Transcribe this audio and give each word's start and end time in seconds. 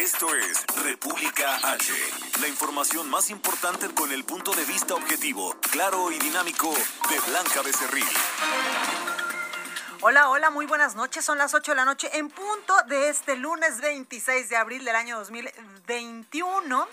Esto 0.00 0.34
es 0.34 0.64
República 0.82 1.56
H. 1.62 1.92
La 2.40 2.48
información 2.48 3.10
más 3.10 3.28
importante 3.28 3.86
con 3.92 4.10
el 4.10 4.24
punto 4.24 4.50
de 4.52 4.64
vista 4.64 4.94
objetivo, 4.94 5.54
claro 5.70 6.10
y 6.10 6.18
dinámico 6.18 6.72
de 7.10 7.20
Blanca 7.30 7.60
Becerril. 7.62 8.06
Hola, 10.00 10.30
hola, 10.30 10.48
muy 10.48 10.64
buenas 10.64 10.96
noches. 10.96 11.22
Son 11.22 11.36
las 11.36 11.52
8 11.52 11.72
de 11.72 11.76
la 11.76 11.84
noche 11.84 12.08
en 12.14 12.30
punto 12.30 12.74
de 12.88 13.10
este 13.10 13.36
lunes 13.36 13.82
26 13.82 14.48
de 14.48 14.56
abril 14.56 14.86
del 14.86 14.96
año 14.96 15.18
2021. 15.18 16.88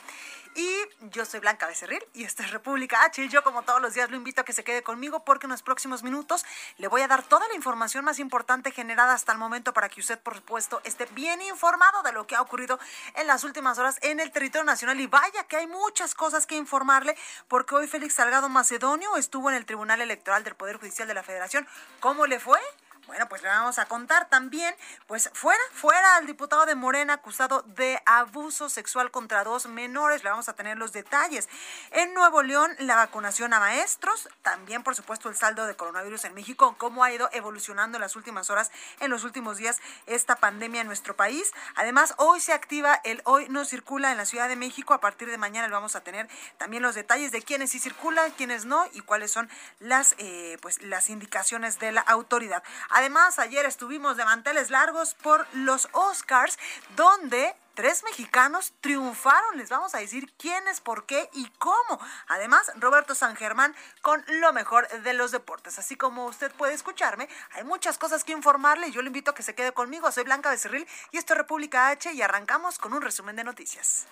Y 0.58 0.76
yo 1.12 1.24
soy 1.24 1.40
Blanca 1.40 1.68
Becerril 1.68 2.04
y 2.16 2.24
esta 2.24 2.42
es 2.42 2.50
República 2.50 3.04
H. 3.04 3.24
Y 3.24 3.30
yo, 3.30 3.44
como 3.44 3.62
todos 3.62 3.80
los 3.80 3.94
días, 3.94 4.10
lo 4.10 4.18
invito 4.18 4.42
a 4.42 4.44
que 4.44 4.54
se 4.54 4.64
quede 4.64 4.82
conmigo 4.82 5.24
porque 5.24 5.46
en 5.46 5.52
los 5.52 5.62
próximos 5.62 6.02
minutos 6.02 6.44
le 6.80 6.88
voy 6.88 7.04
a 7.04 7.08
dar 7.08 7.22
toda 7.22 7.48
la 7.48 7.54
información 7.54 8.04
más 8.04 8.18
importante 8.18 8.72
generada 8.72 9.14
hasta 9.14 9.32
el 9.32 9.38
momento 9.38 9.72
para 9.72 9.88
que 9.88 10.00
usted, 10.00 10.18
por 10.18 10.34
supuesto, 10.34 10.82
esté 10.84 11.06
bien 11.12 11.44
informado 11.44 12.02
de 12.02 12.12
lo 12.12 12.26
que 12.26 12.36
ha 12.36 12.42
ocurrido 12.42 12.80
en 13.14 13.28
las 13.28 13.44
últimas 13.44 13.78
horas 13.78 14.00
en 14.02 14.20
el 14.20 14.32
territorio 14.32 14.66
nacional. 14.66 15.00
Y 15.00 15.06
vaya 15.06 15.44
que 15.44 15.58
hay 15.58 15.68
muchas 15.68 16.16
cosas 16.16 16.48
que 16.48 16.56
informarle 16.56 17.16
porque 17.48 17.76
hoy 17.76 17.86
Félix 17.86 18.16
Salgado 18.16 18.50
Macedonio 18.50 19.16
estuvo 19.16 19.52
en 19.52 19.58
el 19.58 19.66
Tribunal 19.68 20.02
Electoral 20.02 20.44
del 20.44 20.56
Poder 20.56 20.78
Judicial 20.78 21.08
de 21.08 21.14
la 21.14 21.22
Federación. 21.22 21.68
¿Cómo 22.00 22.26
le 22.26 22.40
fue? 22.40 22.60
Bueno, 23.08 23.30
pues 23.30 23.42
le 23.42 23.48
vamos 23.48 23.80
a 23.80 23.86
contar 23.86 24.28
también, 24.28 24.76
pues 25.08 25.30
fuera, 25.34 25.62
fuera 25.72 26.18
el 26.20 26.28
diputado 26.28 26.66
de 26.66 26.76
Morena 26.76 27.14
acusado 27.14 27.62
de 27.62 28.02
abuso 28.06 28.70
sexual 28.70 29.12
contra 29.12 29.46
dos 29.46 29.66
menores, 29.68 30.26
le 30.26 30.30
vamos 30.30 30.50
a 30.50 30.54
tener 30.54 30.78
los 30.78 30.92
detalles. 30.92 31.48
En 31.92 32.14
Nuevo 32.14 32.44
León, 32.44 32.76
la 32.80 32.98
vacunación 32.98 33.54
a 33.54 33.62
maestros, 33.62 34.28
también 34.42 34.84
por 34.84 34.94
supuesto 34.94 35.30
el 35.30 35.38
saldo 35.38 35.66
de 35.66 35.76
coronavirus 35.76 36.26
en 36.26 36.34
México, 36.34 36.76
cómo 36.78 37.06
ha 37.06 37.12
ido 37.12 37.30
evolucionando 37.32 37.98
en 37.98 38.02
las 38.02 38.18
últimas 38.18 38.50
horas, 38.50 38.72
en 39.00 39.10
los 39.10 39.24
últimos 39.24 39.56
días, 39.56 39.80
esta 40.06 40.36
pandemia 40.36 40.82
en 40.82 40.88
nuestro 40.88 41.16
país. 41.16 41.54
Además, 41.76 42.14
hoy 42.18 42.42
se 42.42 42.52
activa 42.52 43.00
el 43.06 43.22
Hoy 43.24 43.48
no 43.50 43.66
circula 43.66 44.12
en 44.12 44.18
la 44.18 44.26
Ciudad 44.26 44.48
de 44.48 44.56
México, 44.56 44.94
a 44.94 45.02
partir 45.02 45.30
de 45.30 45.38
mañana 45.38 45.68
le 45.68 45.74
vamos 45.74 45.96
a 45.96 46.02
tener 46.02 46.28
también 46.58 46.84
los 46.84 46.96
detalles 46.96 47.32
de 47.32 47.42
quiénes 47.42 47.72
sí 47.72 47.80
circulan, 47.80 48.32
quiénes 48.32 48.66
no 48.66 48.86
y 48.94 49.02
cuáles 49.02 49.32
son 49.32 49.50
las, 49.80 50.16
eh, 50.18 50.58
pues, 50.62 50.82
las 50.82 51.10
indicaciones 51.10 51.80
de 51.80 51.92
la 51.92 52.02
autoridad. 52.02 52.64
Además, 52.98 53.38
ayer 53.38 53.64
estuvimos 53.68 54.18
de 54.18 54.26
manteles 54.26 54.72
largos 54.72 55.14
por 55.14 55.46
los 55.54 55.88
Oscars, 55.92 56.58
donde 56.96 57.56
tres 57.78 58.04
mexicanos 58.04 58.74
triunfaron. 58.82 59.56
Les 59.56 59.70
vamos 59.70 59.94
a 59.94 60.00
decir 60.00 60.34
quiénes, 60.34 60.82
por 60.82 61.06
qué 61.06 61.30
y 61.34 61.48
cómo. 61.60 62.00
Además, 62.28 62.72
Roberto 62.78 63.14
San 63.14 63.36
Germán 63.36 63.76
con 64.02 64.26
lo 64.28 64.52
mejor 64.52 64.90
de 65.04 65.14
los 65.14 65.30
deportes. 65.30 65.78
Así 65.78 65.96
como 65.96 66.26
usted 66.26 66.52
puede 66.54 66.74
escucharme, 66.74 67.30
hay 67.52 67.64
muchas 67.64 68.00
cosas 68.00 68.24
que 68.24 68.32
informarle. 68.32 68.90
Yo 68.90 69.04
le 69.04 69.08
invito 69.08 69.30
a 69.30 69.36
que 69.36 69.44
se 69.44 69.54
quede 69.54 69.74
conmigo. 69.74 70.12
Soy 70.12 70.24
Blanca 70.24 70.50
Becerril 70.50 70.88
y 71.12 71.18
esto 71.20 71.34
es 71.34 71.38
República 71.38 71.90
H 71.90 72.12
y 72.12 72.22
arrancamos 72.24 72.80
con 72.80 72.94
un 72.94 73.04
resumen 73.04 73.36
de 73.36 73.44
noticias. 73.44 74.08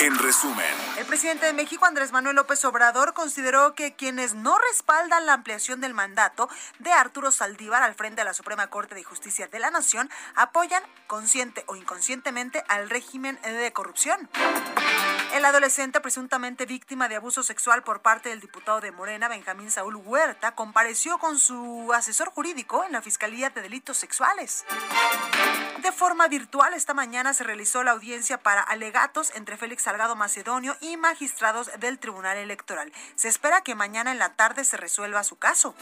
En 0.00 0.18
resumen, 0.18 0.74
El 0.98 1.06
presidente 1.06 1.46
de 1.46 1.52
México, 1.52 1.86
Andrés 1.86 2.10
Manuel 2.10 2.34
López 2.34 2.64
Obrador, 2.64 3.14
consideró 3.14 3.76
que 3.76 3.94
quienes 3.94 4.34
no 4.34 4.58
respaldan 4.58 5.24
la 5.24 5.34
ampliación 5.34 5.80
del 5.80 5.94
mandato 5.94 6.48
de 6.80 6.90
Arturo 6.90 7.30
Saldívar 7.30 7.84
al 7.84 7.94
frente 7.94 8.22
de 8.22 8.24
la 8.24 8.34
Suprema 8.34 8.66
Corte 8.66 8.96
de 8.96 9.04
Justicia 9.04 9.46
de 9.46 9.60
la 9.60 9.70
Nación 9.70 10.10
apoyan 10.34 10.82
consciente 11.06 11.62
o 11.68 11.76
inconscientemente 11.76 12.64
al 12.68 12.90
régimen 12.90 13.03
de 13.12 13.72
corrupción. 13.72 14.28
El 15.34 15.44
adolescente 15.44 16.00
presuntamente 16.00 16.64
víctima 16.64 17.08
de 17.08 17.16
abuso 17.16 17.42
sexual 17.42 17.82
por 17.82 18.02
parte 18.02 18.28
del 18.28 18.38
diputado 18.38 18.80
de 18.80 18.92
Morena, 18.92 19.26
Benjamín 19.26 19.68
Saúl 19.68 19.96
Huerta, 19.96 20.54
compareció 20.54 21.18
con 21.18 21.40
su 21.40 21.92
asesor 21.92 22.30
jurídico 22.30 22.84
en 22.84 22.92
la 22.92 23.02
Fiscalía 23.02 23.50
de 23.50 23.60
Delitos 23.60 23.96
Sexuales. 23.96 24.64
De 25.82 25.90
forma 25.90 26.28
virtual, 26.28 26.72
esta 26.72 26.94
mañana 26.94 27.34
se 27.34 27.42
realizó 27.42 27.82
la 27.82 27.90
audiencia 27.90 28.38
para 28.38 28.62
alegatos 28.62 29.32
entre 29.34 29.56
Félix 29.56 29.82
Salgado 29.82 30.14
Macedonio 30.14 30.76
y 30.80 30.96
magistrados 30.96 31.68
del 31.80 31.98
Tribunal 31.98 32.36
Electoral. 32.36 32.92
Se 33.16 33.26
espera 33.26 33.62
que 33.62 33.74
mañana 33.74 34.12
en 34.12 34.20
la 34.20 34.36
tarde 34.36 34.62
se 34.62 34.76
resuelva 34.76 35.24
su 35.24 35.34
caso. 35.36 35.74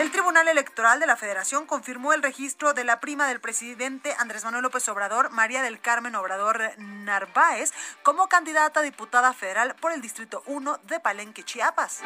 El 0.00 0.10
Tribunal 0.10 0.48
Electoral 0.48 0.98
de 0.98 1.06
la 1.06 1.16
Federación 1.16 1.66
confirmó 1.66 2.12
el 2.12 2.22
registro 2.22 2.74
de 2.74 2.82
la 2.82 2.98
prima 2.98 3.28
del 3.28 3.40
presidente 3.40 4.14
Andrés 4.18 4.44
Manuel 4.44 4.64
López 4.64 4.88
Obrador, 4.88 5.30
María 5.30 5.62
del 5.62 5.80
Carmen 5.80 6.16
Obrador 6.16 6.72
Narváez, 6.78 7.72
como 8.02 8.28
candidata 8.28 8.55
a 8.58 8.70
diputada 8.80 9.34
federal 9.34 9.76
por 9.80 9.92
el 9.92 10.00
Distrito 10.00 10.42
1 10.46 10.78
de 10.84 10.98
Palenque, 10.98 11.44
Chiapas. 11.44 12.00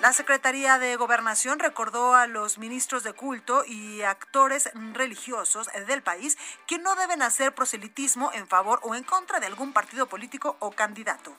La 0.00 0.12
Secretaría 0.12 0.80
de 0.80 0.96
Gobernación 0.96 1.60
recordó 1.60 2.16
a 2.16 2.26
los 2.26 2.58
ministros 2.58 3.04
de 3.04 3.12
culto 3.12 3.64
y 3.64 4.02
actores 4.02 4.68
religiosos 4.94 5.68
del 5.86 6.02
país 6.02 6.36
que 6.66 6.78
no 6.78 6.96
deben 6.96 7.22
hacer 7.22 7.54
proselitismo 7.54 8.32
en 8.34 8.48
favor 8.48 8.80
o 8.82 8.96
en 8.96 9.04
contra 9.04 9.38
de 9.38 9.46
algún 9.46 9.72
partido 9.72 10.08
político 10.08 10.56
o 10.58 10.72
candidato. 10.72 11.36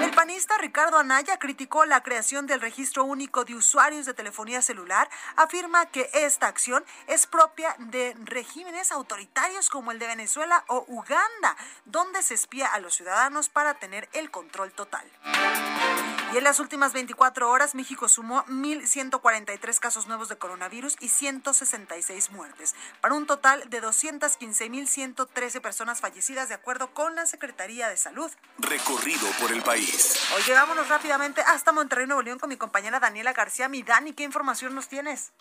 El 0.00 0.10
panista 0.10 0.56
Ricardo 0.58 0.98
Anaya 0.98 1.38
criticó 1.38 1.84
la 1.86 2.02
creación 2.02 2.46
del 2.46 2.60
registro 2.60 3.04
único 3.04 3.44
de 3.44 3.54
usuarios 3.54 4.06
de 4.06 4.14
telefonía 4.14 4.60
celular, 4.60 5.08
afirma 5.36 5.86
que 5.86 6.10
esta 6.12 6.46
acción 6.46 6.84
es 7.06 7.26
propia 7.26 7.74
de 7.78 8.14
regímenes 8.24 8.92
autoritarios 8.92 9.70
como 9.70 9.90
el 9.90 9.98
de 9.98 10.06
Venezuela 10.06 10.64
o 10.68 10.84
Uganda, 10.86 11.56
donde 11.86 12.22
se 12.22 12.34
espía 12.34 12.66
a 12.66 12.78
los 12.78 12.94
ciudadanos 12.94 13.15
para 13.48 13.74
tener 13.78 14.08
el 14.12 14.30
control 14.30 14.72
total. 14.72 15.10
Y 16.34 16.36
en 16.36 16.44
las 16.44 16.60
últimas 16.60 16.92
24 16.92 17.50
horas, 17.50 17.74
México 17.74 18.10
sumó 18.10 18.44
1.143 18.44 19.78
casos 19.78 20.06
nuevos 20.06 20.28
de 20.28 20.36
coronavirus 20.36 20.96
y 21.00 21.08
166 21.08 22.30
muertes, 22.30 22.74
para 23.00 23.14
un 23.14 23.26
total 23.26 23.70
de 23.70 23.82
215.113 23.82 25.60
personas 25.62 26.00
fallecidas, 26.00 26.50
de 26.50 26.56
acuerdo 26.56 26.92
con 26.92 27.14
la 27.14 27.24
Secretaría 27.24 27.88
de 27.88 27.96
Salud. 27.96 28.30
recorrido 28.58 29.26
por 29.40 29.50
el 29.50 29.62
país. 29.62 30.20
Oye, 30.36 30.52
vámonos 30.52 30.88
rápidamente 30.88 31.40
hasta 31.40 31.72
Monterrey, 31.72 32.06
Nuevo 32.06 32.20
León, 32.22 32.38
con 32.38 32.50
mi 32.50 32.58
compañera 32.58 33.00
Daniela 33.00 33.32
García. 33.32 33.68
Mi 33.70 33.82
Dani, 33.82 34.12
¿qué 34.12 34.24
información 34.24 34.74
nos 34.74 34.88
tienes? 34.88 35.32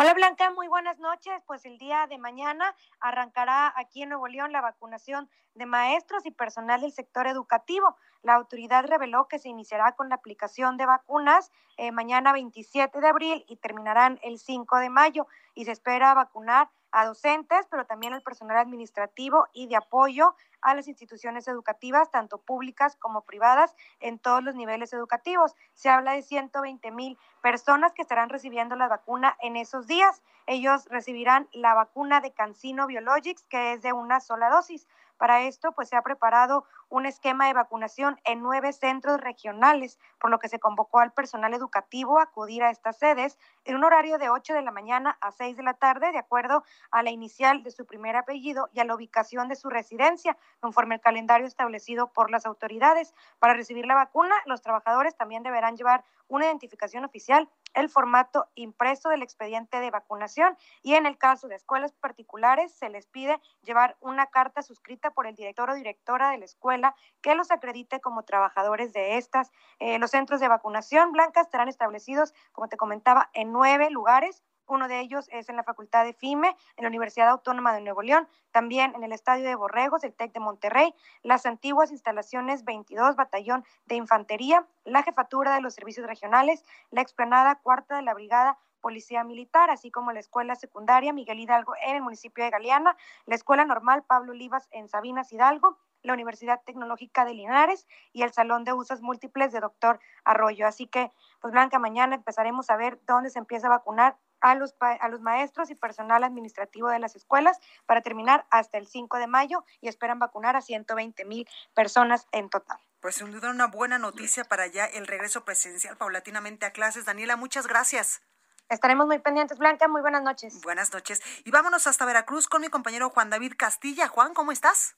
Hola 0.00 0.14
Blanca, 0.14 0.52
muy 0.52 0.68
buenas 0.68 1.00
noches. 1.00 1.42
Pues 1.44 1.64
el 1.64 1.76
día 1.76 2.06
de 2.06 2.18
mañana 2.18 2.72
arrancará 3.00 3.74
aquí 3.74 4.04
en 4.04 4.10
Nuevo 4.10 4.28
León 4.28 4.52
la 4.52 4.60
vacunación 4.60 5.28
de 5.56 5.66
maestros 5.66 6.24
y 6.24 6.30
personal 6.30 6.82
del 6.82 6.92
sector 6.92 7.26
educativo. 7.26 7.96
La 8.22 8.34
autoridad 8.34 8.86
reveló 8.86 9.26
que 9.26 9.40
se 9.40 9.48
iniciará 9.48 9.96
con 9.96 10.08
la 10.08 10.14
aplicación 10.14 10.76
de 10.76 10.86
vacunas 10.86 11.50
eh, 11.78 11.90
mañana 11.90 12.32
27 12.32 13.00
de 13.00 13.08
abril 13.08 13.44
y 13.48 13.56
terminarán 13.56 14.20
el 14.22 14.38
5 14.38 14.76
de 14.76 14.88
mayo 14.88 15.26
y 15.54 15.64
se 15.64 15.72
espera 15.72 16.14
vacunar 16.14 16.70
a 16.90 17.06
docentes, 17.06 17.66
pero 17.70 17.86
también 17.86 18.12
al 18.12 18.22
personal 18.22 18.56
administrativo 18.56 19.46
y 19.52 19.68
de 19.68 19.76
apoyo 19.76 20.34
a 20.60 20.74
las 20.74 20.88
instituciones 20.88 21.46
educativas, 21.48 22.10
tanto 22.10 22.38
públicas 22.38 22.96
como 22.96 23.22
privadas, 23.22 23.76
en 24.00 24.18
todos 24.18 24.42
los 24.42 24.54
niveles 24.54 24.92
educativos. 24.92 25.54
Se 25.74 25.88
habla 25.88 26.12
de 26.12 26.22
120 26.22 26.90
mil 26.90 27.18
personas 27.42 27.92
que 27.92 28.02
estarán 28.02 28.28
recibiendo 28.28 28.76
la 28.76 28.88
vacuna 28.88 29.36
en 29.40 29.56
esos 29.56 29.86
días. 29.86 30.22
Ellos 30.46 30.86
recibirán 30.86 31.48
la 31.52 31.74
vacuna 31.74 32.20
de 32.20 32.32
Cancino 32.32 32.86
Biologics, 32.86 33.44
que 33.44 33.74
es 33.74 33.82
de 33.82 33.92
una 33.92 34.20
sola 34.20 34.48
dosis. 34.48 34.88
Para 35.18 35.42
esto, 35.42 35.72
pues 35.72 35.88
se 35.88 35.96
ha 35.96 36.02
preparado 36.02 36.64
un 36.88 37.04
esquema 37.04 37.46
de 37.46 37.52
vacunación 37.52 38.18
en 38.24 38.40
nueve 38.40 38.72
centros 38.72 39.20
regionales, 39.20 39.98
por 40.20 40.30
lo 40.30 40.38
que 40.38 40.48
se 40.48 40.60
convocó 40.60 41.00
al 41.00 41.12
personal 41.12 41.52
educativo 41.54 42.18
a 42.18 42.22
acudir 42.22 42.62
a 42.62 42.70
estas 42.70 42.98
sedes 42.98 43.38
en 43.64 43.76
un 43.76 43.84
horario 43.84 44.18
de 44.18 44.30
8 44.30 44.54
de 44.54 44.62
la 44.62 44.70
mañana 44.70 45.18
a 45.20 45.32
6 45.32 45.56
de 45.56 45.62
la 45.64 45.74
tarde, 45.74 46.12
de 46.12 46.18
acuerdo 46.18 46.62
a 46.90 47.02
la 47.02 47.10
inicial 47.10 47.62
de 47.62 47.70
su 47.70 47.84
primer 47.84 48.16
apellido 48.16 48.68
y 48.72 48.80
a 48.80 48.84
la 48.84 48.94
ubicación 48.94 49.48
de 49.48 49.56
su 49.56 49.68
residencia, 49.68 50.36
conforme 50.60 50.94
el 50.94 51.00
calendario 51.00 51.46
establecido 51.46 52.12
por 52.12 52.30
las 52.30 52.46
autoridades. 52.46 53.12
Para 53.38 53.54
recibir 53.54 53.86
la 53.86 53.94
vacuna, 53.96 54.34
los 54.46 54.62
trabajadores 54.62 55.16
también 55.16 55.42
deberán 55.42 55.76
llevar 55.76 56.04
una 56.28 56.46
identificación 56.46 57.04
oficial, 57.04 57.48
el 57.74 57.88
formato 57.88 58.48
impreso 58.54 59.08
del 59.08 59.22
expediente 59.22 59.80
de 59.80 59.90
vacunación 59.90 60.56
y 60.82 60.94
en 60.94 61.06
el 61.06 61.18
caso 61.18 61.48
de 61.48 61.56
escuelas 61.56 61.92
particulares 61.92 62.72
se 62.72 62.88
les 62.88 63.06
pide 63.06 63.40
llevar 63.62 63.96
una 64.00 64.26
carta 64.26 64.62
suscrita 64.62 65.10
por 65.10 65.26
el 65.26 65.34
director 65.34 65.70
o 65.70 65.74
directora 65.74 66.30
de 66.30 66.38
la 66.38 66.44
escuela 66.44 66.94
que 67.20 67.34
los 67.34 67.50
acredite 67.50 68.00
como 68.00 68.24
trabajadores 68.24 68.92
de 68.92 69.18
estas. 69.18 69.50
Eh, 69.78 69.98
los 69.98 70.10
centros 70.10 70.40
de 70.40 70.48
vacunación 70.48 71.12
blancas 71.12 71.46
estarán 71.46 71.68
establecidos, 71.68 72.34
como 72.52 72.68
te 72.68 72.76
comentaba, 72.76 73.30
en 73.32 73.52
nueve 73.52 73.90
lugares 73.90 74.42
Uno 74.68 74.86
de 74.86 75.00
ellos 75.00 75.28
es 75.32 75.48
en 75.48 75.56
la 75.56 75.64
Facultad 75.64 76.04
de 76.04 76.12
FIME, 76.12 76.56
en 76.76 76.82
la 76.82 76.88
Universidad 76.88 77.30
Autónoma 77.30 77.72
de 77.72 77.80
Nuevo 77.80 78.02
León, 78.02 78.28
también 78.52 78.94
en 78.94 79.02
el 79.02 79.12
Estadio 79.12 79.44
de 79.44 79.54
Borregos, 79.54 80.04
el 80.04 80.14
TEC 80.14 80.32
de 80.32 80.40
Monterrey, 80.40 80.94
las 81.22 81.46
antiguas 81.46 81.90
instalaciones 81.90 82.64
22 82.64 83.16
Batallón 83.16 83.64
de 83.86 83.96
Infantería, 83.96 84.66
la 84.84 85.02
Jefatura 85.02 85.54
de 85.54 85.62
los 85.62 85.74
Servicios 85.74 86.06
Regionales, 86.06 86.62
la 86.90 87.00
explanada 87.00 87.56
cuarta 87.56 87.96
de 87.96 88.02
la 88.02 88.12
Brigada 88.12 88.58
Policía 88.80 89.24
Militar, 89.24 89.70
así 89.70 89.90
como 89.90 90.12
la 90.12 90.20
Escuela 90.20 90.54
Secundaria 90.54 91.12
Miguel 91.12 91.40
Hidalgo 91.40 91.74
en 91.82 91.96
el 91.96 92.02
municipio 92.02 92.44
de 92.44 92.50
Galeana, 92.50 92.96
la 93.26 93.34
Escuela 93.34 93.64
Normal 93.64 94.04
Pablo 94.04 94.32
Olivas 94.32 94.68
en 94.70 94.88
Sabinas 94.88 95.32
Hidalgo, 95.32 95.78
la 96.02 96.12
Universidad 96.12 96.62
Tecnológica 96.64 97.24
de 97.24 97.34
Linares 97.34 97.86
y 98.12 98.22
el 98.22 98.32
Salón 98.32 98.64
de 98.64 98.72
Usos 98.72 99.02
Múltiples 99.02 99.52
de 99.52 99.60
Doctor 99.60 99.98
Arroyo. 100.24 100.66
Así 100.66 100.86
que, 100.86 101.10
pues 101.40 101.52
Blanca, 101.52 101.78
mañana 101.78 102.14
empezaremos 102.14 102.70
a 102.70 102.76
ver 102.76 103.00
dónde 103.06 103.30
se 103.30 103.38
empieza 103.38 103.66
a 103.66 103.70
vacunar 103.70 104.16
a 104.40 104.54
los, 104.54 104.74
a 104.80 105.08
los 105.08 105.20
maestros 105.20 105.70
y 105.70 105.74
personal 105.74 106.24
administrativo 106.24 106.88
de 106.88 106.98
las 106.98 107.16
escuelas 107.16 107.58
para 107.86 108.02
terminar 108.02 108.46
hasta 108.50 108.78
el 108.78 108.86
5 108.86 109.18
de 109.18 109.26
mayo 109.26 109.64
y 109.80 109.88
esperan 109.88 110.18
vacunar 110.18 110.56
a 110.56 110.60
120 110.60 111.24
mil 111.24 111.48
personas 111.74 112.26
en 112.32 112.48
total. 112.48 112.78
Pues 113.00 113.16
sin 113.16 113.30
duda 113.30 113.50
una 113.50 113.66
buena 113.66 113.98
noticia 113.98 114.44
para 114.44 114.66
ya 114.66 114.84
el 114.84 115.06
regreso 115.06 115.44
presencial 115.44 115.96
paulatinamente 115.96 116.66
a 116.66 116.72
clases. 116.72 117.04
Daniela, 117.04 117.36
muchas 117.36 117.66
gracias. 117.66 118.20
Estaremos 118.68 119.06
muy 119.06 119.18
pendientes, 119.18 119.58
Blanca. 119.58 119.88
Muy 119.88 120.02
buenas 120.02 120.22
noches. 120.22 120.60
Buenas 120.62 120.92
noches. 120.92 121.22
Y 121.44 121.50
vámonos 121.50 121.86
hasta 121.86 122.04
Veracruz 122.04 122.48
con 122.48 122.60
mi 122.60 122.68
compañero 122.68 123.08
Juan 123.10 123.30
David 123.30 123.54
Castilla. 123.56 124.08
Juan, 124.08 124.34
¿cómo 124.34 124.52
estás? 124.52 124.96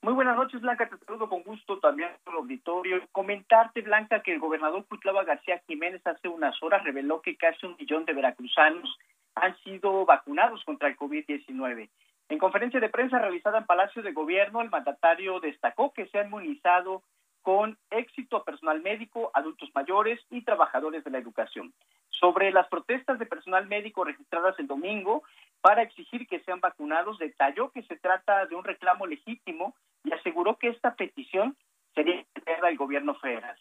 Muy 0.00 0.14
buenas 0.14 0.36
noches, 0.36 0.60
Blanca. 0.60 0.88
Te 0.88 0.96
saludo 1.04 1.28
con 1.28 1.42
gusto 1.42 1.80
también 1.80 2.10
al 2.26 2.34
auditorio. 2.34 3.02
Comentarte, 3.10 3.82
Blanca, 3.82 4.22
que 4.22 4.32
el 4.32 4.38
gobernador 4.38 4.86
Cuitlava 4.86 5.24
García 5.24 5.60
Jiménez 5.66 6.06
hace 6.06 6.28
unas 6.28 6.54
horas 6.62 6.84
reveló 6.84 7.20
que 7.20 7.36
casi 7.36 7.66
un 7.66 7.76
millón 7.78 8.04
de 8.04 8.12
veracruzanos 8.12 8.96
han 9.34 9.56
sido 9.58 10.06
vacunados 10.06 10.62
contra 10.64 10.88
el 10.88 10.96
COVID-19. 10.96 11.88
En 12.28 12.38
conferencia 12.38 12.78
de 12.78 12.90
prensa 12.90 13.18
realizada 13.18 13.58
en 13.58 13.66
Palacio 13.66 14.02
de 14.02 14.12
Gobierno, 14.12 14.60
el 14.62 14.70
mandatario 14.70 15.40
destacó 15.40 15.92
que 15.92 16.06
se 16.08 16.18
ha 16.18 16.24
inmunizado 16.24 17.02
con 17.48 17.78
éxito 17.90 18.36
a 18.36 18.44
personal 18.44 18.82
médico, 18.82 19.30
adultos 19.32 19.70
mayores 19.74 20.20
y 20.28 20.42
trabajadores 20.42 21.02
de 21.02 21.10
la 21.10 21.16
educación. 21.16 21.72
Sobre 22.10 22.52
las 22.52 22.68
protestas 22.68 23.18
de 23.18 23.24
personal 23.24 23.66
médico 23.66 24.04
registradas 24.04 24.58
el 24.58 24.66
domingo 24.66 25.22
para 25.62 25.80
exigir 25.80 26.26
que 26.26 26.40
sean 26.40 26.60
vacunados, 26.60 27.18
detalló 27.18 27.70
que 27.70 27.84
se 27.84 27.96
trata 27.96 28.44
de 28.44 28.54
un 28.54 28.64
reclamo 28.64 29.06
legítimo 29.06 29.74
y 30.04 30.12
aseguró 30.12 30.58
que 30.58 30.68
esta 30.68 30.94
petición 30.94 31.56
sería 31.94 32.22
al 32.62 32.76
gobierno 32.76 33.14
federal. 33.14 33.56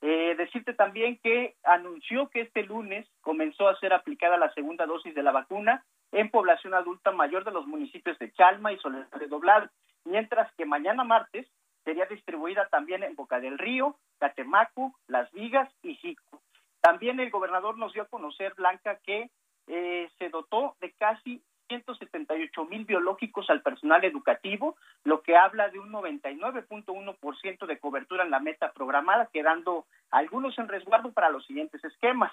Eh, 0.00 0.34
decirte 0.36 0.74
también 0.74 1.20
que 1.22 1.54
anunció 1.62 2.30
que 2.30 2.40
este 2.40 2.64
lunes 2.64 3.06
comenzó 3.20 3.68
a 3.68 3.78
ser 3.78 3.92
aplicada 3.92 4.36
la 4.36 4.52
segunda 4.52 4.84
dosis 4.84 5.14
de 5.14 5.22
la 5.22 5.30
vacuna 5.30 5.84
en 6.10 6.28
población 6.28 6.74
adulta 6.74 7.12
mayor 7.12 7.44
de 7.44 7.52
los 7.52 7.68
municipios 7.68 8.18
de 8.18 8.32
Chalma 8.32 8.72
y 8.72 8.78
Soledad 8.78 9.06
de 9.16 9.28
Doblado, 9.28 9.68
mientras 10.04 10.52
que 10.54 10.66
mañana 10.66 11.04
martes 11.04 11.46
sería 11.88 12.04
distribuida 12.04 12.68
también 12.68 13.02
en 13.02 13.16
Boca 13.16 13.40
del 13.40 13.56
Río, 13.56 13.96
Catemaco, 14.18 14.92
Las 15.06 15.32
Vigas 15.32 15.70
y 15.82 15.94
Jico. 15.94 16.42
También 16.82 17.18
el 17.18 17.30
gobernador 17.30 17.78
nos 17.78 17.94
dio 17.94 18.02
a 18.02 18.08
conocer, 18.08 18.52
Blanca, 18.54 18.98
que 19.06 19.30
eh, 19.68 20.10
se 20.18 20.28
dotó 20.28 20.76
de 20.82 20.92
casi 20.92 21.42
178 21.68 22.64
mil 22.66 22.84
biológicos 22.84 23.48
al 23.48 23.62
personal 23.62 24.04
educativo, 24.04 24.76
lo 25.04 25.22
que 25.22 25.34
habla 25.34 25.70
de 25.70 25.78
un 25.78 25.90
99.1% 25.90 27.66
de 27.66 27.78
cobertura 27.78 28.22
en 28.22 28.32
la 28.32 28.40
meta 28.40 28.70
programada, 28.72 29.30
quedando 29.32 29.86
algunos 30.10 30.58
en 30.58 30.68
resguardo 30.68 31.12
para 31.12 31.30
los 31.30 31.46
siguientes 31.46 31.82
esquemas. 31.82 32.32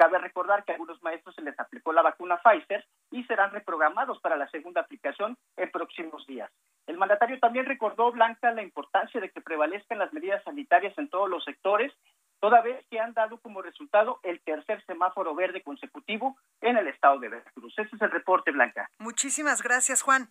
Cabe 0.00 0.16
recordar 0.16 0.64
que 0.64 0.72
a 0.72 0.76
algunos 0.76 1.02
maestros 1.02 1.34
se 1.34 1.42
les 1.42 1.60
aplicó 1.60 1.92
la 1.92 2.00
vacuna 2.00 2.40
Pfizer 2.42 2.86
y 3.10 3.22
serán 3.24 3.50
reprogramados 3.50 4.18
para 4.22 4.34
la 4.34 4.48
segunda 4.48 4.80
aplicación 4.80 5.36
en 5.58 5.70
próximos 5.70 6.26
días. 6.26 6.50
El 6.86 6.96
mandatario 6.96 7.38
también 7.38 7.66
recordó, 7.66 8.10
Blanca, 8.10 8.50
la 8.52 8.62
importancia 8.62 9.20
de 9.20 9.28
que 9.28 9.42
prevalezcan 9.42 9.98
las 9.98 10.10
medidas 10.14 10.42
sanitarias 10.42 10.96
en 10.96 11.10
todos 11.10 11.28
los 11.28 11.44
sectores 11.44 11.92
toda 12.40 12.62
vez 12.62 12.82
que 12.88 12.98
han 12.98 13.12
dado 13.12 13.42
como 13.42 13.60
resultado 13.60 14.20
el 14.22 14.40
tercer 14.40 14.82
semáforo 14.86 15.34
verde 15.34 15.62
consecutivo 15.62 16.38
en 16.62 16.78
el 16.78 16.88
estado 16.88 17.18
de 17.18 17.28
Veracruz. 17.28 17.74
Ese 17.76 17.94
es 17.94 18.00
el 18.00 18.10
reporte, 18.10 18.52
Blanca. 18.52 18.88
Muchísimas 18.96 19.62
gracias, 19.62 20.00
Juan. 20.00 20.30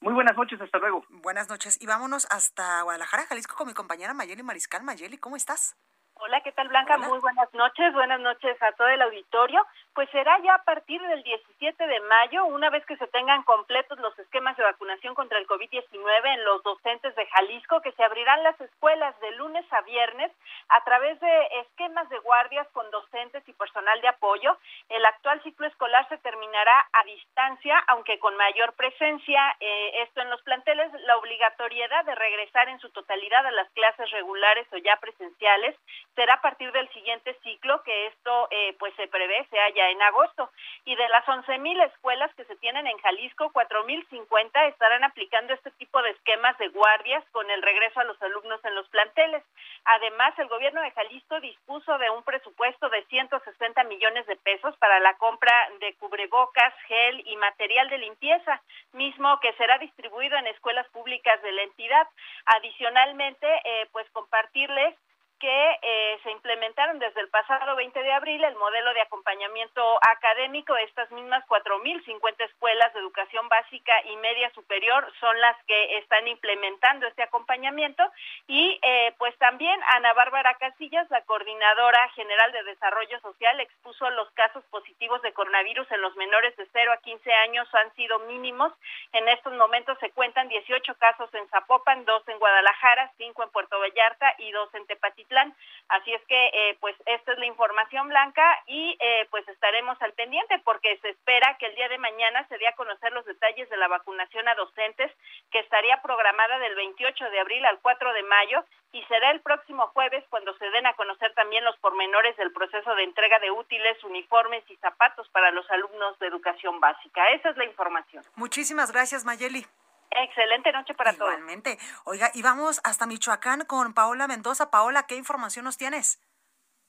Muy 0.00 0.14
buenas 0.14 0.36
noches, 0.36 0.60
hasta 0.60 0.78
luego. 0.78 1.04
Buenas 1.08 1.48
noches. 1.48 1.82
Y 1.82 1.86
vámonos 1.86 2.28
hasta 2.30 2.82
Guadalajara, 2.82 3.26
Jalisco, 3.26 3.56
con 3.56 3.66
mi 3.66 3.74
compañera 3.74 4.14
Mayeli 4.14 4.44
Mariscal. 4.44 4.84
Mayeli, 4.84 5.18
¿cómo 5.18 5.34
estás? 5.34 5.76
Hola, 6.20 6.40
¿qué 6.40 6.50
tal 6.50 6.68
Blanca? 6.68 6.98
Muy 6.98 7.20
buenas 7.20 7.52
noches, 7.54 7.92
buenas 7.92 8.18
noches 8.20 8.60
a 8.60 8.72
todo 8.72 8.88
el 8.88 9.00
auditorio. 9.02 9.64
Pues 9.98 10.10
será 10.10 10.38
ya 10.44 10.54
a 10.54 10.62
partir 10.62 11.02
del 11.02 11.24
17 11.24 11.86
de 11.88 12.00
mayo, 12.02 12.44
una 12.44 12.70
vez 12.70 12.86
que 12.86 12.96
se 12.98 13.08
tengan 13.08 13.42
completos 13.42 13.98
los 13.98 14.16
esquemas 14.16 14.56
de 14.56 14.62
vacunación 14.62 15.12
contra 15.12 15.40
el 15.40 15.46
COVID-19 15.48 16.34
en 16.34 16.44
los 16.44 16.62
docentes 16.62 17.16
de 17.16 17.26
Jalisco, 17.26 17.80
que 17.80 17.90
se 17.90 18.04
abrirán 18.04 18.44
las 18.44 18.60
escuelas 18.60 19.18
de 19.18 19.32
lunes 19.32 19.66
a 19.72 19.80
viernes 19.80 20.30
a 20.68 20.84
través 20.84 21.18
de 21.18 21.48
esquemas 21.62 22.08
de 22.10 22.18
guardias 22.20 22.68
con 22.68 22.88
docentes 22.92 23.42
y 23.48 23.52
personal 23.54 24.00
de 24.00 24.06
apoyo. 24.06 24.56
El 24.88 25.04
actual 25.04 25.42
ciclo 25.42 25.66
escolar 25.66 26.08
se 26.08 26.18
terminará 26.18 26.88
a 26.92 27.02
distancia, 27.02 27.76
aunque 27.88 28.20
con 28.20 28.36
mayor 28.36 28.74
presencia, 28.74 29.56
eh, 29.58 30.02
esto 30.04 30.20
en 30.20 30.30
los 30.30 30.40
planteles, 30.42 30.92
la 31.06 31.16
obligatoriedad 31.16 32.04
de 32.04 32.14
regresar 32.14 32.68
en 32.68 32.78
su 32.78 32.88
totalidad 32.90 33.44
a 33.44 33.50
las 33.50 33.68
clases 33.70 34.08
regulares 34.12 34.68
o 34.72 34.76
ya 34.76 34.94
presenciales 35.00 35.74
será 36.14 36.34
a 36.34 36.40
partir 36.40 36.70
del 36.70 36.88
siguiente 36.90 37.36
ciclo, 37.42 37.82
que 37.82 38.06
esto 38.06 38.46
eh, 38.52 38.76
pues 38.78 38.94
se 38.94 39.08
prevé 39.08 39.44
sea 39.50 39.68
en 39.90 40.02
agosto. 40.02 40.50
Y 40.84 40.94
de 40.96 41.08
las 41.08 41.24
11.000 41.26 41.84
escuelas 41.86 42.34
que 42.34 42.44
se 42.44 42.56
tienen 42.56 42.86
en 42.86 42.98
Jalisco, 42.98 43.50
4.050 43.52 44.68
estarán 44.68 45.04
aplicando 45.04 45.52
este 45.54 45.70
tipo 45.72 46.00
de 46.02 46.10
esquemas 46.10 46.56
de 46.58 46.68
guardias 46.68 47.24
con 47.32 47.50
el 47.50 47.62
regreso 47.62 48.00
a 48.00 48.04
los 48.04 48.20
alumnos 48.22 48.64
en 48.64 48.74
los 48.74 48.88
planteles. 48.88 49.42
Además, 49.84 50.38
el 50.38 50.48
gobierno 50.48 50.82
de 50.82 50.90
Jalisco 50.92 51.40
dispuso 51.40 51.98
de 51.98 52.10
un 52.10 52.22
presupuesto 52.22 52.88
de 52.88 53.04
160 53.04 53.84
millones 53.84 54.26
de 54.26 54.36
pesos 54.36 54.76
para 54.78 55.00
la 55.00 55.14
compra 55.14 55.52
de 55.80 55.94
cubrebocas, 55.94 56.74
gel 56.86 57.22
y 57.26 57.36
material 57.36 57.88
de 57.88 57.98
limpieza, 57.98 58.60
mismo 58.92 59.40
que 59.40 59.52
será 59.54 59.78
distribuido 59.78 60.36
en 60.36 60.46
escuelas 60.46 60.88
públicas 60.88 61.40
de 61.42 61.52
la 61.52 61.62
entidad. 61.62 62.08
Adicionalmente, 62.46 63.46
eh, 63.64 63.88
pues 63.92 64.08
compartirles 64.10 64.94
que 65.38 65.78
eh, 65.82 66.18
se 66.22 66.30
implementaron 66.32 66.98
desde 66.98 67.20
el 67.20 67.28
pasado 67.28 67.76
20 67.76 68.02
de 68.02 68.12
abril 68.12 68.42
el 68.42 68.56
modelo 68.56 68.92
de 68.92 69.00
acompañamiento 69.00 69.82
académico. 70.10 70.76
Estas 70.76 71.10
mismas 71.12 71.44
4.050 71.46 72.44
escuelas 72.44 72.92
de 72.92 73.00
educación 73.00 73.48
básica 73.48 73.94
y 74.06 74.16
media 74.16 74.50
superior 74.50 75.06
son 75.20 75.40
las 75.40 75.56
que 75.64 75.98
están 75.98 76.26
implementando 76.26 77.06
este 77.06 77.22
acompañamiento. 77.22 78.02
Y 78.48 78.80
eh, 78.82 79.14
pues 79.18 79.36
también 79.38 79.78
Ana 79.94 80.12
Bárbara 80.14 80.54
Casillas, 80.54 81.08
la 81.10 81.22
coordinadora 81.22 82.08
general 82.10 82.50
de 82.52 82.64
desarrollo 82.64 83.20
social, 83.20 83.60
expuso 83.60 84.10
los 84.10 84.30
casos 84.32 84.64
positivos 84.70 85.22
de 85.22 85.32
coronavirus 85.32 85.90
en 85.92 86.02
los 86.02 86.16
menores 86.16 86.56
de 86.56 86.66
0 86.72 86.92
a 86.92 86.96
15 86.98 87.32
años 87.32 87.68
han 87.74 87.94
sido 87.94 88.18
mínimos. 88.20 88.72
En 89.12 89.28
estos 89.28 89.52
momentos 89.54 89.96
se 90.00 90.10
cuentan 90.10 90.48
18 90.48 90.94
casos 90.96 91.32
en 91.34 91.46
Zapopan, 91.48 92.04
dos 92.04 92.26
en 92.26 92.38
Guadalajara, 92.38 93.12
cinco 93.16 93.44
en 93.44 93.50
Puerto 93.50 93.78
Vallarta 93.78 94.34
y 94.38 94.50
dos 94.50 94.74
en 94.74 94.86
Tepatitlán 94.86 95.27
plan. 95.28 95.54
Así 95.88 96.12
es 96.12 96.22
que, 96.26 96.50
eh, 96.52 96.76
pues, 96.80 96.94
esta 97.06 97.32
es 97.32 97.38
la 97.38 97.46
información 97.46 98.08
blanca 98.08 98.44
y 98.66 98.96
eh, 99.00 99.26
pues 99.30 99.48
estaremos 99.48 99.96
al 100.02 100.12
pendiente 100.12 100.60
porque 100.64 100.98
se 100.98 101.10
espera 101.10 101.56
que 101.58 101.66
el 101.66 101.74
día 101.76 101.88
de 101.88 101.96
mañana 101.96 102.46
se 102.48 102.58
dé 102.58 102.68
a 102.68 102.74
conocer 102.74 103.12
los 103.12 103.24
detalles 103.24 103.70
de 103.70 103.76
la 103.78 103.88
vacunación 103.88 104.46
a 104.48 104.54
docentes 104.54 105.10
que 105.50 105.60
estaría 105.60 106.02
programada 106.02 106.58
del 106.58 106.74
28 106.74 107.30
de 107.30 107.40
abril 107.40 107.64
al 107.64 107.78
4 107.80 108.12
de 108.12 108.22
mayo 108.24 108.64
y 108.92 109.02
será 109.04 109.30
el 109.30 109.40
próximo 109.40 109.86
jueves 109.88 110.24
cuando 110.28 110.56
se 110.58 110.68
den 110.70 110.86
a 110.86 110.94
conocer 110.94 111.32
también 111.34 111.64
los 111.64 111.76
pormenores 111.78 112.36
del 112.36 112.52
proceso 112.52 112.94
de 112.94 113.04
entrega 113.04 113.38
de 113.38 113.50
útiles, 113.50 114.02
uniformes 114.04 114.64
y 114.68 114.76
zapatos 114.76 115.28
para 115.30 115.50
los 115.52 115.70
alumnos 115.70 116.18
de 116.18 116.26
educación 116.26 116.80
básica. 116.80 117.30
Esa 117.30 117.50
es 117.50 117.56
la 117.56 117.64
información. 117.64 118.24
Muchísimas 118.36 118.92
gracias, 118.92 119.24
Mayeli. 119.24 119.66
Excelente 120.10 120.72
noche 120.72 120.94
para 120.94 121.12
todos. 121.12 121.32
Igualmente. 121.32 121.78
Oiga, 122.04 122.30
y 122.34 122.42
vamos 122.42 122.80
hasta 122.84 123.06
Michoacán 123.06 123.64
con 123.66 123.94
Paola 123.94 124.26
Mendoza. 124.26 124.70
Paola, 124.70 125.06
¿qué 125.06 125.16
información 125.16 125.64
nos 125.64 125.76
tienes? 125.76 126.20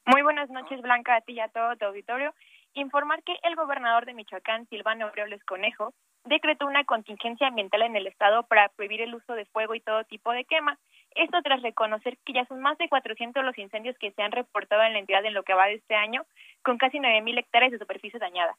Muy 0.05 0.21
buenas 0.21 0.49
noches, 0.49 0.81
Blanca, 0.81 1.15
a 1.15 1.21
ti 1.21 1.33
y 1.33 1.39
a 1.39 1.49
todo 1.49 1.75
tu 1.75 1.85
auditorio. 1.85 2.33
Informar 2.73 3.21
que 3.23 3.35
el 3.43 3.55
gobernador 3.55 4.05
de 4.05 4.13
Michoacán, 4.13 4.67
Silvano 4.67 5.05
Aureoles 5.07 5.43
Conejo, 5.43 5.93
decretó 6.25 6.65
una 6.65 6.85
contingencia 6.85 7.47
ambiental 7.47 7.81
en 7.81 7.95
el 7.95 8.07
estado 8.07 8.43
para 8.43 8.69
prohibir 8.69 9.01
el 9.01 9.15
uso 9.15 9.33
de 9.33 9.45
fuego 9.45 9.75
y 9.75 9.81
todo 9.81 10.03
tipo 10.05 10.31
de 10.31 10.45
quema. 10.45 10.77
Esto 11.11 11.41
tras 11.41 11.61
reconocer 11.61 12.17
que 12.25 12.33
ya 12.33 12.45
son 12.45 12.61
más 12.61 12.77
de 12.77 12.89
400 12.89 13.43
los 13.43 13.57
incendios 13.57 13.97
que 13.99 14.11
se 14.11 14.21
han 14.21 14.31
reportado 14.31 14.83
en 14.83 14.93
la 14.93 14.99
entidad 14.99 15.25
en 15.25 15.33
lo 15.33 15.43
que 15.43 15.53
va 15.53 15.65
de 15.65 15.75
este 15.75 15.95
año, 15.95 16.25
con 16.63 16.77
casi 16.77 16.99
9.000 16.99 17.39
hectáreas 17.39 17.71
de 17.71 17.79
superficie 17.79 18.19
dañada. 18.19 18.55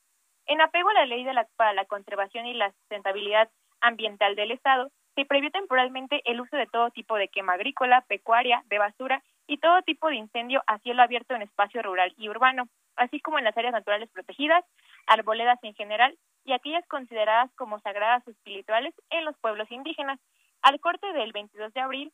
En 0.47 0.61
apego 0.61 0.88
a 0.90 0.95
la 0.95 1.07
ley 1.07 1.23
de 1.25 1.33
la, 1.33 1.47
para 1.57 1.73
la 1.73 1.85
conservación 1.85 2.47
y 2.47 2.55
la 2.55 2.73
sustentabilidad 2.73 3.49
ambiental 3.80 4.37
del 4.37 4.50
Estado, 4.50 4.90
se 5.14 5.25
prohibió 5.25 5.50
temporalmente 5.50 6.22
el 6.25 6.40
uso 6.40 6.56
de 6.56 6.66
todo 6.66 6.90
tipo 6.90 7.16
de 7.16 7.28
quema 7.28 7.54
agrícola, 7.54 8.02
pecuaria, 8.02 8.62
de 8.66 8.78
basura 8.78 9.22
y 9.46 9.58
todo 9.58 9.82
tipo 9.82 10.08
de 10.08 10.16
incendio 10.16 10.62
a 10.66 10.78
cielo 10.78 11.02
abierto 11.02 11.34
en 11.34 11.42
espacio 11.42 11.82
rural 11.82 12.14
y 12.16 12.28
urbano, 12.28 12.68
así 12.96 13.20
como 13.20 13.38
en 13.38 13.44
las 13.44 13.56
áreas 13.56 13.72
naturales 13.72 14.08
protegidas, 14.10 14.64
arboledas 15.06 15.58
en 15.62 15.75
general 15.75 16.16
y 16.44 16.52
aquellas 16.52 16.87
consideradas 16.87 17.50
como 17.56 17.80
sagradas 17.80 18.26
espirituales 18.28 18.94
en 19.10 19.25
los 19.25 19.37
pueblos 19.38 19.70
indígenas. 19.70 20.18
Al 20.62 20.80
corte 20.80 21.12
del 21.12 21.32
22 21.32 21.72
de 21.72 21.80
abril, 21.80 22.12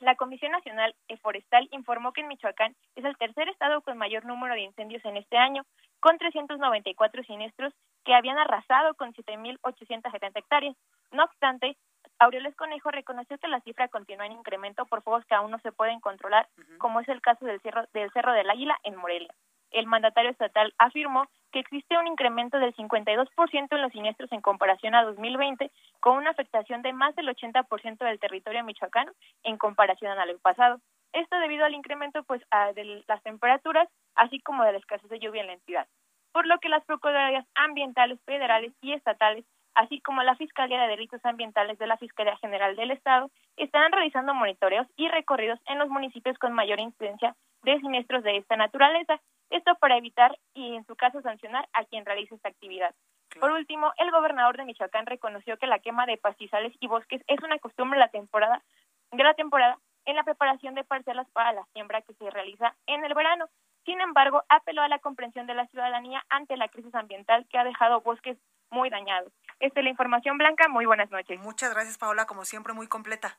la 0.00 0.14
Comisión 0.16 0.52
Nacional 0.52 0.94
Forestal 1.22 1.68
informó 1.72 2.12
que 2.12 2.20
en 2.20 2.28
Michoacán 2.28 2.76
es 2.96 3.04
el 3.04 3.16
tercer 3.16 3.48
estado 3.48 3.80
con 3.80 3.96
mayor 3.96 4.26
número 4.26 4.54
de 4.54 4.60
incendios 4.60 5.04
en 5.06 5.16
este 5.16 5.38
año, 5.38 5.64
con 6.00 6.18
394 6.18 7.24
siniestros 7.24 7.72
que 8.06 8.14
habían 8.14 8.38
arrasado 8.38 8.94
con 8.94 9.12
7.870 9.12 10.30
hectáreas. 10.36 10.76
No 11.10 11.24
obstante, 11.24 11.76
Aureoles 12.20 12.54
Conejo 12.54 12.90
reconoció 12.90 13.36
que 13.36 13.48
la 13.48 13.60
cifra 13.60 13.88
continúa 13.88 14.26
en 14.26 14.32
incremento 14.32 14.86
por 14.86 15.02
fuegos 15.02 15.26
que 15.26 15.34
aún 15.34 15.50
no 15.50 15.58
se 15.58 15.72
pueden 15.72 16.00
controlar, 16.00 16.48
como 16.78 17.00
es 17.00 17.08
el 17.08 17.20
caso 17.20 17.44
del 17.44 17.60
Cerro, 17.60 17.84
del 17.92 18.10
Cerro 18.12 18.32
del 18.32 18.48
Águila 18.48 18.78
en 18.84 18.96
Morelia. 18.96 19.34
El 19.72 19.86
mandatario 19.86 20.30
estatal 20.30 20.72
afirmó 20.78 21.26
que 21.50 21.58
existe 21.58 21.98
un 21.98 22.06
incremento 22.06 22.58
del 22.58 22.74
52% 22.76 23.68
en 23.72 23.82
los 23.82 23.92
siniestros 23.92 24.30
en 24.30 24.40
comparación 24.40 24.94
a 24.94 25.02
2020, 25.02 25.70
con 25.98 26.16
una 26.16 26.30
afectación 26.30 26.82
de 26.82 26.92
más 26.92 27.14
del 27.16 27.28
80% 27.28 27.98
del 27.98 28.20
territorio 28.20 28.62
michoacano 28.62 29.10
en 29.42 29.58
comparación 29.58 30.12
al 30.12 30.30
año 30.30 30.38
pasado. 30.38 30.80
Esto 31.12 31.38
debido 31.40 31.64
al 31.64 31.74
incremento 31.74 32.22
pues 32.22 32.40
de 32.74 33.04
las 33.08 33.22
temperaturas, 33.24 33.88
así 34.14 34.40
como 34.40 34.62
de 34.62 34.72
la 34.72 34.78
escasez 34.78 35.10
de 35.10 35.18
lluvia 35.18 35.40
en 35.40 35.48
la 35.48 35.54
entidad. 35.54 35.88
Por 36.36 36.46
lo 36.46 36.58
que 36.58 36.68
las 36.68 36.84
procuradurías 36.84 37.46
ambientales 37.54 38.20
federales 38.26 38.70
y 38.82 38.92
estatales 38.92 39.46
así 39.74 40.02
como 40.02 40.22
la 40.22 40.36
Fiscalía 40.36 40.82
de 40.82 40.88
Delitos 40.88 41.24
Ambientales 41.24 41.78
de 41.78 41.86
la 41.86 41.96
Fiscalía 41.96 42.36
General 42.36 42.76
del 42.76 42.90
Estado, 42.90 43.30
estarán 43.56 43.90
realizando 43.90 44.34
monitoreos 44.34 44.86
y 44.96 45.08
recorridos 45.08 45.58
en 45.64 45.78
los 45.78 45.88
municipios 45.88 46.36
con 46.36 46.52
mayor 46.52 46.78
incidencia 46.78 47.34
de 47.62 47.80
siniestros 47.80 48.22
de 48.22 48.36
esta 48.36 48.56
naturaleza, 48.56 49.18
esto 49.48 49.74
para 49.76 49.96
evitar 49.96 50.36
y 50.52 50.74
en 50.76 50.84
su 50.84 50.94
caso 50.94 51.22
sancionar 51.22 51.66
a 51.72 51.84
quien 51.84 52.04
realice 52.04 52.34
esta 52.34 52.50
actividad. 52.50 52.94
Por 53.40 53.52
último, 53.52 53.92
el 53.96 54.10
gobernador 54.10 54.58
de 54.58 54.66
Michoacán 54.66 55.06
reconoció 55.06 55.56
que 55.56 55.66
la 55.66 55.78
quema 55.78 56.04
de 56.04 56.18
pastizales 56.18 56.74
y 56.80 56.86
bosques 56.86 57.22
es 57.28 57.42
una 57.42 57.58
costumbre 57.58 57.98
de 57.98 58.04
la 58.04 58.10
temporada, 58.10 58.62
de 59.10 59.24
la 59.24 59.32
temporada 59.32 59.78
en 60.04 60.16
la 60.16 60.22
preparación 60.22 60.74
de 60.74 60.84
parcelas 60.84 61.28
para 61.32 61.54
la 61.54 61.64
siembra 61.72 62.02
que 62.02 62.12
se 62.12 62.30
realiza 62.30 62.74
en 62.86 63.06
el 63.06 63.14
verano. 63.14 63.46
Sin 63.86 64.00
embargo, 64.00 64.42
apeló 64.48 64.82
a 64.82 64.88
la 64.88 64.98
comprensión 64.98 65.46
de 65.46 65.54
la 65.54 65.66
ciudadanía 65.68 66.22
ante 66.28 66.56
la 66.56 66.68
crisis 66.68 66.94
ambiental 66.94 67.46
que 67.48 67.56
ha 67.56 67.64
dejado 67.64 68.00
bosques 68.00 68.36
muy 68.68 68.90
dañados. 68.90 69.32
Esta 69.60 69.80
es 69.80 69.84
la 69.84 69.90
información 69.90 70.36
blanca. 70.36 70.68
Muy 70.68 70.86
buenas 70.86 71.08
noches. 71.10 71.40
Muchas 71.40 71.72
gracias, 71.72 71.96
Paola. 71.96 72.26
Como 72.26 72.44
siempre, 72.44 72.72
muy 72.74 72.88
completa. 72.88 73.38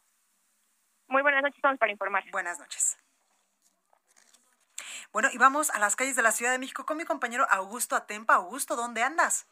Muy 1.08 1.22
buenas 1.22 1.44
noches. 1.44 1.58
Estamos 1.58 1.78
para 1.78 1.92
informar. 1.92 2.24
Buenas 2.32 2.60
noches. 2.60 2.98
Bueno, 5.12 5.30
y 5.34 5.38
vamos 5.38 5.70
a 5.70 5.80
las 5.80 5.98
calles 5.98 6.16
de 6.16 6.22
la 6.22 6.32
Ciudad 6.32 6.54
de 6.54 6.60
México 6.60 6.86
con 6.86 6.98
mi 6.98 7.04
compañero 7.04 7.46
Augusto 7.50 7.96
Atempa. 7.96 8.36
Augusto, 8.36 8.78
¿dónde 8.78 9.04
andas? 9.04 9.48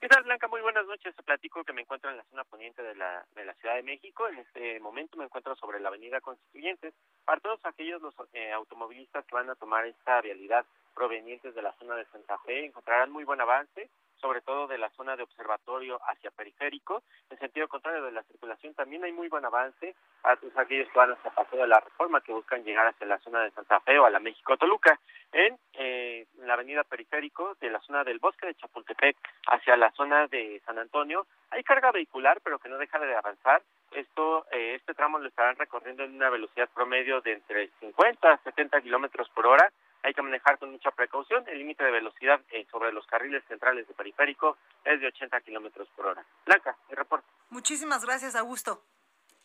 ¿Qué 0.00 0.08
tal, 0.08 0.22
Blanca? 0.22 0.48
Muy 0.48 0.62
buenas 0.62 0.86
noches. 0.86 1.14
Te 1.14 1.22
platico 1.22 1.62
que 1.62 1.74
me 1.74 1.82
encuentro 1.82 2.10
en 2.10 2.16
la 2.16 2.24
zona 2.30 2.44
poniente 2.44 2.82
de 2.82 2.94
la, 2.94 3.22
de 3.34 3.44
la 3.44 3.52
Ciudad 3.56 3.74
de 3.74 3.82
México. 3.82 4.26
En 4.28 4.38
este 4.38 4.80
momento 4.80 5.18
me 5.18 5.24
encuentro 5.24 5.54
sobre 5.56 5.78
la 5.78 5.88
avenida 5.88 6.22
Constituyentes. 6.22 6.94
Para 7.26 7.38
todos 7.42 7.60
aquellos 7.64 8.00
los 8.00 8.14
eh, 8.32 8.50
automovilistas 8.50 9.26
que 9.26 9.34
van 9.34 9.50
a 9.50 9.56
tomar 9.56 9.84
esta 9.84 10.22
vialidad 10.22 10.64
provenientes 10.94 11.54
de 11.54 11.60
la 11.60 11.74
zona 11.74 11.96
de 11.96 12.06
Santa 12.06 12.38
Fe 12.38 12.64
encontrarán 12.64 13.12
muy 13.12 13.24
buen 13.24 13.42
avance 13.42 13.90
sobre 14.20 14.40
todo 14.40 14.66
de 14.66 14.78
la 14.78 14.90
zona 14.90 15.16
de 15.16 15.22
observatorio 15.22 16.00
hacia 16.06 16.30
periférico. 16.30 17.02
En 17.30 17.38
sentido 17.38 17.68
contrario 17.68 18.04
de 18.04 18.12
la 18.12 18.22
circulación 18.24 18.74
también 18.74 19.04
hay 19.04 19.12
muy 19.12 19.28
buen 19.28 19.44
avance 19.44 19.94
a 20.22 20.36
todos 20.36 20.56
aquellos 20.56 20.88
que 20.88 20.98
van 20.98 21.12
hacia 21.12 21.30
Paseo 21.30 21.60
de 21.60 21.68
la 21.68 21.80
Reforma 21.80 22.20
que 22.20 22.32
buscan 22.32 22.64
llegar 22.64 22.86
hacia 22.86 23.06
la 23.06 23.18
zona 23.18 23.42
de 23.42 23.50
Santa 23.52 23.80
Fe 23.80 23.98
o 23.98 24.04
a 24.04 24.10
la 24.10 24.20
México-Toluca. 24.20 24.98
En, 25.32 25.58
eh, 25.74 26.26
la 26.38 26.54
avenida 26.54 26.84
periférico 26.84 27.56
de 27.60 27.70
la 27.70 27.80
zona 27.80 28.04
del 28.04 28.18
bosque 28.18 28.46
de 28.46 28.54
Chapultepec 28.54 29.16
hacia 29.46 29.76
la 29.76 29.90
zona 29.92 30.26
de 30.26 30.60
San 30.66 30.78
Antonio 30.78 31.26
hay 31.50 31.62
carga 31.62 31.92
vehicular 31.92 32.40
pero 32.42 32.58
que 32.58 32.68
no 32.68 32.78
deja 32.78 32.98
de 32.98 33.14
avanzar. 33.14 33.62
Esto, 33.92 34.46
eh, 34.52 34.76
este 34.76 34.94
tramo 34.94 35.18
lo 35.18 35.28
estarán 35.28 35.56
recorriendo 35.56 36.04
en 36.04 36.14
una 36.14 36.30
velocidad 36.30 36.68
promedio 36.72 37.20
de 37.20 37.32
entre 37.32 37.70
50 37.80 38.32
a 38.32 38.38
70 38.38 38.80
kilómetros 38.82 39.28
por 39.30 39.46
hora 39.46 39.72
hay 40.02 40.14
que 40.14 40.22
manejar 40.22 40.58
con 40.58 40.70
mucha 40.70 40.90
precaución. 40.90 41.44
El 41.48 41.58
límite 41.58 41.84
de 41.84 41.90
velocidad 41.90 42.40
eh, 42.50 42.66
sobre 42.70 42.92
los 42.92 43.06
carriles 43.06 43.42
centrales 43.48 43.86
de 43.86 43.94
periférico 43.94 44.56
es 44.84 45.00
de 45.00 45.06
80 45.08 45.40
kilómetros 45.42 45.88
por 45.96 46.06
hora. 46.06 46.24
Blanca, 46.46 46.76
el 46.88 46.96
reporte. 46.96 47.26
Muchísimas 47.50 48.04
gracias, 48.04 48.34
Augusto. 48.36 48.82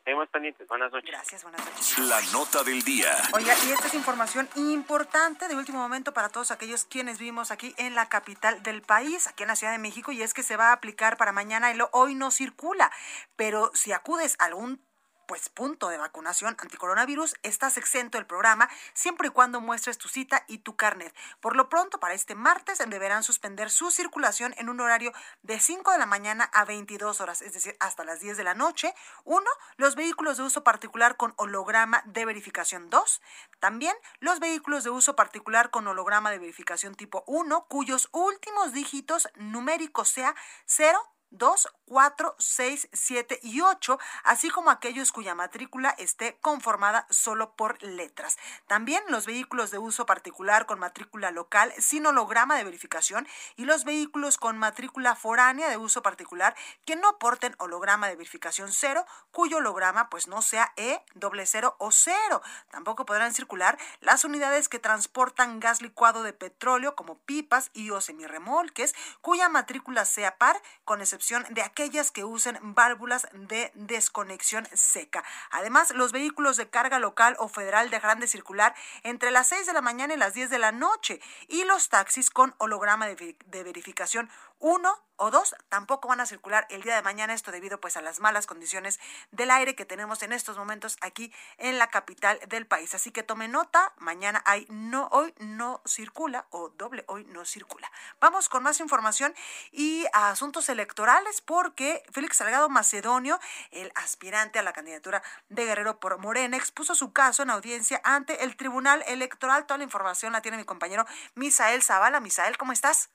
Seguimos 0.05 0.29
pendientes. 0.29 0.67
Buenas 0.67 0.91
noches. 0.91 1.09
Gracias, 1.09 1.41
buenas 1.41 1.65
noches. 1.65 1.97
La 1.97 2.21
nota 2.31 2.63
del 2.63 2.83
día. 2.83 3.11
Oiga, 3.33 3.55
y 3.67 3.71
esta 3.71 3.87
es 3.87 3.95
información 3.95 4.47
importante 4.55 5.47
de 5.47 5.55
último 5.55 5.79
momento 5.79 6.13
para 6.13 6.29
todos 6.29 6.51
aquellos 6.51 6.85
quienes 6.85 7.17
vivimos 7.17 7.49
aquí 7.49 7.73
en 7.79 7.95
la 7.95 8.07
capital 8.07 8.61
del 8.61 8.83
país, 8.83 9.25
aquí 9.25 9.41
en 9.41 9.47
la 9.47 9.55
Ciudad 9.55 9.73
de 9.73 9.79
México, 9.79 10.11
y 10.11 10.21
es 10.21 10.35
que 10.35 10.43
se 10.43 10.57
va 10.57 10.69
a 10.69 10.73
aplicar 10.73 11.17
para 11.17 11.31
mañana 11.31 11.71
el 11.71 11.81
hoy 11.91 12.13
no 12.13 12.29
circula. 12.29 12.91
Pero 13.35 13.71
si 13.73 13.93
acudes 13.93 14.35
a 14.37 14.45
algún 14.45 14.79
pues 15.27 15.49
punto 15.49 15.89
de 15.89 15.97
vacunación 15.97 16.55
anticoronavirus, 16.59 17.35
estás 17.43 17.77
exento 17.77 18.17
del 18.17 18.27
programa 18.27 18.69
siempre 18.93 19.27
y 19.27 19.31
cuando 19.31 19.61
muestres 19.61 19.97
tu 19.97 20.07
cita 20.07 20.43
y 20.47 20.59
tu 20.59 20.75
carnet. 20.75 21.15
Por 21.39 21.55
lo 21.55 21.69
pronto, 21.69 21.99
para 21.99 22.13
este 22.13 22.35
martes 22.35 22.79
deberán 22.87 23.23
suspender 23.23 23.69
su 23.69 23.91
circulación 23.91 24.53
en 24.57 24.69
un 24.69 24.79
horario 24.79 25.11
de 25.43 25.59
5 25.59 25.91
de 25.91 25.97
la 25.97 26.05
mañana 26.05 26.49
a 26.53 26.65
22 26.65 27.21
horas, 27.21 27.41
es 27.41 27.53
decir, 27.53 27.75
hasta 27.79 28.03
las 28.03 28.19
10 28.19 28.37
de 28.37 28.43
la 28.43 28.53
noche. 28.53 28.93
Uno, 29.23 29.49
los 29.77 29.95
vehículos 29.95 30.37
de 30.37 30.43
uso 30.43 30.63
particular 30.63 31.17
con 31.17 31.33
holograma 31.37 32.01
de 32.05 32.25
verificación 32.25 32.89
2. 32.89 33.21
También 33.59 33.95
los 34.19 34.39
vehículos 34.39 34.83
de 34.83 34.89
uso 34.89 35.15
particular 35.15 35.69
con 35.69 35.87
holograma 35.87 36.31
de 36.31 36.39
verificación 36.39 36.95
tipo 36.95 37.23
1, 37.27 37.65
cuyos 37.67 38.09
últimos 38.11 38.73
dígitos 38.73 39.29
numéricos 39.35 40.09
sea 40.09 40.35
0, 40.65 41.14
2, 41.37 41.67
4, 41.85 42.35
6, 42.39 42.89
7 42.93 43.39
y 43.43 43.61
8, 43.61 43.99
así 44.23 44.49
como 44.49 44.71
aquellos 44.71 45.11
cuya 45.11 45.35
matrícula 45.35 45.89
esté 45.97 46.37
conformada 46.41 47.05
solo 47.09 47.55
por 47.55 47.81
letras. 47.83 48.37
También 48.67 49.03
los 49.09 49.25
vehículos 49.25 49.71
de 49.71 49.77
uso 49.77 50.05
particular 50.05 50.65
con 50.65 50.79
matrícula 50.79 51.31
local 51.31 51.73
sin 51.77 52.05
holograma 52.05 52.57
de 52.57 52.63
verificación 52.63 53.27
y 53.55 53.65
los 53.65 53.83
vehículos 53.83 54.37
con 54.37 54.57
matrícula 54.57 55.15
foránea 55.15 55.69
de 55.69 55.77
uso 55.77 56.01
particular 56.01 56.55
que 56.85 56.95
no 56.95 57.19
porten 57.19 57.55
holograma 57.59 58.07
de 58.07 58.15
verificación 58.15 58.71
cero, 58.71 59.05
cuyo 59.31 59.57
holograma 59.57 60.09
pues 60.09 60.27
no 60.27 60.41
sea 60.41 60.73
E, 60.77 61.03
doble 61.13 61.45
cero 61.45 61.75
o 61.79 61.91
cero. 61.91 62.41
Tampoco 62.71 63.05
podrán 63.05 63.33
circular 63.33 63.77
las 63.99 64.23
unidades 64.23 64.69
que 64.69 64.79
transportan 64.79 65.59
gas 65.59 65.81
licuado 65.81 66.23
de 66.23 66.33
petróleo 66.33 66.95
como 66.95 67.19
pipas 67.19 67.69
y 67.73 67.89
o 67.91 68.01
semirremolques, 68.01 68.95
cuya 69.21 69.49
matrícula 69.49 70.05
sea 70.05 70.37
par, 70.37 70.61
con 70.83 71.01
excepción 71.01 71.24
de 71.49 71.61
aquellas 71.61 72.11
que 72.11 72.23
usen 72.23 72.57
válvulas 72.61 73.27
de 73.33 73.71
desconexión 73.73 74.67
seca. 74.73 75.23
Además, 75.51 75.91
los 75.91 76.11
vehículos 76.11 76.57
de 76.57 76.69
carga 76.69 76.99
local 76.99 77.35
o 77.39 77.47
federal 77.47 77.89
dejarán 77.89 78.19
de 78.19 78.27
circular 78.27 78.75
entre 79.03 79.31
las 79.31 79.47
6 79.47 79.65
de 79.65 79.73
la 79.73 79.81
mañana 79.81 80.13
y 80.13 80.17
las 80.17 80.33
10 80.33 80.49
de 80.49 80.59
la 80.59 80.71
noche 80.71 81.19
y 81.47 81.63
los 81.63 81.89
taxis 81.89 82.29
con 82.29 82.53
holograma 82.57 83.07
de, 83.07 83.35
de 83.45 83.63
verificación 83.63 84.29
1 84.59 85.05
o 85.17 85.31
dos 85.31 85.55
tampoco 85.69 86.07
van 86.07 86.19
a 86.19 86.25
circular 86.25 86.67
el 86.69 86.81
día 86.81 86.95
de 86.95 87.01
mañana, 87.01 87.33
esto 87.33 87.51
debido 87.51 87.79
pues 87.79 87.97
a 87.97 88.01
las 88.01 88.19
malas 88.19 88.47
condiciones 88.47 88.99
del 89.31 89.51
aire 89.51 89.75
que 89.75 89.85
tenemos 89.85 90.21
en 90.23 90.33
estos 90.33 90.57
momentos 90.57 90.97
aquí 91.01 91.33
en 91.57 91.77
la 91.77 91.87
capital 91.87 92.39
del 92.47 92.67
país. 92.67 92.93
Así 92.93 93.11
que 93.11 93.23
tome 93.23 93.47
nota, 93.47 93.93
mañana 93.97 94.41
hay 94.45 94.65
no 94.69 95.07
hoy 95.11 95.33
no 95.39 95.81
circula 95.85 96.47
o 96.49 96.69
doble 96.69 97.05
hoy 97.07 97.23
no 97.25 97.45
circula. 97.45 97.91
Vamos 98.19 98.49
con 98.49 98.63
más 98.63 98.79
información 98.79 99.33
y 99.71 100.05
asuntos 100.13 100.69
electorales 100.69 101.41
porque 101.41 102.03
Félix 102.11 102.37
Salgado 102.37 102.69
Macedonio, 102.69 103.39
el 103.71 103.91
aspirante 103.95 104.59
a 104.59 104.63
la 104.63 104.73
candidatura 104.73 105.23
de 105.49 105.65
Guerrero 105.65 105.99
por 105.99 106.17
Morena, 106.17 106.57
expuso 106.57 106.95
su 106.95 107.13
caso 107.13 107.43
en 107.43 107.49
audiencia 107.49 108.01
ante 108.03 108.43
el 108.43 108.57
Tribunal 108.57 109.03
Electoral. 109.07 109.65
Toda 109.65 109.77
la 109.77 109.83
información 109.83 110.33
la 110.33 110.41
tiene 110.41 110.57
mi 110.57 110.65
compañero 110.65 111.05
Misael 111.35 111.81
Zavala. 111.83 112.19
Misael, 112.19 112.57
¿cómo 112.57 112.73
estás? 112.73 113.09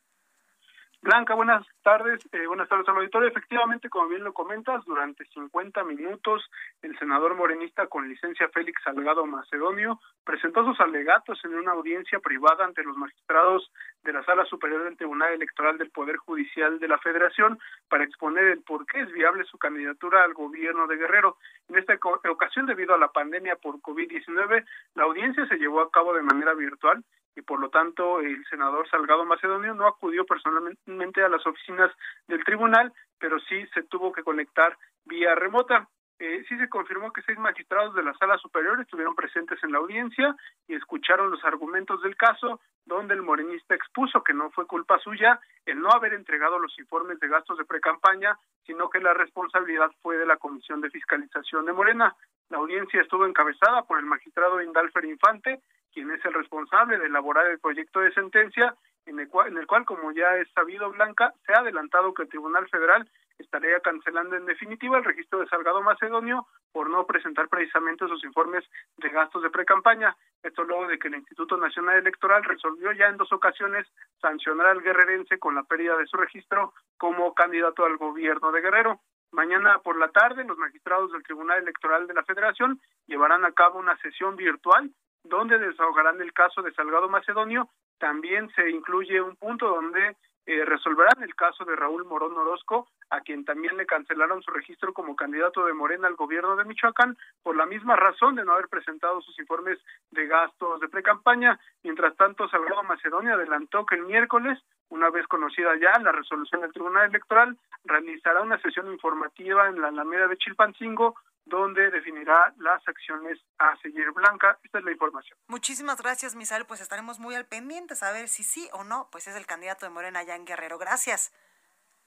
Blanca, 1.02 1.34
buenas 1.34 1.66
tardes. 1.82 2.20
Eh, 2.30 2.46
buenas 2.46 2.68
tardes 2.68 2.86
al 2.86 2.96
auditorio. 2.96 3.28
Efectivamente, 3.30 3.88
como 3.88 4.08
bien 4.08 4.22
lo 4.22 4.34
comentas, 4.34 4.84
durante 4.84 5.24
50 5.24 5.82
minutos 5.84 6.44
el 6.82 6.98
senador 6.98 7.34
morenista 7.36 7.86
con 7.86 8.06
licencia 8.06 8.50
Félix 8.50 8.82
Salgado 8.84 9.24
Macedonio 9.24 9.98
presentó 10.24 10.62
sus 10.62 10.78
alegatos 10.78 11.42
en 11.44 11.54
una 11.54 11.72
audiencia 11.72 12.18
privada 12.20 12.66
ante 12.66 12.84
los 12.84 12.98
magistrados 12.98 13.72
de 14.02 14.12
la 14.12 14.22
Sala 14.24 14.44
Superior 14.44 14.84
del 14.84 14.98
Tribunal 14.98 15.32
Electoral 15.32 15.78
del 15.78 15.90
Poder 15.90 16.18
Judicial 16.18 16.78
de 16.78 16.88
la 16.88 16.98
Federación 16.98 17.58
para 17.88 18.04
exponer 18.04 18.44
el 18.44 18.62
por 18.62 18.84
qué 18.84 19.00
es 19.00 19.10
viable 19.10 19.44
su 19.44 19.56
candidatura 19.56 20.22
al 20.22 20.34
gobierno 20.34 20.86
de 20.86 20.98
Guerrero. 20.98 21.38
En 21.70 21.78
esta 21.78 21.94
ocasión, 22.30 22.66
debido 22.66 22.94
a 22.94 22.98
la 22.98 23.08
pandemia 23.08 23.56
por 23.56 23.80
COVID-19, 23.80 24.66
la 24.96 25.04
audiencia 25.04 25.46
se 25.46 25.56
llevó 25.56 25.80
a 25.80 25.90
cabo 25.90 26.12
de 26.12 26.22
manera 26.22 26.52
virtual 26.52 27.02
y 27.36 27.42
por 27.42 27.60
lo 27.60 27.70
tanto 27.70 28.20
el 28.20 28.44
senador 28.46 28.88
Salgado 28.88 29.24
Macedonio 29.24 29.74
no 29.74 29.86
acudió 29.86 30.24
personalmente 30.24 31.22
a 31.22 31.28
las 31.28 31.46
oficinas 31.46 31.90
del 32.28 32.44
tribunal, 32.44 32.92
pero 33.18 33.38
sí 33.40 33.66
se 33.74 33.82
tuvo 33.84 34.12
que 34.12 34.22
conectar 34.22 34.76
vía 35.04 35.34
remota. 35.34 35.88
eh, 36.18 36.44
sí 36.46 36.58
se 36.58 36.68
confirmó 36.68 37.12
que 37.12 37.22
seis 37.22 37.38
magistrados 37.38 37.94
de 37.94 38.02
la 38.02 38.12
sala 38.14 38.36
superior 38.36 38.78
estuvieron 38.78 39.14
presentes 39.14 39.58
en 39.64 39.72
la 39.72 39.78
audiencia 39.78 40.36
y 40.68 40.74
escucharon 40.74 41.30
los 41.30 41.42
argumentos 41.44 42.02
del 42.02 42.14
caso, 42.14 42.60
donde 42.84 43.14
el 43.14 43.22
morenista 43.22 43.74
expuso 43.74 44.22
que 44.22 44.34
no 44.34 44.50
fue 44.50 44.66
culpa 44.66 44.98
suya 44.98 45.40
el 45.64 45.80
no 45.80 45.90
haber 45.90 46.12
entregado 46.12 46.58
los 46.58 46.78
informes 46.78 47.18
de 47.20 47.28
gastos 47.28 47.56
de 47.56 47.64
precampaña, 47.64 48.36
sino 48.66 48.90
que 48.90 49.00
la 49.00 49.14
responsabilidad 49.14 49.90
fue 50.02 50.18
de 50.18 50.26
la 50.26 50.36
Comisión 50.36 50.82
de 50.82 50.90
Fiscalización 50.90 51.64
de 51.64 51.72
Morena. 51.72 52.14
La 52.50 52.58
audiencia 52.58 53.00
estuvo 53.00 53.24
encabezada 53.24 53.84
por 53.84 53.98
el 53.98 54.04
magistrado 54.04 54.60
Indalfer 54.60 55.06
Infante, 55.06 55.62
quien 55.92 56.10
es 56.10 56.24
el 56.24 56.34
responsable 56.34 56.98
de 56.98 57.06
elaborar 57.06 57.46
el 57.46 57.58
proyecto 57.58 58.00
de 58.00 58.12
sentencia, 58.12 58.74
en 59.06 59.18
el 59.18 59.28
cual, 59.28 59.48
en 59.48 59.58
el 59.58 59.66
cual 59.66 59.84
como 59.84 60.12
ya 60.12 60.36
es 60.36 60.48
sabido, 60.52 60.90
Blanca, 60.90 61.32
se 61.46 61.52
ha 61.52 61.58
adelantado 61.58 62.14
que 62.14 62.22
el 62.22 62.28
Tribunal 62.28 62.68
Federal 62.68 63.08
estaría 63.38 63.80
cancelando 63.80 64.36
en 64.36 64.46
definitiva 64.46 64.98
el 64.98 65.04
registro 65.04 65.40
de 65.40 65.48
Salgado 65.48 65.82
Macedonio 65.82 66.46
por 66.72 66.90
no 66.90 67.06
presentar 67.06 67.48
precisamente 67.48 68.06
sus 68.06 68.22
informes 68.24 68.64
de 68.98 69.08
gastos 69.08 69.42
de 69.42 69.50
precampaña. 69.50 70.14
Esto 70.42 70.62
luego 70.64 70.86
de 70.86 70.98
que 70.98 71.08
el 71.08 71.16
Instituto 71.16 71.56
Nacional 71.56 71.96
Electoral 71.96 72.44
resolvió 72.44 72.92
ya 72.92 73.06
en 73.06 73.16
dos 73.16 73.32
ocasiones 73.32 73.86
sancionar 74.20 74.66
al 74.66 74.82
guerrerense 74.82 75.38
con 75.38 75.54
la 75.54 75.64
pérdida 75.64 75.96
de 75.96 76.06
su 76.06 76.16
registro 76.16 76.74
como 76.98 77.34
candidato 77.34 77.84
al 77.84 77.96
gobierno 77.96 78.52
de 78.52 78.60
Guerrero. 78.60 79.00
Mañana 79.32 79.78
por 79.78 79.96
la 79.96 80.08
tarde, 80.08 80.44
los 80.44 80.58
magistrados 80.58 81.12
del 81.12 81.22
Tribunal 81.22 81.62
Electoral 81.62 82.06
de 82.06 82.14
la 82.14 82.24
Federación 82.24 82.80
llevarán 83.06 83.44
a 83.44 83.52
cabo 83.52 83.78
una 83.78 83.96
sesión 83.98 84.36
virtual 84.36 84.90
donde 85.24 85.58
desahogarán 85.58 86.20
el 86.20 86.32
caso 86.32 86.62
de 86.62 86.72
Salgado 86.72 87.08
Macedonio. 87.08 87.68
También 87.98 88.50
se 88.54 88.70
incluye 88.70 89.20
un 89.20 89.36
punto 89.36 89.68
donde 89.68 90.16
eh, 90.46 90.64
resolverán 90.64 91.22
el 91.22 91.34
caso 91.34 91.64
de 91.64 91.76
Raúl 91.76 92.04
Morón 92.04 92.36
Orozco, 92.36 92.88
a 93.10 93.20
quien 93.20 93.44
también 93.44 93.76
le 93.76 93.86
cancelaron 93.86 94.42
su 94.42 94.50
registro 94.50 94.92
como 94.92 95.14
candidato 95.14 95.64
de 95.64 95.74
Morena 95.74 96.08
al 96.08 96.16
gobierno 96.16 96.56
de 96.56 96.64
Michoacán 96.64 97.16
por 97.42 97.56
la 97.56 97.66
misma 97.66 97.94
razón 97.94 98.36
de 98.36 98.44
no 98.44 98.54
haber 98.54 98.68
presentado 98.68 99.20
sus 99.20 99.38
informes 99.38 99.78
de 100.10 100.26
gastos 100.26 100.80
de 100.80 100.88
precampaña. 100.88 101.60
Mientras 101.82 102.16
tanto, 102.16 102.48
Salgado 102.48 102.82
Macedonia 102.84 103.34
adelantó 103.34 103.84
que 103.84 103.96
el 103.96 104.06
miércoles, 104.06 104.58
una 104.88 105.10
vez 105.10 105.26
conocida 105.26 105.76
ya 105.76 105.98
la 106.00 106.12
resolución 106.12 106.62
del 106.62 106.72
Tribunal 106.72 107.10
Electoral, 107.10 107.56
realizará 107.84 108.40
una 108.40 108.60
sesión 108.60 108.90
informativa 108.90 109.68
en 109.68 109.80
la 109.80 109.88
Alameda 109.88 110.26
de 110.26 110.38
Chilpancingo 110.38 111.16
donde 111.50 111.90
definirá 111.90 112.54
las 112.56 112.86
acciones 112.88 113.38
a 113.58 113.76
seguir. 113.82 114.10
Blanca, 114.12 114.58
esta 114.64 114.78
es 114.78 114.84
la 114.84 114.92
información. 114.92 115.38
Muchísimas 115.48 116.00
gracias, 116.00 116.34
Misael. 116.34 116.64
Pues 116.64 116.80
estaremos 116.80 117.18
muy 117.18 117.34
al 117.34 117.44
pendiente 117.44 117.94
a 118.00 118.12
ver 118.12 118.28
si 118.28 118.42
sí 118.42 118.68
o 118.72 118.84
no, 118.84 119.08
pues 119.10 119.26
es 119.26 119.36
el 119.36 119.46
candidato 119.46 119.84
de 119.84 119.90
Morena 119.90 120.22
en 120.22 120.44
Guerrero. 120.46 120.78
Gracias. 120.78 121.32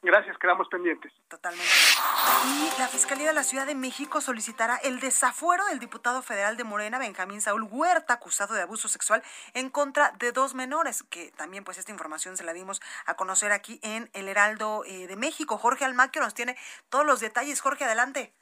Gracias, 0.02 0.38
quedamos 0.38 0.68
pendientes. 0.68 1.14
Totalmente. 1.30 1.72
Y 2.46 2.78
la 2.78 2.90
Fiscalía 2.90 3.28
de 3.28 3.34
la 3.34 3.44
Ciudad 3.44 3.66
de 3.66 3.74
México 3.74 4.20
solicitará 4.20 4.76
el 4.76 5.00
desafuero 5.00 5.66
del 5.68 5.80
diputado 5.80 6.22
federal 6.22 6.58
de 6.58 6.66
Morena, 6.66 7.00
Benjamín 7.00 7.40
Saúl 7.40 7.64
Huerta, 7.64 8.16
acusado 8.16 8.54
de 8.54 8.62
abuso 8.62 8.90
sexual 8.90 9.24
en 9.54 9.70
contra 9.70 10.12
de 10.20 10.34
dos 10.34 10.56
menores, 10.56 11.04
que 11.04 11.32
también 11.32 11.64
pues 11.64 11.78
esta 11.78 11.92
información 11.92 12.36
se 12.36 12.44
la 12.44 12.52
dimos 12.52 12.82
a 13.06 13.14
conocer 13.14 13.54
aquí 13.54 13.80
en 13.82 14.10
El 14.14 14.28
Heraldo 14.28 14.84
eh, 14.86 15.08
de 15.08 15.16
México. 15.16 15.58
Jorge 15.58 15.86
Almaquio 15.86 16.22
nos 16.22 16.34
tiene 16.34 16.58
todos 16.90 17.06
los 17.06 17.22
detalles. 17.22 17.62
Jorge, 17.62 17.86
adelante. 17.86 18.34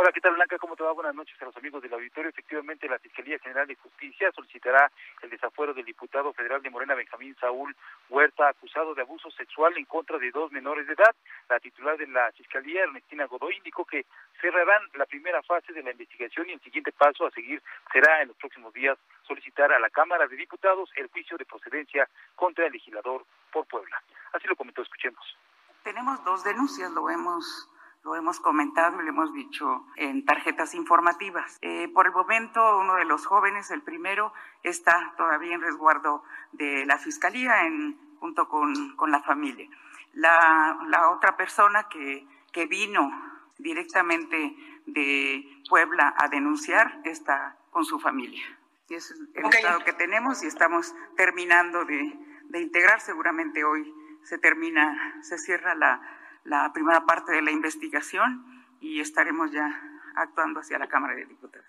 Hola, 0.00 0.12
¿qué 0.12 0.20
tal 0.20 0.34
Blanca? 0.34 0.56
¿Cómo 0.58 0.76
te 0.76 0.84
va? 0.84 0.92
Buenas 0.92 1.16
noches 1.16 1.34
a 1.42 1.46
los 1.46 1.56
amigos 1.56 1.82
del 1.82 1.92
auditorio. 1.92 2.30
Efectivamente, 2.30 2.88
la 2.88 3.00
Fiscalía 3.00 3.36
General 3.40 3.66
de 3.66 3.74
Justicia 3.74 4.30
solicitará 4.30 4.92
el 5.22 5.28
desafuero 5.28 5.74
del 5.74 5.84
diputado 5.84 6.32
federal 6.34 6.62
de 6.62 6.70
Morena, 6.70 6.94
Benjamín 6.94 7.34
Saúl 7.40 7.74
Huerta, 8.08 8.48
acusado 8.48 8.94
de 8.94 9.02
abuso 9.02 9.28
sexual 9.32 9.76
en 9.76 9.86
contra 9.86 10.16
de 10.18 10.30
dos 10.30 10.52
menores 10.52 10.86
de 10.86 10.92
edad. 10.92 11.16
La 11.48 11.58
titular 11.58 11.98
de 11.98 12.06
la 12.06 12.30
Fiscalía, 12.30 12.84
Ernestina 12.84 13.26
Godoy, 13.26 13.56
indicó 13.56 13.84
que 13.84 14.06
cerrarán 14.40 14.82
la 14.94 15.04
primera 15.04 15.42
fase 15.42 15.72
de 15.72 15.82
la 15.82 15.90
investigación 15.90 16.48
y 16.48 16.52
el 16.52 16.60
siguiente 16.60 16.92
paso 16.92 17.26
a 17.26 17.32
seguir 17.32 17.60
será 17.92 18.22
en 18.22 18.28
los 18.28 18.36
próximos 18.36 18.72
días 18.72 18.96
solicitar 19.26 19.72
a 19.72 19.80
la 19.80 19.90
Cámara 19.90 20.28
de 20.28 20.36
Diputados 20.36 20.92
el 20.94 21.08
juicio 21.08 21.36
de 21.36 21.44
procedencia 21.44 22.08
contra 22.36 22.66
el 22.66 22.72
legislador 22.72 23.24
por 23.50 23.66
Puebla. 23.66 24.00
Así 24.32 24.46
lo 24.46 24.54
comentó, 24.54 24.80
escuchemos. 24.82 25.36
Tenemos 25.82 26.22
dos 26.22 26.44
denuncias, 26.44 26.88
lo 26.92 27.10
hemos 27.10 27.68
lo 28.04 28.16
hemos 28.16 28.40
comentado 28.40 29.00
y 29.00 29.04
lo 29.04 29.10
hemos 29.10 29.32
dicho 29.32 29.86
en 29.96 30.24
tarjetas 30.24 30.74
informativas. 30.74 31.58
Eh, 31.62 31.88
por 31.88 32.06
el 32.06 32.12
momento, 32.12 32.78
uno 32.78 32.94
de 32.94 33.04
los 33.04 33.26
jóvenes, 33.26 33.70
el 33.70 33.82
primero, 33.82 34.32
está 34.62 35.14
todavía 35.16 35.54
en 35.54 35.60
resguardo 35.60 36.22
de 36.52 36.86
la 36.86 36.98
Fiscalía 36.98 37.66
en, 37.66 37.98
junto 38.20 38.48
con, 38.48 38.96
con 38.96 39.10
la 39.10 39.22
familia. 39.22 39.68
La, 40.14 40.78
la 40.86 41.10
otra 41.10 41.36
persona 41.36 41.88
que, 41.88 42.26
que 42.52 42.66
vino 42.66 43.10
directamente 43.58 44.56
de 44.86 45.62
Puebla 45.68 46.14
a 46.16 46.28
denunciar 46.28 47.00
está 47.04 47.56
con 47.70 47.84
su 47.84 47.98
familia. 47.98 48.42
Y 48.88 48.94
es 48.94 49.14
el 49.34 49.44
estado 49.44 49.84
que 49.84 49.92
tenemos 49.92 50.42
y 50.42 50.46
estamos 50.46 50.94
terminando 51.16 51.84
de, 51.84 52.18
de 52.44 52.60
integrar. 52.60 53.00
Seguramente 53.00 53.64
hoy 53.64 53.92
se 54.22 54.38
termina, 54.38 55.22
se 55.22 55.36
cierra 55.36 55.74
la, 55.74 56.00
la 56.48 56.72
primera 56.72 57.04
parte 57.04 57.32
de 57.32 57.42
la 57.42 57.50
investigación 57.50 58.44
y 58.80 59.00
estaremos 59.00 59.52
ya 59.52 59.68
actuando 60.16 60.60
hacia 60.60 60.78
la 60.78 60.88
Cámara 60.88 61.14
de 61.14 61.26
Diputados. 61.26 61.66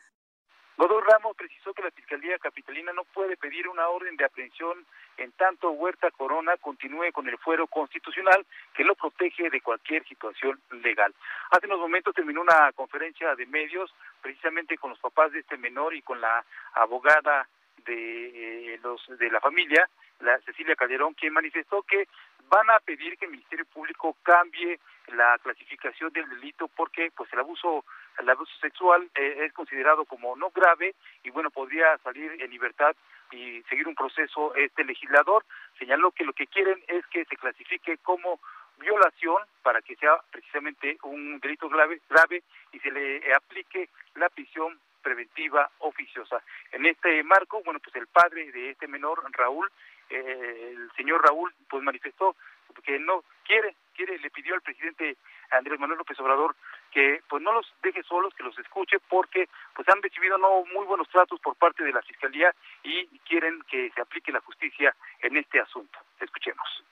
Godoy 0.77 1.03
Ramos 1.05 1.35
precisó 1.35 1.73
que 1.73 1.81
la 1.81 1.91
Fiscalía 1.91 2.39
Capitalina 2.39 2.93
no 2.93 3.03
puede 3.03 3.35
pedir 3.35 3.67
una 3.67 3.89
orden 3.89 4.15
de 4.15 4.23
aprehensión 4.23 4.85
en 5.17 5.33
tanto 5.33 5.71
Huerta 5.71 6.09
Corona 6.11 6.55
continúe 6.55 7.11
con 7.11 7.27
el 7.27 7.37
fuero 7.37 7.67
constitucional 7.67 8.45
que 8.73 8.85
lo 8.85 8.95
protege 8.95 9.49
de 9.49 9.59
cualquier 9.59 10.07
situación 10.07 10.57
legal. 10.81 11.13
Hace 11.51 11.65
unos 11.65 11.79
momentos 11.79 12.15
terminó 12.15 12.39
una 12.39 12.71
conferencia 12.71 13.35
de 13.35 13.45
medios 13.45 13.93
precisamente 14.21 14.77
con 14.77 14.91
los 14.91 14.99
papás 14.99 15.33
de 15.33 15.39
este 15.39 15.57
menor 15.57 15.93
y 15.93 16.01
con 16.01 16.21
la 16.21 16.45
abogada 16.75 17.49
de 17.85 18.75
eh, 18.75 18.79
los 18.81 19.05
de 19.19 19.29
la 19.29 19.41
familia, 19.41 19.89
la 20.19 20.39
Cecilia 20.39 20.75
Calderón, 20.75 21.13
quien 21.13 21.33
manifestó 21.33 21.83
que 21.83 22.07
van 22.49 22.69
a 22.71 22.79
pedir 22.79 23.17
que 23.17 23.25
el 23.25 23.31
Ministerio 23.31 23.65
Público 23.65 24.17
cambie 24.23 24.79
la 25.07 25.37
clasificación 25.39 26.11
del 26.11 26.27
delito 26.29 26.67
porque 26.67 27.11
pues 27.15 27.31
el 27.33 27.39
abuso 27.39 27.85
el 28.19 28.29
abuso 28.29 28.51
sexual 28.59 29.09
eh, 29.15 29.45
es 29.45 29.53
considerado 29.53 30.05
como 30.05 30.35
no 30.35 30.49
grave 30.49 30.95
y 31.23 31.29
bueno 31.29 31.49
podría 31.49 31.97
salir 31.99 32.31
en 32.39 32.51
libertad 32.51 32.95
y 33.31 33.61
seguir 33.69 33.87
un 33.87 33.95
proceso 33.95 34.53
este 34.55 34.83
legislador 34.83 35.45
señaló 35.77 36.11
que 36.11 36.25
lo 36.25 36.33
que 36.33 36.47
quieren 36.47 36.83
es 36.87 37.05
que 37.07 37.25
se 37.25 37.37
clasifique 37.37 37.97
como 37.99 38.39
violación 38.77 39.37
para 39.63 39.81
que 39.81 39.95
sea 39.95 40.17
precisamente 40.31 40.97
un 41.03 41.39
delito 41.39 41.69
grave 41.69 42.01
grave 42.09 42.43
y 42.71 42.79
se 42.79 42.91
le 42.91 43.33
aplique 43.33 43.89
la 44.15 44.29
prisión 44.29 44.79
preventiva 45.01 45.69
oficiosa. 45.79 46.41
En 46.71 46.85
este 46.85 47.23
marco, 47.23 47.61
bueno, 47.63 47.79
pues 47.79 47.95
el 47.95 48.07
padre 48.07 48.51
de 48.51 48.71
este 48.71 48.87
menor, 48.87 49.23
Raúl, 49.31 49.71
eh, 50.09 50.73
el 50.75 50.91
señor 50.95 51.23
Raúl 51.23 51.53
pues 51.69 51.83
manifestó 51.83 52.35
que 52.83 52.99
no 52.99 53.23
quiere, 53.43 53.75
quiere, 53.93 54.17
le 54.19 54.29
pidió 54.29 54.55
al 54.55 54.61
presidente 54.61 55.17
Andrés 55.51 55.79
Manuel 55.79 55.99
López 55.99 56.19
Obrador 56.19 56.55
que 56.91 57.21
pues 57.27 57.41
no 57.43 57.51
los 57.51 57.71
deje 57.81 58.03
solos, 58.03 58.33
que 58.33 58.43
los 58.43 58.57
escuche 58.57 58.99
porque 59.09 59.49
pues 59.75 59.87
han 59.89 60.01
recibido 60.01 60.37
no 60.37 60.63
muy 60.65 60.85
buenos 60.85 61.07
tratos 61.09 61.39
por 61.39 61.55
parte 61.55 61.83
de 61.83 61.93
la 61.93 62.01
fiscalía 62.01 62.53
y 62.83 63.07
quieren 63.19 63.61
que 63.63 63.91
se 63.91 64.01
aplique 64.01 64.31
la 64.31 64.41
justicia 64.41 64.95
en 65.19 65.37
este 65.37 65.59
asunto. 65.59 65.99
Escuchemos. 66.19 66.83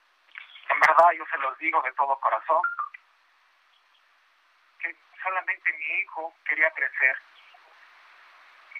En 0.69 0.79
verdad 0.79 1.11
yo 1.17 1.25
se 1.31 1.37
los 1.39 1.57
digo 1.57 1.81
de 1.81 1.93
todo 1.93 2.19
corazón 2.19 2.61
que 4.79 4.95
solamente 5.23 5.73
mi 5.73 5.99
hijo 6.01 6.33
quería 6.47 6.69
crecer. 6.71 7.17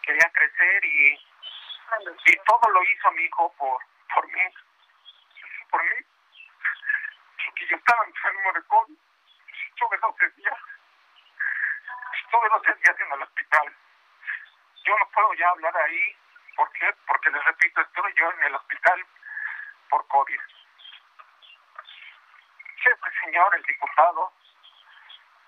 Quería 0.03 0.31
crecer 0.33 0.85
y, 0.85 1.13
y 1.13 2.37
todo 2.45 2.71
lo 2.71 2.83
hizo 2.83 3.11
mi 3.11 3.23
hijo 3.23 3.53
por 3.57 3.79
por 4.13 4.27
mí, 4.27 4.53
por 5.69 5.83
mí, 5.83 6.05
porque 7.45 7.67
yo 7.67 7.75
estaba 7.77 8.05
enfermo 8.05 8.53
de 8.53 8.61
COVID, 8.63 8.97
estuve 9.69 9.97
12 9.97 10.29
días, 10.31 10.59
estuve 12.23 12.49
12 12.49 12.73
días 12.75 12.99
en 12.99 13.11
el 13.13 13.21
hospital. 13.21 13.75
Yo 14.83 14.97
no 14.97 15.09
puedo 15.09 15.33
ya 15.33 15.49
hablar 15.49 15.77
ahí, 15.77 16.15
¿por 16.55 16.71
qué? 16.73 16.93
Porque 17.05 17.29
les 17.31 17.43
repito, 17.43 17.81
estuve 17.81 18.13
yo 18.15 18.31
en 18.31 18.43
el 18.43 18.55
hospital 18.55 19.05
por 19.89 20.07
COVID. 20.07 20.39
Siempre, 22.83 23.11
señor, 23.23 23.55
el 23.55 23.63
diputado, 23.63 24.31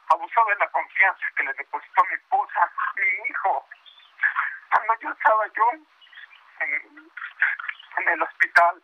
abusó 0.09 0.45
de 0.45 0.55
la 0.55 0.69
confianza 0.71 1.25
que 1.35 1.43
le 1.43 1.53
depositó 1.53 2.03
mi 2.05 2.13
esposa, 2.15 2.71
mi 2.95 3.29
hijo, 3.29 3.69
cuando 4.71 4.99
yo 4.99 5.11
estaba 5.11 5.47
yo 5.47 5.71
en, 5.71 7.11
en 8.01 8.09
el 8.09 8.21
hospital. 8.21 8.81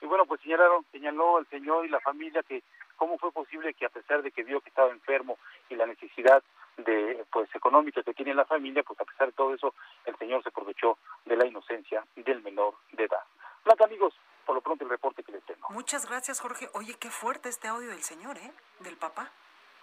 Y 0.00 0.06
bueno, 0.06 0.26
pues 0.26 0.40
señalaron, 0.42 0.84
señaló 0.92 1.38
el 1.38 1.46
señor 1.46 1.86
y 1.86 1.88
la 1.88 2.00
familia 2.00 2.42
que 2.42 2.62
cómo 2.96 3.18
fue 3.18 3.32
posible 3.32 3.74
que 3.74 3.86
a 3.86 3.90
pesar 3.90 4.22
de 4.22 4.30
que 4.30 4.42
vio 4.42 4.60
que 4.60 4.70
estaba 4.70 4.90
enfermo 4.90 5.38
y 5.68 5.74
la 5.74 5.86
necesidad 5.86 6.42
de 6.78 7.24
pues 7.32 7.48
económica 7.54 8.02
que 8.02 8.14
tiene 8.14 8.34
la 8.34 8.44
familia, 8.44 8.82
pues 8.82 9.00
a 9.00 9.04
pesar 9.04 9.28
de 9.28 9.32
todo 9.32 9.54
eso, 9.54 9.74
el 10.04 10.16
señor 10.16 10.42
se 10.42 10.50
aprovechó 10.50 10.98
de 11.24 11.36
la 11.36 11.46
inocencia 11.46 12.04
del 12.16 12.42
menor 12.42 12.74
de 12.92 13.04
edad. 13.04 13.24
Blanca, 13.64 13.84
amigos, 13.84 14.14
por 14.44 14.54
lo 14.54 14.60
pronto 14.60 14.84
el 14.84 14.90
reporte 14.90 15.22
que 15.22 15.32
les 15.32 15.44
tengo. 15.44 15.68
Muchas 15.70 16.06
gracias, 16.08 16.40
Jorge. 16.40 16.68
Oye, 16.74 16.94
qué 17.00 17.10
fuerte 17.10 17.48
este 17.48 17.68
audio 17.68 17.88
del 17.88 18.02
señor, 18.02 18.36
¿eh? 18.38 18.52
Del 18.80 18.96
papá. 18.96 19.30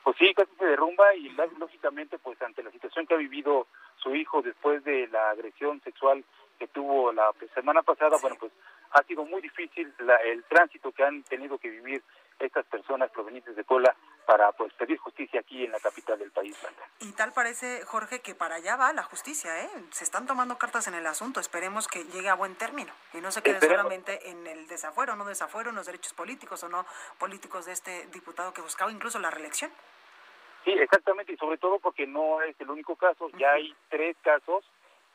pues 0.03 0.15
sí, 0.17 0.33
casi 0.33 0.53
se 0.55 0.65
derrumba 0.65 1.15
y 1.15 1.29
lógicamente 1.57 2.17
pues 2.19 2.41
ante 2.41 2.61
la 2.61 2.71
situación 2.71 3.07
que 3.07 3.13
ha 3.13 3.17
vivido 3.17 3.67
su 3.97 4.13
hijo 4.15 4.41
después 4.41 4.83
de 4.83 5.07
la 5.07 5.31
agresión 5.31 5.81
sexual 5.81 6.23
que 6.63 6.67
tuvo 6.69 7.11
la 7.11 7.29
semana 7.53 7.81
pasada, 7.81 8.17
bueno 8.21 8.37
pues 8.39 8.51
ha 8.91 9.03
sido 9.03 9.25
muy 9.25 9.41
difícil 9.41 9.93
el 10.23 10.43
tránsito 10.45 10.93
que 10.93 11.03
han 11.03 11.23
tenido 11.23 11.57
que 11.57 11.69
vivir 11.69 12.01
estas 12.39 12.65
personas 12.67 13.11
provenientes 13.11 13.55
de 13.55 13.65
Cola 13.65 13.93
para 14.25 14.51
pues 14.53 14.71
pedir 14.73 14.97
justicia 14.97 15.41
aquí 15.41 15.65
en 15.65 15.71
la 15.71 15.79
capital 15.79 16.17
del 16.19 16.31
país. 16.31 16.55
Y 16.99 17.11
tal 17.11 17.33
parece, 17.33 17.83
Jorge, 17.85 18.21
que 18.21 18.33
para 18.33 18.55
allá 18.55 18.77
va 18.77 18.93
la 18.93 19.03
justicia, 19.03 19.61
¿eh? 19.61 19.69
Se 19.91 20.05
están 20.05 20.25
tomando 20.25 20.57
cartas 20.57 20.87
en 20.87 20.93
el 20.93 21.05
asunto, 21.05 21.41
esperemos 21.41 21.89
que 21.89 22.05
llegue 22.05 22.29
a 22.29 22.35
buen 22.35 22.55
término 22.55 22.93
y 23.13 23.17
no 23.19 23.31
se 23.31 23.41
quede 23.41 23.59
solamente 23.59 24.29
en 24.29 24.47
el 24.47 24.67
desafuero, 24.67 25.17
no 25.17 25.25
desafuero, 25.25 25.71
en 25.71 25.75
los 25.75 25.87
derechos 25.87 26.13
políticos 26.13 26.63
o 26.63 26.69
no 26.69 26.85
políticos 27.19 27.65
de 27.65 27.73
este 27.73 28.07
diputado 28.07 28.53
que 28.53 28.61
buscaba 28.61 28.89
incluso 28.89 29.19
la 29.19 29.31
reelección. 29.31 29.71
Sí, 30.63 30.71
exactamente, 30.71 31.33
y 31.33 31.37
sobre 31.37 31.57
todo 31.57 31.79
porque 31.79 32.07
no 32.07 32.41
es 32.41 32.55
el 32.61 32.69
único 32.69 32.95
caso, 32.95 33.27
ya 33.37 33.51
hay 33.51 33.75
tres 33.89 34.15
casos 34.21 34.63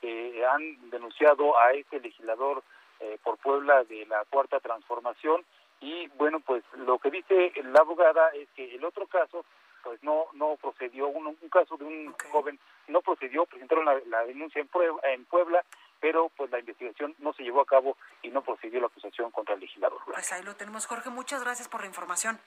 que 0.00 0.44
han 0.46 0.90
denunciado 0.90 1.58
a 1.58 1.72
este 1.72 2.00
legislador 2.00 2.62
eh, 3.00 3.18
por 3.22 3.38
Puebla 3.38 3.84
de 3.84 4.06
la 4.06 4.24
Cuarta 4.30 4.60
Transformación 4.60 5.44
y 5.80 6.08
bueno, 6.16 6.40
pues 6.40 6.64
lo 6.76 6.98
que 6.98 7.10
dice 7.10 7.52
la 7.64 7.80
abogada 7.80 8.30
es 8.30 8.48
que 8.56 8.74
el 8.74 8.84
otro 8.84 9.06
caso 9.06 9.44
pues 9.82 10.02
no 10.02 10.26
no 10.32 10.56
procedió, 10.60 11.06
un, 11.08 11.36
caso 11.50 11.76
de 11.76 11.84
un 11.84 12.14
joven 12.32 12.58
no 12.88 13.00
procedió, 13.00 13.46
presentaron 13.46 13.84
la, 13.84 14.24
denuncia 14.24 14.60
en 14.60 14.68
Puebla, 14.68 14.98
en 15.04 15.24
Puebla, 15.26 15.64
pero 16.00 16.30
pues 16.36 16.50
la 16.50 16.58
investigación 16.58 17.14
no 17.18 17.32
se 17.32 17.42
llevó 17.42 17.60
a 17.60 17.66
cabo 17.66 17.96
y 18.22 18.28
no 18.30 18.42
procedió 18.42 18.80
la 18.80 18.86
acusación 18.86 19.30
contra 19.30 19.54
el 19.54 19.60
legislador. 19.60 20.00
Pues 20.06 20.32
ahí 20.32 20.42
lo 20.42 20.56
tenemos, 20.56 20.86
Jorge, 20.86 21.10
muchas 21.10 21.42
gracias 21.44 21.68
por 21.68 21.82
la 21.82 21.86
información. 21.86 22.40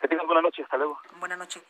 Que 0.00 0.08
tengan 0.08 0.26
buena 0.26 0.42
noche, 0.42 0.62
hasta 0.62 0.76
luego. 0.76 0.98
Buenas 1.18 1.38
noches. 1.38 1.62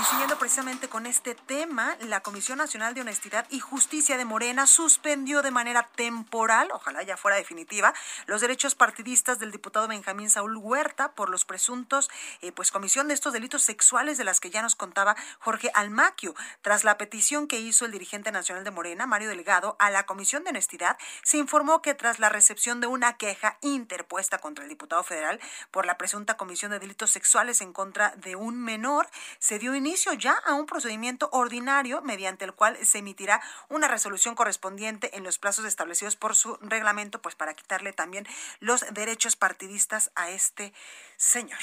Y 0.00 0.04
siguiendo 0.04 0.38
precisamente 0.38 0.88
con 0.88 1.06
este 1.06 1.34
tema, 1.34 1.96
la 2.00 2.20
Comisión 2.20 2.58
Nacional 2.58 2.94
de 2.94 3.02
Honestidad 3.02 3.46
y 3.48 3.60
Justicia 3.60 4.16
de 4.16 4.24
Morena 4.24 4.66
suspendió 4.66 5.40
de 5.40 5.52
manera 5.52 5.88
temporal, 5.94 6.68
ojalá 6.72 7.02
ya 7.04 7.16
fuera 7.16 7.36
definitiva, 7.36 7.94
los 8.26 8.40
derechos 8.40 8.74
partidistas 8.74 9.38
del 9.38 9.52
diputado 9.52 9.86
Benjamín 9.86 10.30
Saúl 10.30 10.56
Huerta 10.56 11.12
por 11.12 11.30
los 11.30 11.44
presuntos, 11.44 12.10
eh, 12.40 12.50
pues 12.50 12.72
comisión 12.72 13.06
de 13.06 13.14
estos 13.14 13.32
delitos 13.32 13.62
sexuales 13.62 14.18
de 14.18 14.24
las 14.24 14.40
que 14.40 14.50
ya 14.50 14.62
nos 14.62 14.74
contaba 14.74 15.14
Jorge 15.38 15.70
Almaquio. 15.74 16.34
Tras 16.62 16.82
la 16.82 16.98
petición 16.98 17.46
que 17.46 17.60
hizo 17.60 17.84
el 17.84 17.92
dirigente 17.92 18.32
nacional 18.32 18.64
de 18.64 18.72
Morena, 18.72 19.06
Mario 19.06 19.28
Delgado, 19.28 19.76
a 19.78 19.90
la 19.90 20.06
Comisión 20.06 20.42
de 20.42 20.50
Honestidad, 20.50 20.98
se 21.22 21.38
informó 21.38 21.82
que 21.82 21.94
tras 21.94 22.18
la 22.18 22.30
recepción 22.30 22.80
de 22.80 22.88
una 22.88 23.16
queja 23.16 23.58
interpuesta 23.60 24.38
contra 24.38 24.64
el 24.64 24.70
diputado 24.70 25.04
federal 25.04 25.40
por 25.70 25.86
la 25.86 25.98
presunta 25.98 26.36
comisión 26.36 26.72
de 26.72 26.80
delitos 26.80 27.10
sexuales 27.10 27.60
en 27.60 27.72
contra 27.72 28.10
de 28.16 28.34
un 28.34 28.60
menor, 28.60 29.08
se 29.38 29.58
dio 29.58 29.73
inicio 29.76 30.12
ya 30.12 30.34
a 30.46 30.54
un 30.54 30.66
procedimiento 30.66 31.28
ordinario 31.32 32.02
mediante 32.02 32.44
el 32.44 32.52
cual 32.52 32.76
se 32.76 32.98
emitirá 32.98 33.40
una 33.68 33.88
resolución 33.88 34.34
correspondiente 34.34 35.16
en 35.16 35.24
los 35.24 35.38
plazos 35.38 35.64
establecidos 35.64 36.16
por 36.16 36.34
su 36.34 36.56
reglamento, 36.60 37.20
pues 37.20 37.34
para 37.34 37.54
quitarle 37.54 37.92
también 37.92 38.26
los 38.60 38.84
derechos 38.92 39.36
partidistas 39.36 40.10
a 40.14 40.30
este 40.30 40.72
señor. 41.16 41.58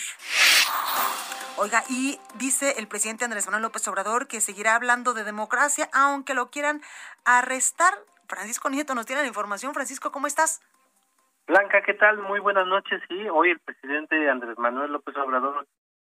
Oiga, 1.58 1.84
y 1.90 2.20
dice 2.36 2.76
el 2.78 2.88
presidente 2.88 3.26
Andrés 3.26 3.46
Manuel 3.46 3.64
López 3.64 3.88
Obrador 3.88 4.28
que 4.28 4.42
seguirá 4.42 4.76
hablando 4.76 5.14
de 5.14 5.24
democracia, 5.24 5.90
aunque 5.94 6.34
lo 6.34 6.50
quieran 6.50 6.82
arrestar. 7.26 7.94
Francisco 8.28 8.70
Nieto 8.70 8.96
nos 8.96 9.06
tiene 9.06 9.22
la 9.22 9.28
información. 9.28 9.74
Francisco, 9.74 10.12
¿cómo 10.12 10.28
estás? 10.28 10.62
Blanca, 11.48 11.82
¿qué 11.82 11.94
tal? 11.94 12.18
Muy 12.18 12.40
buenas 12.40 12.66
noches. 12.66 13.02
Sí, 13.10 13.28
hoy 13.30 13.52
el 13.52 13.60
presidente 13.60 14.30
Andrés 14.30 14.58
Manuel 14.58 14.92
López 14.92 15.16
Obrador 15.18 15.68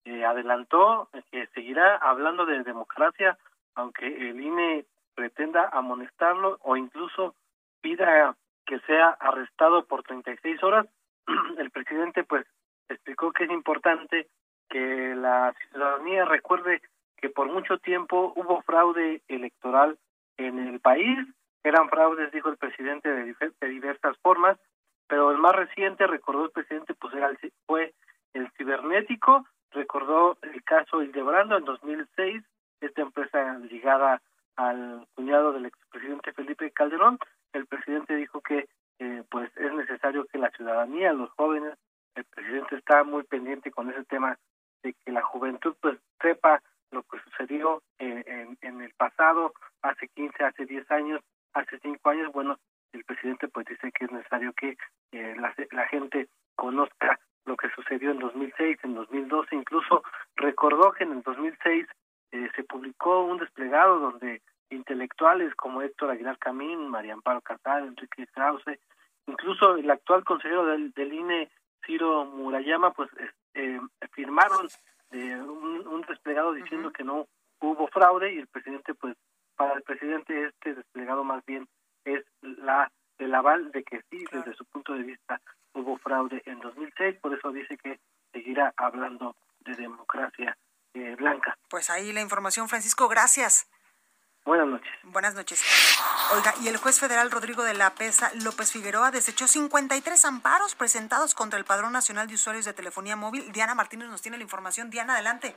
eh, 0.04 0.24
adelantó 0.24 1.08
que 1.30 1.46
seguirá 1.48 1.96
hablando 1.96 2.46
de 2.46 2.62
democracia, 2.62 3.36
aunque 3.74 4.06
el 4.06 4.40
INE 4.40 4.84
pretenda 5.14 5.68
amonestarlo 5.72 6.58
o 6.62 6.76
incluso 6.76 7.34
pida 7.80 8.36
que 8.66 8.78
sea 8.80 9.10
arrestado 9.20 9.84
por 9.86 10.02
36 10.02 10.62
horas. 10.62 10.86
el 11.58 11.70
presidente 11.70 12.24
pues 12.24 12.46
explicó 12.88 13.32
que 13.32 13.44
es 13.44 13.50
importante 13.50 14.28
que 14.68 15.14
la 15.14 15.54
ciudadanía 15.70 16.24
recuerde 16.24 16.82
que 17.16 17.30
por 17.30 17.46
mucho 17.50 17.78
tiempo 17.78 18.32
hubo 18.36 18.62
fraude 18.62 19.22
electoral 19.28 19.98
en 20.36 20.58
el 20.58 20.80
país. 20.80 21.18
Eran 21.64 21.88
fraudes, 21.88 22.30
dijo 22.32 22.48
el 22.48 22.56
presidente, 22.56 23.08
de 23.10 23.68
diversas 23.68 24.16
formas 24.18 24.58
pero 25.08 25.30
el 25.30 25.38
más 25.38 25.56
reciente, 25.56 26.06
recordó 26.06 26.44
el 26.44 26.50
presidente, 26.50 26.94
pues 26.94 27.14
era 27.14 27.28
el, 27.28 27.38
fue 27.66 27.94
el 28.34 28.48
cibernético, 28.52 29.46
recordó 29.72 30.36
el 30.42 30.62
caso 30.64 31.02
Ildebrando 31.02 31.56
en 31.56 31.64
2006, 31.64 32.42
esta 32.80 33.02
empresa 33.02 33.58
ligada 33.70 34.20
al 34.56 35.06
cuñado 35.14 35.52
del 35.52 35.66
expresidente 35.66 36.32
Felipe 36.32 36.70
Calderón, 36.72 37.18
el 37.52 37.66
presidente 37.66 38.16
dijo 38.16 38.40
que 38.40 38.68
eh, 38.98 39.22
pues 39.30 39.50
es 39.56 39.72
necesario 39.72 40.26
que 40.26 40.38
la 40.38 40.50
ciudadanía, 40.50 41.12
los 41.12 41.30
jóvenes, 41.32 41.74
el 42.14 42.24
presidente 42.24 42.76
está 42.76 43.04
muy 43.04 43.22
pendiente 43.22 43.70
con 43.70 43.88
ese 43.90 44.04
tema 44.04 44.36
de 44.82 44.94
que 44.94 45.12
la 45.12 45.22
juventud 45.22 45.76
pues 45.80 45.98
sepa 46.20 46.60
lo 46.90 47.02
que 47.04 47.18
sucedió 47.20 47.82
eh, 47.98 48.24
en, 48.26 48.58
en 48.60 48.82
el 48.82 48.92
pasado, 48.94 49.52
hace 49.82 50.08
15, 50.08 50.44
hace 50.44 50.66
10 50.66 50.90
años, 50.90 51.20
hace 51.52 51.78
5 51.78 52.10
años, 52.10 52.32
bueno, 52.32 52.58
el 52.92 53.04
presidente 53.04 53.48
pues 53.48 53.66
dice 53.66 53.92
que 53.92 54.06
es 54.06 54.10
necesario 54.10 54.52
que 54.54 54.76
eh, 55.12 55.34
la, 55.38 55.54
la 55.70 55.86
gente 55.86 56.28
conozca 56.56 57.20
lo 57.48 57.56
que 57.56 57.70
sucedió 57.70 58.12
en 58.12 58.18
2006, 58.18 58.78
en 58.84 58.94
2012, 58.94 59.56
incluso 59.56 60.02
recordó 60.36 60.92
que 60.92 61.04
en 61.04 61.12
el 61.12 61.22
2006 61.22 61.86
eh, 62.30 62.48
se 62.54 62.62
publicó 62.64 63.24
un 63.24 63.38
desplegado 63.38 63.98
donde 63.98 64.42
intelectuales 64.70 65.54
como 65.54 65.82
Héctor 65.82 66.10
Aguilar 66.10 66.38
Camín, 66.38 66.88
María 66.88 67.14
Amparo 67.14 67.40
Casal, 67.40 67.86
Enrique 67.86 68.26
Krause, 68.28 68.78
incluso 69.26 69.76
el 69.76 69.90
actual 69.90 70.24
consejero 70.24 70.66
del, 70.66 70.92
del 70.92 71.12
INE, 71.12 71.50
Ciro 71.86 72.26
Murayama, 72.26 72.92
pues 72.92 73.08
eh, 73.54 73.80
firmaron 74.12 74.68
eh, 75.10 75.36
un, 75.36 75.86
un, 75.88 76.02
desplegado 76.02 76.52
diciendo 76.52 76.92
que 76.92 77.02
no 77.02 77.26
hubo 77.60 77.88
fraude 77.88 78.34
y 78.34 78.38
el 78.38 78.46
presidente, 78.46 78.94
pues 78.94 79.16
para 79.56 79.74
el 79.74 79.82
presidente 79.82 80.44
este 80.44 80.74
desplegado 80.74 81.24
más 81.24 81.44
bien 81.46 81.66
es 82.04 82.24
la 82.42 82.90
el 83.18 83.34
aval 83.34 83.72
de 83.72 83.82
que 83.82 84.00
sí, 84.10 84.24
desde 84.30 84.54
su 84.54 84.64
punto 84.66 84.94
de 84.94 85.02
vista, 85.02 85.40
hubo 85.74 85.98
fraude 85.98 86.42
en 86.46 86.60
2006, 86.60 87.18
por 87.20 87.34
eso 87.34 87.50
dice 87.52 87.76
que 87.78 87.98
seguirá 88.32 88.72
hablando 88.76 89.36
de 89.60 89.74
democracia 89.74 90.56
eh, 90.94 91.14
blanca. 91.16 91.56
Pues 91.68 91.90
ahí 91.90 92.12
la 92.12 92.20
información, 92.20 92.68
Francisco, 92.68 93.08
gracias. 93.08 93.70
Buenas 94.44 94.66
noches. 94.66 94.92
Buenas 95.02 95.34
noches. 95.34 95.62
Oiga, 96.34 96.54
y 96.62 96.68
el 96.68 96.78
juez 96.78 96.98
federal 96.98 97.30
Rodrigo 97.30 97.64
de 97.64 97.74
la 97.74 97.90
Pesa 97.90 98.30
López 98.42 98.72
Figueroa 98.72 99.10
desechó 99.10 99.46
53 99.46 100.24
amparos 100.24 100.74
presentados 100.74 101.34
contra 101.34 101.58
el 101.58 101.66
Padrón 101.66 101.92
Nacional 101.92 102.28
de 102.28 102.34
Usuarios 102.34 102.64
de 102.64 102.72
Telefonía 102.72 103.16
Móvil. 103.16 103.52
Diana 103.52 103.74
Martínez 103.74 104.08
nos 104.08 104.22
tiene 104.22 104.38
la 104.38 104.44
información. 104.44 104.88
Diana, 104.88 105.14
adelante. 105.14 105.54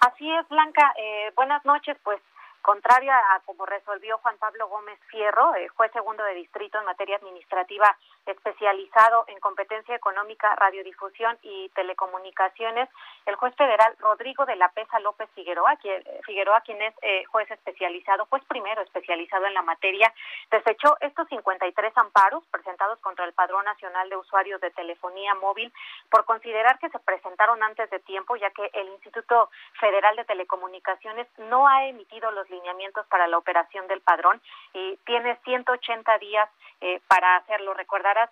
Así 0.00 0.28
es, 0.30 0.48
Blanca. 0.48 0.92
Eh, 0.98 1.32
buenas 1.36 1.64
noches. 1.64 1.96
Pues 2.02 2.20
Contraria 2.64 3.14
a 3.14 3.40
como 3.40 3.66
resolvió 3.66 4.16
Juan 4.22 4.38
Pablo 4.38 4.66
Gómez 4.68 4.98
Fierro, 5.10 5.54
eh, 5.54 5.68
juez 5.68 5.92
segundo 5.92 6.24
de 6.24 6.32
distrito 6.32 6.78
en 6.78 6.86
materia 6.86 7.16
administrativa 7.16 7.94
especializado 8.26 9.24
en 9.28 9.38
competencia 9.40 9.94
económica, 9.94 10.54
radiodifusión 10.56 11.38
y 11.42 11.68
telecomunicaciones, 11.70 12.88
el 13.26 13.36
juez 13.36 13.54
federal 13.56 13.94
Rodrigo 13.98 14.46
de 14.46 14.56
la 14.56 14.68
Pesa 14.70 15.00
López 15.00 15.28
Figueroa, 15.34 15.76
quien, 15.76 16.82
es 16.82 16.94
eh, 17.02 17.24
juez 17.26 17.50
especializado, 17.50 18.26
juez 18.26 18.42
primero 18.44 18.82
especializado 18.82 19.46
en 19.46 19.54
la 19.54 19.62
materia, 19.62 20.12
desechó 20.50 20.96
estos 21.00 21.28
53 21.28 21.96
amparos 21.96 22.44
presentados 22.50 22.98
contra 23.00 23.24
el 23.24 23.32
Padrón 23.32 23.64
Nacional 23.64 24.08
de 24.08 24.16
Usuarios 24.16 24.60
de 24.60 24.70
Telefonía 24.70 25.34
Móvil 25.34 25.72
por 26.10 26.24
considerar 26.24 26.78
que 26.78 26.90
se 26.90 26.98
presentaron 26.98 27.62
antes 27.62 27.88
de 27.90 27.98
tiempo, 28.00 28.36
ya 28.36 28.50
que 28.50 28.70
el 28.72 28.88
Instituto 28.88 29.50
Federal 29.80 30.16
de 30.16 30.24
Telecomunicaciones 30.24 31.26
no 31.38 31.68
ha 31.68 31.86
emitido 31.86 32.30
los 32.30 32.48
lineamientos 32.50 33.06
para 33.06 33.26
la 33.26 33.38
operación 33.38 33.86
del 33.88 34.00
padrón 34.00 34.40
y 34.72 34.96
tiene 35.04 35.36
180 35.44 36.18
días 36.18 36.48
eh, 36.80 37.00
para 37.08 37.36
hacerlo. 37.36 37.74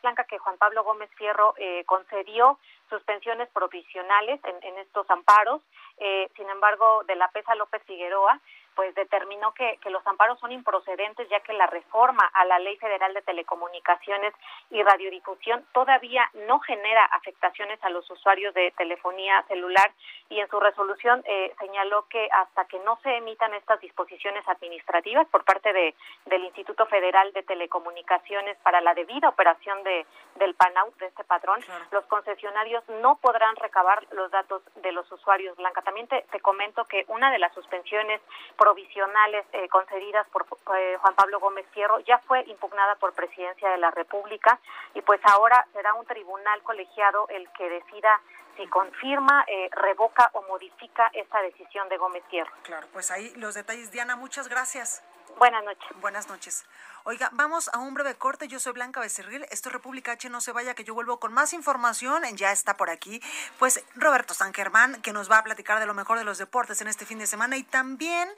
Blanca, 0.03 0.25
que 0.25 0.39
Juan 0.39 0.57
Pablo 0.59 0.85
Gómez 0.85 1.11
Fierro 1.17 1.55
eh, 1.59 1.85
concedió 1.87 2.59
suspensiones 2.89 3.49
provisionales 3.51 4.41
en, 4.45 4.79
estos 4.79 5.09
amparos. 5.11 5.63
Eh, 5.99 6.31
sin 6.37 6.49
embargo, 6.49 7.05
de 7.07 7.17
la 7.17 7.29
PESA 7.29 7.55
López 7.55 7.83
Figueroa 7.85 8.41
pues 8.75 8.95
determinó 8.95 9.53
que, 9.53 9.79
que 9.83 9.91
los 9.91 10.07
amparos 10.07 10.39
son 10.41 10.53
improcedentes 10.53 11.29
ya 11.29 11.41
que 11.41 11.53
la 11.53 11.67
reforma 11.67 12.25
a 12.35 12.45
la 12.45 12.59
Ley 12.59 12.77
Federal 12.77 13.15
de 13.15 13.23
Telecomunicaciones 13.23 14.35
y 14.71 14.83
Radiodifusión 14.83 15.65
todavía 15.73 16.29
no 16.47 16.61
genera 16.61 17.05
afectaciones 17.07 17.83
a 17.83 17.91
los 17.91 18.09
usuarios 18.11 18.55
de 18.55 18.73
telefonía 18.77 19.43
celular 19.49 19.93
y 20.29 20.41
en 20.41 20.49
su 20.49 20.59
resolución 20.61 21.23
eh, 21.27 21.55
señaló 21.59 22.07
que 22.09 22.29
hasta 22.33 22.65
que 22.67 22.79
no 22.81 22.99
se 23.03 23.17
emitan 23.17 23.55
estas 23.55 23.81
disposiciones 23.81 24.47
administrativas 24.49 25.27
por 25.29 25.45
parte 25.45 25.73
de, 25.73 25.95
del 26.27 26.45
Instituto 26.45 26.87
Federal 26.87 27.33
de 27.33 27.43
Telecomunicaciones 27.43 28.57
para 28.63 28.81
la 28.81 28.95
debida 28.95 29.29
operación 29.29 29.83
de, 29.83 30.07
del 30.37 30.55
PANAUT, 30.55 30.97
de 30.99 31.07
este 31.07 31.25
patrón, 31.25 31.61
los 31.91 32.05
concesionarios 32.07 32.83
no 33.01 33.17
podrán 33.17 33.57
recabar 33.57 34.07
los 34.13 34.31
datos 34.31 34.63
de 34.77 34.93
los 34.93 35.11
usuarios. 35.13 35.57
Blanca, 35.57 35.83
también 35.83 36.09
te, 36.09 36.25
comento 36.41 36.85
que 36.87 37.05
una 37.09 37.31
de 37.31 37.39
las 37.39 37.55
suspensiones 37.55 38.21
provisionales 38.63 39.45
eh, 39.53 39.69
concedidas 39.69 40.25
por 40.29 40.47
eh, 40.79 40.97
Juan 41.01 41.15
Pablo 41.17 41.41
Gómez 41.41 41.67
Fierro 41.73 41.99
ya 41.99 42.19
fue 42.19 42.45
impugnada 42.47 42.95
por 42.95 43.13
Presidencia 43.13 43.69
de 43.71 43.79
la 43.79 43.91
República 43.91 44.61
y 44.95 45.03
pues 45.03 45.21
ahora 45.25 45.67
será 45.73 45.95
un 45.95 46.07
tribunal 46.07 46.63
colegiado 46.63 47.27
el 47.31 47.51
que 47.59 47.69
decida 47.69 48.21
si 48.57 48.65
confirma, 48.69 49.45
eh, 49.49 49.69
revoca 49.73 50.31
o 50.35 50.43
modifica 50.43 51.11
esta 51.13 51.43
decisión 51.43 51.89
de 51.89 51.97
Gómez 51.97 52.23
Fierro. 52.31 52.53
Claro, 52.63 52.87
pues 52.93 53.11
ahí 53.11 53.33
los 53.35 53.55
detalles. 53.55 53.91
Diana, 53.91 54.15
muchas 54.15 54.47
gracias. 54.47 55.03
Buenas 55.39 55.65
noches. 55.65 56.01
Buenas 56.01 56.29
noches. 56.29 56.65
Oiga, 57.05 57.31
vamos 57.33 57.69
a 57.73 57.79
un 57.79 57.95
breve 57.95 58.15
corte. 58.15 58.47
Yo 58.47 58.61
soy 58.61 58.75
Blanca 58.75 59.01
Becerril. 59.01 59.45
Esto 59.51 59.69
es 59.69 59.73
República 59.73 60.13
H. 60.13 60.31
No 60.31 60.41
se 60.41 60.53
vaya, 60.53 60.75
que 60.75 60.85
yo 60.85 60.95
vuelvo 60.95 61.19
con 61.19 61.33
más 61.33 61.53
información. 61.53 62.23
Ya 62.37 62.53
está 62.53 62.77
por 62.77 62.91
aquí. 62.91 63.21
Pues 63.59 63.85
Roberto 63.97 64.35
San 64.35 64.55
Germán, 64.55 65.03
que 65.03 65.13
nos 65.13 65.29
va 65.29 65.39
a 65.39 65.43
platicar 65.43 65.81
de 65.81 65.87
lo 65.87 65.95
mejor 65.95 66.19
de 66.19 66.25
los 66.25 66.39
deportes 66.39 66.81
en 66.81 66.87
este 66.87 67.05
fin 67.05 67.19
de 67.19 67.27
semana. 67.27 67.57
Y 67.57 67.65
también 67.65 68.29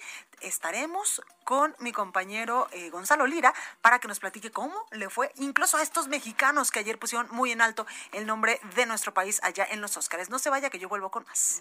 estaremos 0.41 1.21
con 1.45 1.77
mi 1.79 1.93
compañero 1.93 2.69
eh, 2.73 2.89
Gonzalo 2.89 3.27
Lira 3.27 3.53
para 3.83 3.99
que 3.99 4.09
nos 4.09 4.19
platique 4.19 4.51
cómo 4.51 4.87
le 4.91 5.11
fue 5.11 5.31
incluso 5.37 5.77
a 5.77 5.83
estos 5.83 6.09
mexicanos 6.09 6.71
que 6.71 6.79
ayer 6.79 6.99
pusieron 6.99 7.29
muy 7.31 7.53
en 7.53 7.61
alto 7.61 7.87
el 8.13 8.27
nombre 8.27 8.61
de 8.75 8.87
nuestro 8.87 9.13
país 9.13 9.41
allá 9.43 9.67
en 9.71 9.83
los 9.83 9.99
Óscares. 9.99 10.31
No 10.31 10.39
se 10.39 10.49
vaya, 10.49 10.71
que 10.71 10.79
yo 10.79 10.89
vuelvo 10.89 11.11
con 11.11 11.25
más. 11.25 11.61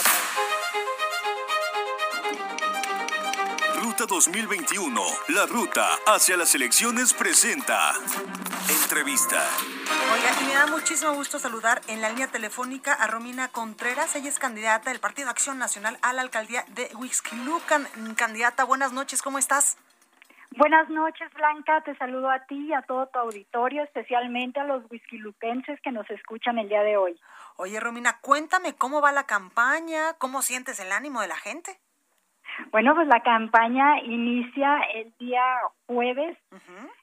Ruta 4.01 4.15
2021, 4.15 4.99
la 5.27 5.45
ruta 5.45 5.87
hacia 6.07 6.35
las 6.35 6.55
elecciones 6.55 7.13
presenta. 7.13 7.91
Entrevista. 8.81 9.43
Oiga, 10.11 10.41
y 10.41 10.45
me 10.45 10.53
da 10.55 10.65
muchísimo 10.65 11.13
gusto 11.13 11.37
saludar 11.37 11.81
en 11.87 12.01
la 12.01 12.09
línea 12.09 12.25
telefónica 12.25 12.93
a 12.93 13.05
Romina 13.05 13.49
Contreras. 13.49 14.15
Ella 14.15 14.29
es 14.29 14.39
candidata 14.39 14.89
del 14.89 14.99
Partido 14.99 15.29
Acción 15.29 15.59
Nacional 15.59 15.99
a 16.01 16.13
la 16.13 16.23
alcaldía 16.23 16.65
de 16.69 16.89
Huixquilucan. 16.95 17.85
Candidata, 18.15 18.63
buenas 18.63 18.91
noches, 18.91 19.21
¿cómo 19.21 19.37
estás? 19.37 19.77
Buenas 20.57 20.89
noches, 20.89 21.31
Blanca. 21.35 21.83
Te 21.83 21.95
saludo 21.97 22.31
a 22.31 22.39
ti 22.47 22.69
y 22.69 22.73
a 22.73 22.81
todo 22.81 23.05
tu 23.05 23.19
auditorio, 23.19 23.83
especialmente 23.83 24.59
a 24.59 24.63
los 24.63 24.83
whiskyluquenses 24.89 25.79
que 25.81 25.91
nos 25.91 26.09
escuchan 26.09 26.57
el 26.57 26.69
día 26.69 26.81
de 26.81 26.97
hoy. 26.97 27.19
Oye, 27.55 27.79
Romina, 27.79 28.17
cuéntame 28.21 28.73
cómo 28.73 28.99
va 28.99 29.11
la 29.11 29.27
campaña, 29.27 30.13
cómo 30.17 30.41
sientes 30.41 30.79
el 30.79 30.91
ánimo 30.91 31.21
de 31.21 31.27
la 31.27 31.37
gente. 31.37 31.79
Bueno, 32.71 32.95
pues 32.95 33.07
la 33.07 33.21
campaña 33.21 33.99
inicia 34.01 34.79
el 34.93 35.13
día 35.17 35.43
jueves, 35.87 36.37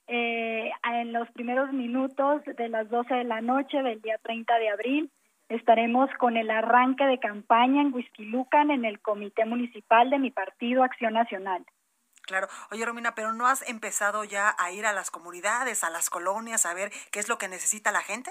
eh, 0.07 0.71
en 0.85 1.13
los 1.13 1.31
primeros 1.33 1.73
minutos 1.73 2.43
de 2.45 2.69
las 2.69 2.89
12 2.89 3.15
de 3.15 3.25
la 3.25 3.41
noche 3.41 3.83
del 3.83 4.01
día 4.01 4.19
30 4.23 4.59
de 4.59 4.69
abril. 4.71 5.11
Estaremos 5.49 6.11
con 6.19 6.37
el 6.37 6.51
arranque 6.51 7.05
de 7.05 7.19
campaña 7.19 7.83
en 7.83 7.93
Huizquilucan 7.93 8.71
en 8.71 8.85
el 8.85 9.01
Comité 9.01 9.45
Municipal 9.47 10.11
de 10.11 10.19
mi 10.19 10.31
partido 10.31 10.83
Acción 10.85 11.15
Nacional. 11.15 11.65
Claro. 12.23 12.47
Oye, 12.71 12.85
Romina, 12.85 13.15
pero 13.15 13.33
¿no 13.33 13.47
has 13.47 13.67
empezado 13.67 14.25
ya 14.25 14.55
a 14.59 14.71
ir 14.73 14.85
a 14.85 14.93
las 14.93 15.11
comunidades, 15.11 15.83
a 15.83 15.91
las 15.91 16.11
colonias, 16.11 16.67
a 16.67 16.75
ver 16.75 16.91
qué 17.11 17.21
es 17.21 17.29
lo 17.29 17.39
que 17.39 17.49
necesita 17.49 17.91
la 17.91 18.03
gente? 18.03 18.31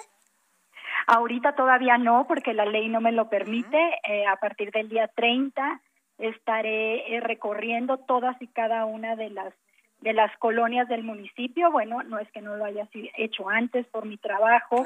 Ahorita 1.08 1.56
todavía 1.56 1.98
no, 1.98 2.26
porque 2.28 2.54
la 2.54 2.66
ley 2.66 2.90
no 2.90 3.02
me 3.02 3.12
lo 3.12 3.30
permite. 3.30 3.78
Eh, 4.08 4.28
a 4.28 4.36
partir 4.36 4.72
del 4.72 4.90
día 4.90 5.08
30 5.08 5.82
estaré 6.18 7.16
eh, 7.16 7.20
recorriendo 7.20 7.98
todas 7.98 8.40
y 8.42 8.48
cada 8.48 8.86
una 8.86 9.16
de 9.16 9.30
las 9.30 9.54
de 10.02 10.14
las 10.14 10.36
colonias 10.38 10.88
del 10.88 11.04
municipio. 11.04 11.72
Bueno, 11.72 12.04
no 12.04 12.20
es 12.20 12.30
que 12.32 12.42
no 12.42 12.56
lo 12.56 12.66
haya 12.66 12.88
hecho 13.18 13.50
antes 13.50 13.88
por 13.88 14.06
mi 14.06 14.18
trabajo. 14.18 14.84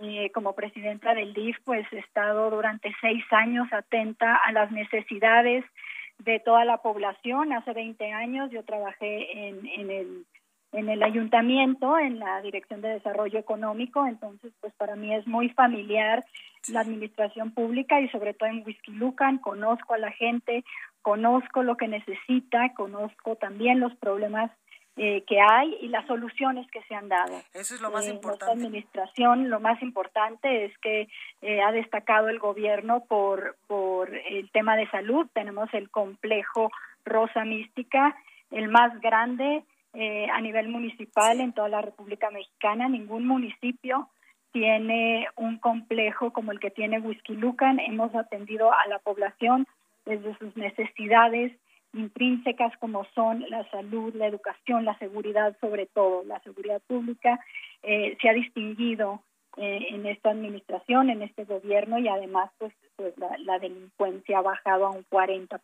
Eh, 0.00 0.30
como 0.32 0.54
presidenta 0.54 1.14
del 1.14 1.34
DIF, 1.34 1.56
pues 1.64 1.86
he 1.92 1.98
estado 1.98 2.50
durante 2.50 2.94
seis 3.00 3.24
años 3.30 3.72
atenta 3.72 4.36
a 4.36 4.52
las 4.52 4.70
necesidades 4.70 5.64
de 6.18 6.40
toda 6.40 6.64
la 6.64 6.78
población. 6.78 7.52
Hace 7.52 7.72
20 7.72 8.12
años 8.12 8.50
yo 8.50 8.64
trabajé 8.64 9.48
en, 9.48 9.66
en 9.66 9.90
el 9.90 10.26
en 10.74 10.88
el 10.88 11.04
ayuntamiento, 11.04 11.96
en 11.98 12.18
la 12.18 12.40
Dirección 12.42 12.80
de 12.80 12.88
Desarrollo 12.88 13.38
Económico, 13.38 14.06
entonces 14.06 14.52
pues 14.60 14.74
para 14.74 14.96
mí 14.96 15.14
es 15.14 15.24
muy 15.26 15.48
familiar 15.50 16.24
la 16.68 16.80
administración 16.80 17.52
pública 17.52 18.00
y 18.00 18.08
sobre 18.08 18.34
todo 18.34 18.48
en 18.48 18.62
Whisky 18.64 18.92
Lucan, 18.92 19.38
conozco 19.38 19.94
a 19.94 19.98
la 19.98 20.10
gente, 20.12 20.64
conozco 21.02 21.62
lo 21.62 21.76
que 21.76 21.88
necesita, 21.88 22.72
conozco 22.74 23.36
también 23.36 23.80
los 23.80 23.94
problemas 23.96 24.50
eh, 24.96 25.24
que 25.26 25.40
hay 25.40 25.76
y 25.80 25.88
las 25.88 26.06
soluciones 26.06 26.70
que 26.70 26.80
se 26.82 26.94
han 26.94 27.08
dado. 27.08 27.34
Eso 27.52 27.74
es 27.74 27.80
lo 27.80 27.90
más 27.90 28.06
eh, 28.06 28.10
importante. 28.10 28.46
Nuestra 28.46 28.68
administración, 28.68 29.50
lo 29.50 29.60
más 29.60 29.82
importante 29.82 30.66
es 30.66 30.78
que 30.78 31.08
eh, 31.42 31.62
ha 31.62 31.72
destacado 31.72 32.28
el 32.28 32.38
gobierno 32.38 33.04
por, 33.08 33.56
por 33.66 34.14
el 34.14 34.50
tema 34.50 34.76
de 34.76 34.88
salud. 34.90 35.26
Tenemos 35.32 35.68
el 35.74 35.90
complejo 35.90 36.70
Rosa 37.04 37.44
Mística, 37.44 38.16
el 38.50 38.68
más 38.68 39.00
grande 39.00 39.64
eh, 39.94 40.26
a 40.28 40.40
nivel 40.40 40.68
municipal 40.68 41.40
en 41.40 41.52
toda 41.52 41.68
la 41.68 41.80
República 41.80 42.30
Mexicana. 42.30 42.88
Ningún 42.88 43.26
municipio 43.26 44.08
tiene 44.54 45.26
un 45.34 45.58
complejo 45.58 46.32
como 46.32 46.52
el 46.52 46.60
que 46.60 46.70
tiene 46.70 47.02
Lucan. 47.28 47.80
Hemos 47.80 48.14
atendido 48.14 48.72
a 48.72 48.86
la 48.86 49.00
población 49.00 49.66
desde 50.06 50.38
sus 50.38 50.56
necesidades 50.56 51.52
intrínsecas 51.92 52.72
como 52.78 53.04
son 53.16 53.44
la 53.50 53.68
salud, 53.70 54.14
la 54.14 54.28
educación, 54.28 54.84
la 54.84 54.96
seguridad, 54.98 55.56
sobre 55.60 55.86
todo 55.86 56.22
la 56.24 56.38
seguridad 56.40 56.80
pública, 56.86 57.40
eh, 57.82 58.16
se 58.20 58.28
ha 58.28 58.32
distinguido 58.32 59.22
eh, 59.56 59.86
en 59.90 60.04
esta 60.06 60.30
administración, 60.30 61.10
en 61.10 61.22
este 61.22 61.44
gobierno 61.44 61.98
y 62.00 62.08
además 62.08 62.50
pues, 62.58 62.72
pues 62.96 63.14
la, 63.18 63.58
delincuencia 63.60 64.38
ha 64.38 64.42
bajado 64.42 64.86
a 64.86 64.90
un 64.90 65.04
40%. 65.08 65.58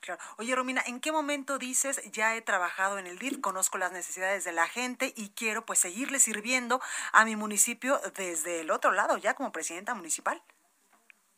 Claro. 0.00 0.20
Oye, 0.38 0.54
Romina, 0.54 0.82
¿en 0.86 1.00
qué 1.00 1.10
momento 1.10 1.58
dices 1.58 2.00
ya 2.12 2.36
he 2.36 2.42
trabajado 2.42 2.96
en 2.98 3.08
el 3.08 3.18
DIF, 3.18 3.40
conozco 3.40 3.76
las 3.76 3.92
necesidades 3.92 4.44
de 4.44 4.52
la 4.52 4.66
gente 4.66 5.12
y 5.16 5.30
quiero 5.30 5.66
pues 5.66 5.80
seguirle 5.80 6.20
sirviendo 6.20 6.80
a 7.12 7.24
mi 7.24 7.34
municipio 7.34 7.98
desde 8.16 8.60
el 8.60 8.70
otro 8.70 8.92
lado, 8.92 9.18
ya 9.18 9.34
como 9.34 9.50
presidenta 9.50 9.94
municipal? 9.94 10.40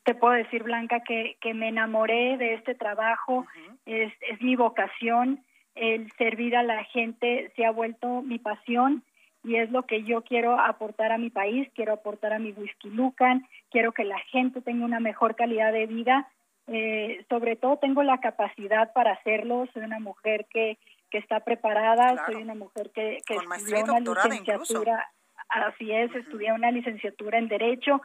Te 0.05 0.15
puedo 0.15 0.35
decir, 0.35 0.65
Blanca, 0.65 1.01
que, 1.01 1.39
que 1.41 1.55
me 1.55 1.69
enamoré 1.69 2.37
de 2.37 2.55
este 2.55 2.75
trabajo, 2.75 3.47
es, 3.87 4.13
es 4.21 4.41
mi 4.43 4.55
vocación, 4.55 5.43
el 5.75 6.11
servir 6.19 6.57
a 6.57 6.63
la 6.63 6.85
gente 6.85 7.53
se 7.57 7.65
ha 7.65 7.71
vuelto 7.71 8.21
mi 8.21 8.39
pasión 8.39 9.03
y 9.47 9.57
es 9.57 9.71
lo 9.71 9.85
que 9.85 10.03
yo 10.03 10.23
quiero 10.23 10.59
aportar 10.59 11.13
a 11.13 11.19
mi 11.19 11.31
país, 11.31 11.69
quiero 11.77 11.93
aportar 11.93 12.33
a 12.33 12.41
mi 12.41 12.51
whisky 12.51 12.91
Lucan, 12.91 13.47
quiero 13.71 13.93
que 13.93 14.03
la 14.03 14.19
gente 14.33 14.61
tenga 14.61 14.85
una 14.85 14.99
mejor 14.99 15.37
calidad 15.37 15.73
de 15.73 15.87
vida, 15.87 16.29
eh, 16.67 17.25
sobre 17.29 17.55
todo 17.55 17.77
tengo 17.77 18.03
la 18.03 18.19
capacidad 18.19 18.93
para 18.93 19.13
hacerlo, 19.13 19.69
soy 19.73 19.85
una 19.85 20.01
mujer 20.01 20.47
que, 20.51 20.79
que 21.11 21.19
está 21.19 21.41
preparada, 21.41 22.27
soy 22.27 22.43
una 22.43 22.57
mujer 22.57 22.91
que, 22.93 23.19
que 23.25 23.37
estudió 23.37 23.85
una 23.85 24.01
licenciatura, 24.01 25.09
así 25.49 25.93
es, 25.93 26.13
estudié 26.17 26.53
una 26.53 26.73
licenciatura 26.73 27.39
en 27.39 27.47
Derecho, 27.47 28.03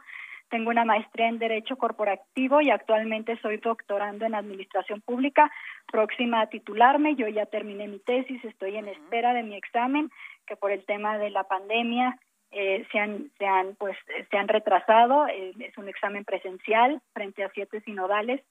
tengo 0.48 0.70
una 0.70 0.84
maestría 0.84 1.28
en 1.28 1.38
Derecho 1.38 1.76
Corporativo 1.76 2.60
y 2.60 2.70
actualmente 2.70 3.36
soy 3.40 3.56
doctorando 3.56 4.26
en 4.26 4.34
Administración 4.34 5.00
Pública, 5.00 5.50
próxima 5.90 6.42
a 6.42 6.50
titularme. 6.50 7.16
Yo 7.16 7.26
ya 7.26 7.46
terminé 7.46 7.88
mi 7.88 7.98
tesis, 7.98 8.44
estoy 8.44 8.76
en 8.76 8.86
espera 8.86 9.32
de 9.32 9.44
mi 9.44 9.56
examen 9.56 10.10
que 10.46 10.56
por 10.56 10.70
el 10.70 10.84
tema 10.84 11.18
de 11.18 11.30
la 11.30 11.44
pandemia 11.44 12.18
eh, 12.50 12.86
se 12.92 12.98
han 12.98 13.30
se 13.38 13.46
han 13.46 13.74
pues 13.76 13.96
se 14.30 14.36
han 14.36 14.48
retrasado 14.48 15.26
eh, 15.26 15.52
es 15.58 15.76
un 15.78 15.88
examen 15.88 16.24
presencial 16.24 17.00
frente 17.14 17.44
a 17.44 17.50
siete 17.50 17.80
sinodales 17.80 18.42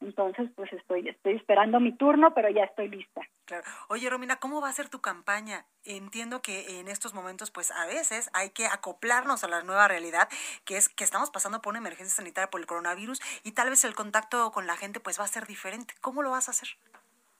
Entonces, 0.00 0.48
pues 0.54 0.72
estoy, 0.72 1.08
estoy 1.08 1.34
esperando 1.34 1.80
mi 1.80 1.92
turno, 1.92 2.32
pero 2.32 2.48
ya 2.48 2.64
estoy 2.64 2.88
lista. 2.88 3.22
Claro. 3.46 3.64
Oye, 3.88 4.08
Romina, 4.08 4.36
¿cómo 4.36 4.60
va 4.60 4.68
a 4.68 4.72
ser 4.72 4.88
tu 4.88 5.00
campaña? 5.00 5.64
Entiendo 5.84 6.40
que 6.40 6.78
en 6.78 6.88
estos 6.88 7.14
momentos, 7.14 7.50
pues 7.50 7.72
a 7.72 7.86
veces 7.86 8.30
hay 8.32 8.50
que 8.50 8.66
acoplarnos 8.66 9.42
a 9.42 9.48
la 9.48 9.62
nueva 9.62 9.88
realidad, 9.88 10.28
que 10.64 10.76
es 10.76 10.88
que 10.88 11.02
estamos 11.02 11.30
pasando 11.30 11.60
por 11.60 11.72
una 11.72 11.80
emergencia 11.80 12.14
sanitaria 12.14 12.50
por 12.50 12.60
el 12.60 12.66
coronavirus 12.66 13.20
y 13.42 13.52
tal 13.52 13.70
vez 13.70 13.84
el 13.84 13.94
contacto 13.94 14.52
con 14.52 14.66
la 14.66 14.76
gente 14.76 15.00
pues 15.00 15.18
va 15.18 15.24
a 15.24 15.28
ser 15.28 15.46
diferente. 15.46 15.94
¿Cómo 16.00 16.22
lo 16.22 16.30
vas 16.30 16.48
a 16.48 16.52
hacer? 16.52 16.68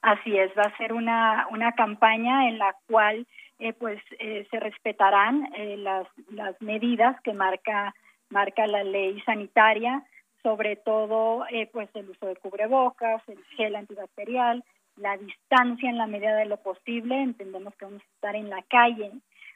Así 0.02 0.36
es, 0.36 0.50
va 0.56 0.62
a 0.62 0.76
ser 0.78 0.92
una, 0.92 1.46
una 1.50 1.72
campaña 1.72 2.48
en 2.48 2.58
la 2.58 2.74
cual 2.88 3.26
eh, 3.58 3.72
pues 3.72 4.00
eh, 4.20 4.46
se 4.50 4.60
respetarán 4.60 5.52
eh, 5.56 5.76
las, 5.76 6.06
las 6.30 6.60
medidas 6.62 7.20
que 7.22 7.32
marca, 7.32 7.92
marca 8.30 8.66
la 8.68 8.84
ley 8.84 9.20
sanitaria, 9.22 10.04
sobre 10.44 10.76
todo 10.76 11.44
pues 11.72 11.88
el 11.94 12.10
uso 12.10 12.26
de 12.26 12.36
cubrebocas, 12.36 13.20
el 13.28 13.42
gel 13.56 13.74
antibacterial, 13.74 14.62
la 14.96 15.16
distancia 15.16 15.90
en 15.90 15.98
la 15.98 16.06
medida 16.06 16.36
de 16.36 16.46
lo 16.46 16.58
posible, 16.58 17.20
entendemos 17.20 17.74
que 17.74 17.86
vamos 17.86 18.02
a 18.02 18.14
estar 18.14 18.36
en 18.36 18.48
la 18.48 18.62
calle, 18.62 19.10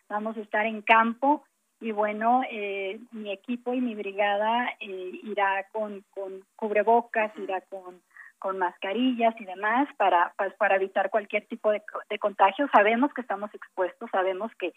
vamos 0.08 0.36
a 0.36 0.40
estar 0.40 0.66
en 0.66 0.82
campo 0.82 1.44
y 1.80 1.92
bueno, 1.92 2.42
mi 3.12 3.30
equipo 3.30 3.72
y 3.72 3.80
mi 3.80 3.94
brigada 3.94 4.68
irá 4.80 5.66
con, 5.70 6.04
con 6.10 6.44
cubrebocas, 6.56 7.32
irá 7.38 7.60
con 7.62 8.02
con 8.42 8.58
mascarillas 8.58 9.34
y 9.40 9.44
demás 9.44 9.88
para, 9.96 10.34
pues, 10.36 10.52
para 10.54 10.74
evitar 10.74 11.10
cualquier 11.10 11.46
tipo 11.46 11.70
de, 11.70 11.80
de, 12.10 12.18
contagio. 12.18 12.68
Sabemos 12.72 13.14
que 13.14 13.20
estamos 13.20 13.54
expuestos, 13.54 14.10
sabemos 14.10 14.50
que, 14.58 14.72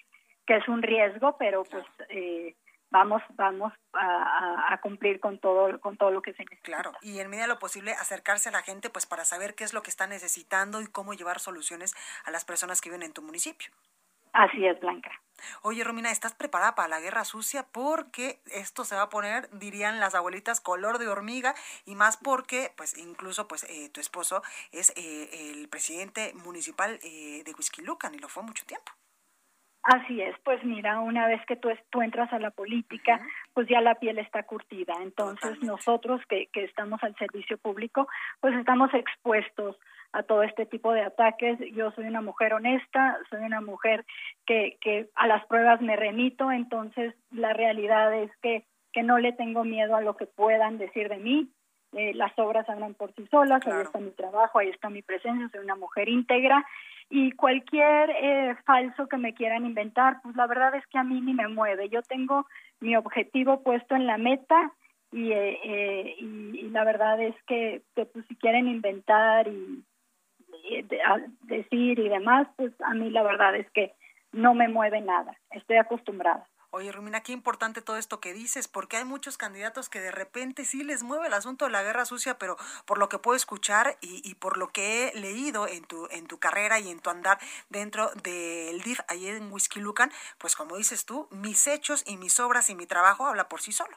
que 0.45 0.57
es 0.57 0.67
un 0.67 0.83
riesgo, 0.83 1.35
pero 1.39 1.63
pues 1.63 1.83
eh, 2.09 2.55
vamos 2.91 3.23
vamos 3.31 3.73
a, 3.93 4.71
a, 4.71 4.77
cumplir 4.81 5.19
con 5.19 5.39
todo 5.39 5.79
con 5.79 5.97
todo 5.97 6.11
lo 6.11 6.21
que 6.21 6.33
se 6.33 6.43
necesita. 6.43 6.63
Claro, 6.63 6.91
y 7.01 7.19
en 7.19 7.27
medida 7.27 7.47
de 7.47 7.53
lo 7.53 7.57
posible 7.57 7.93
acercarse 7.93 8.49
a 8.49 8.51
la 8.51 8.61
gente 8.61 8.91
pues 8.91 9.07
para 9.07 9.25
saber 9.25 9.55
qué 9.55 9.63
es 9.63 9.73
lo 9.73 9.81
que 9.81 9.89
está 9.89 10.05
necesitando 10.05 10.79
y 10.79 10.85
cómo 10.85 11.15
llevar 11.15 11.39
soluciones 11.39 11.95
a 12.23 12.29
las 12.29 12.45
personas 12.45 12.81
que 12.81 12.89
viven 12.89 13.01
en 13.01 13.13
tu 13.13 13.23
municipio. 13.23 13.71
Así 14.35 14.65
es, 14.65 14.77
Blanca. 14.81 15.11
Oye, 15.61 15.85
Romina, 15.85 16.11
¿estás 16.11 16.33
preparada 16.33 16.75
para 16.75 16.89
la 16.89 16.99
guerra 16.99 17.23
sucia? 17.23 17.65
Porque 17.71 18.41
esto 18.51 18.83
se 18.83 18.95
va 18.95 19.03
a 19.03 19.09
poner, 19.09 19.49
dirían 19.51 20.01
las 20.01 20.13
abuelitas, 20.13 20.59
color 20.59 20.97
de 20.97 21.07
hormiga 21.07 21.55
y 21.85 21.95
más 21.95 22.17
porque, 22.17 22.71
pues, 22.75 22.97
incluso, 22.97 23.47
pues, 23.47 23.63
eh, 23.69 23.89
tu 23.93 24.01
esposo 24.01 24.41
es 24.73 24.91
eh, 24.97 25.53
el 25.53 25.69
presidente 25.69 26.33
municipal 26.33 26.99
eh, 27.01 27.43
de 27.45 27.53
Huizquilucan 27.57 28.13
y 28.13 28.19
lo 28.19 28.27
fue 28.27 28.43
mucho 28.43 28.65
tiempo. 28.65 28.91
Así 29.83 30.19
es, 30.19 30.35
pues 30.43 30.63
mira, 30.63 30.99
una 30.99 31.27
vez 31.27 31.39
que 31.45 31.55
tú, 31.55 31.69
tú 31.91 32.01
entras 32.01 32.33
a 32.33 32.39
la 32.39 32.49
política, 32.49 33.21
pues 33.53 33.69
ya 33.69 33.81
la 33.81 33.95
piel 33.95 34.17
está 34.17 34.43
curtida. 34.43 34.95
Entonces 34.99 35.61
nosotros 35.61 36.21
que, 36.27 36.47
que 36.47 36.63
estamos 36.63 37.01
al 37.03 37.15
servicio 37.17 37.59
público, 37.59 38.07
pues 38.41 38.55
estamos 38.55 38.91
expuestos 38.95 39.77
a 40.11 40.23
todo 40.23 40.43
este 40.43 40.65
tipo 40.65 40.93
de 40.93 41.01
ataques. 41.01 41.59
Yo 41.73 41.91
soy 41.91 42.05
una 42.05 42.21
mujer 42.21 42.53
honesta, 42.53 43.17
soy 43.29 43.41
una 43.41 43.61
mujer 43.61 44.05
que, 44.45 44.77
que 44.81 45.09
a 45.15 45.27
las 45.27 45.45
pruebas 45.45 45.81
me 45.81 45.95
remito, 45.95 46.51
entonces 46.51 47.13
la 47.31 47.53
realidad 47.53 48.13
es 48.13 48.31
que, 48.41 48.65
que 48.93 49.03
no 49.03 49.17
le 49.17 49.33
tengo 49.33 49.63
miedo 49.63 49.95
a 49.95 50.01
lo 50.01 50.15
que 50.15 50.25
puedan 50.25 50.77
decir 50.77 51.09
de 51.09 51.17
mí. 51.17 51.49
Eh, 51.93 52.13
las 52.13 52.37
obras 52.37 52.67
hablan 52.67 52.93
por 52.93 53.13
sí 53.13 53.25
solas, 53.31 53.65
ahí 53.65 53.81
está 53.81 53.99
mi 53.99 54.11
trabajo, 54.11 54.59
ahí 54.59 54.69
está 54.69 54.89
mi 54.89 55.01
presencia, 55.01 55.47
soy 55.49 55.61
una 55.61 55.75
mujer 55.75 56.09
íntegra 56.09 56.65
y 57.09 57.31
cualquier 57.31 58.09
eh, 58.09 58.55
falso 58.65 59.07
que 59.07 59.17
me 59.17 59.33
quieran 59.33 59.65
inventar, 59.65 60.21
pues 60.21 60.35
la 60.35 60.47
verdad 60.47 60.75
es 60.75 60.85
que 60.87 60.97
a 60.97 61.03
mí 61.03 61.21
ni 61.21 61.33
me 61.33 61.47
mueve. 61.47 61.87
Yo 61.89 62.01
tengo 62.01 62.47
mi 62.79 62.95
objetivo 62.95 63.61
puesto 63.63 63.95
en 63.95 64.07
la 64.07 64.17
meta 64.17 64.73
y, 65.11 65.31
eh, 65.31 66.15
y, 66.19 66.69
la 66.69 66.83
verdad 66.83 67.21
es 67.21 67.35
que, 67.47 67.83
que 67.95 68.05
pues, 68.05 68.25
si 68.27 68.35
quieren 68.35 68.67
inventar 68.67 69.47
y, 69.47 69.83
decir 71.43 71.99
y 71.99 72.09
demás, 72.09 72.47
pues 72.55 72.71
a 72.81 72.93
mí 72.93 73.09
la 73.09 73.23
verdad 73.23 73.55
es 73.55 73.69
que 73.71 73.93
no 74.31 74.53
me 74.53 74.67
mueve 74.67 75.01
nada, 75.01 75.37
estoy 75.51 75.77
acostumbrada. 75.77 76.45
Oye, 76.77 76.91
Rumina, 76.91 77.21
qué 77.21 77.31
importante 77.31 77.81
todo 77.81 77.95
esto 77.95 78.19
que 78.19 78.33
dices, 78.33 78.67
porque 78.67 78.97
hay 78.97 79.05
muchos 79.05 79.37
candidatos 79.37 79.87
que 79.87 80.01
de 80.01 80.11
repente 80.11 80.65
sí 80.65 80.83
les 80.83 81.03
mueve 81.03 81.27
el 81.27 81.33
asunto 81.33 81.63
de 81.63 81.71
la 81.71 81.83
guerra 81.83 82.03
sucia, 82.03 82.37
pero 82.37 82.57
por 82.85 82.97
lo 82.97 83.07
que 83.07 83.17
puedo 83.17 83.37
escuchar 83.37 83.95
y, 84.01 84.19
y 84.29 84.35
por 84.35 84.57
lo 84.57 84.67
que 84.67 85.07
he 85.07 85.17
leído 85.17 85.69
en 85.69 85.85
tu, 85.85 86.07
en 86.11 86.27
tu 86.27 86.37
carrera 86.37 86.81
y 86.81 86.89
en 86.89 86.99
tu 86.99 87.09
andar 87.09 87.37
dentro 87.69 88.09
del 88.23 88.81
DIF 88.81 88.99
allí 89.07 89.29
en 89.29 89.53
Whisky 89.53 89.79
Lucan, 89.79 90.09
pues 90.37 90.57
como 90.57 90.75
dices 90.75 91.05
tú, 91.05 91.29
mis 91.31 91.65
hechos 91.65 92.03
y 92.05 92.17
mis 92.17 92.41
obras 92.41 92.69
y 92.69 92.75
mi 92.75 92.85
trabajo 92.85 93.25
habla 93.25 93.47
por 93.47 93.61
sí 93.61 93.71
solo. 93.71 93.95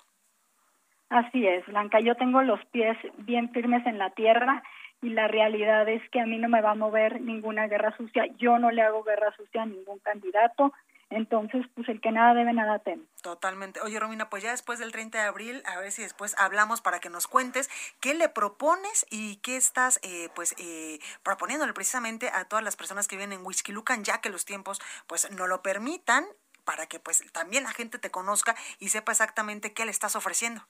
Así 1.08 1.48
es, 1.48 1.66
Blanca, 1.66 1.98
yo 1.98 2.14
tengo 2.14 2.42
los 2.42 2.64
pies 2.66 2.96
bien 3.16 3.50
firmes 3.50 3.84
en 3.86 3.98
la 3.98 4.10
tierra 4.10 4.62
y 5.02 5.10
la 5.10 5.28
realidad 5.28 5.88
es 5.88 6.02
que 6.10 6.20
a 6.20 6.26
mí 6.26 6.38
no 6.38 6.48
me 6.48 6.60
va 6.60 6.72
a 6.72 6.74
mover 6.74 7.20
ninguna 7.20 7.68
guerra 7.68 7.96
sucia. 7.96 8.26
Yo 8.38 8.58
no 8.58 8.70
le 8.70 8.82
hago 8.82 9.04
guerra 9.04 9.34
sucia 9.36 9.62
a 9.62 9.66
ningún 9.66 9.98
candidato. 10.00 10.72
Entonces, 11.10 11.64
pues 11.74 11.88
el 11.88 12.02
que 12.02 12.12
nada 12.12 12.34
debe, 12.34 12.52
nada 12.52 12.80
teme. 12.80 13.04
Totalmente. 13.22 13.80
Oye, 13.80 13.98
Romina, 13.98 14.28
pues 14.28 14.42
ya 14.42 14.50
después 14.50 14.78
del 14.78 14.92
30 14.92 15.18
de 15.18 15.24
abril, 15.24 15.62
a 15.64 15.78
ver 15.78 15.90
si 15.90 16.02
después 16.02 16.34
hablamos 16.38 16.82
para 16.82 17.00
que 17.00 17.08
nos 17.08 17.26
cuentes 17.26 17.70
qué 18.00 18.12
le 18.12 18.28
propones 18.28 19.06
y 19.10 19.36
qué 19.36 19.56
estás, 19.56 20.00
eh, 20.02 20.28
pues, 20.34 20.54
eh, 20.58 20.98
proponiéndole 21.22 21.72
precisamente 21.72 22.28
a 22.28 22.44
todas 22.44 22.62
las 22.62 22.76
personas 22.76 23.08
que 23.08 23.16
viven 23.16 23.32
en 23.32 23.46
Whisky 23.46 23.72
Lucan, 23.72 24.04
ya 24.04 24.20
que 24.20 24.28
los 24.28 24.44
tiempos, 24.44 24.80
pues, 25.06 25.30
no 25.30 25.46
lo 25.46 25.62
permitan, 25.62 26.26
para 26.64 26.86
que, 26.86 27.00
pues, 27.00 27.24
también 27.32 27.64
la 27.64 27.72
gente 27.72 27.98
te 27.98 28.10
conozca 28.10 28.54
y 28.78 28.90
sepa 28.90 29.12
exactamente 29.12 29.72
qué 29.72 29.86
le 29.86 29.90
estás 29.90 30.14
ofreciendo. 30.14 30.66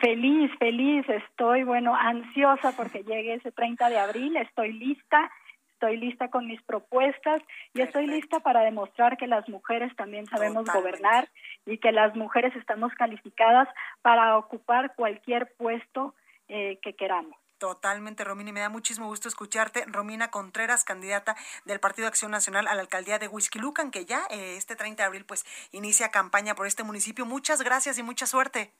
Feliz, 0.00 0.50
feliz, 0.58 1.08
estoy, 1.08 1.62
bueno, 1.62 1.94
ansiosa 1.94 2.72
porque 2.76 3.04
llegue 3.04 3.34
ese 3.34 3.52
30 3.52 3.88
de 3.88 3.98
abril, 3.98 4.36
estoy 4.36 4.72
lista, 4.72 5.30
estoy 5.74 5.96
lista 5.96 6.28
con 6.28 6.48
mis 6.48 6.60
propuestas 6.62 7.40
y 7.72 7.82
estoy 7.82 8.08
lista 8.08 8.40
para 8.40 8.62
demostrar 8.62 9.16
que 9.16 9.28
las 9.28 9.48
mujeres 9.48 9.94
también 9.94 10.26
sabemos 10.26 10.66
gobernar 10.66 11.28
y 11.66 11.78
que 11.78 11.92
las 11.92 12.16
mujeres 12.16 12.56
estamos 12.56 12.92
calificadas 12.94 13.68
para 14.02 14.36
ocupar 14.38 14.94
cualquier 14.96 15.54
puesto 15.56 16.14
eh, 16.48 16.80
que 16.82 16.94
queramos. 16.94 17.36
Totalmente, 17.58 18.24
Romina, 18.24 18.50
y 18.50 18.52
me 18.52 18.60
da 18.60 18.68
muchísimo 18.68 19.06
gusto 19.06 19.28
escucharte. 19.28 19.84
Romina 19.86 20.30
Contreras, 20.30 20.82
candidata 20.82 21.36
del 21.64 21.78
Partido 21.78 22.08
Acción 22.08 22.32
Nacional 22.32 22.66
a 22.66 22.74
la 22.74 22.82
alcaldía 22.82 23.18
de 23.18 23.28
Huizquilucan, 23.28 23.92
que 23.92 24.04
ya 24.04 24.22
eh, 24.30 24.56
este 24.56 24.74
30 24.74 25.02
de 25.02 25.06
abril 25.06 25.24
pues 25.24 25.46
inicia 25.70 26.10
campaña 26.10 26.56
por 26.56 26.66
este 26.66 26.82
municipio. 26.82 27.24
Muchas 27.24 27.62
gracias 27.62 27.98
y 27.98 28.02
mucha 28.02 28.26
suerte. 28.26 28.72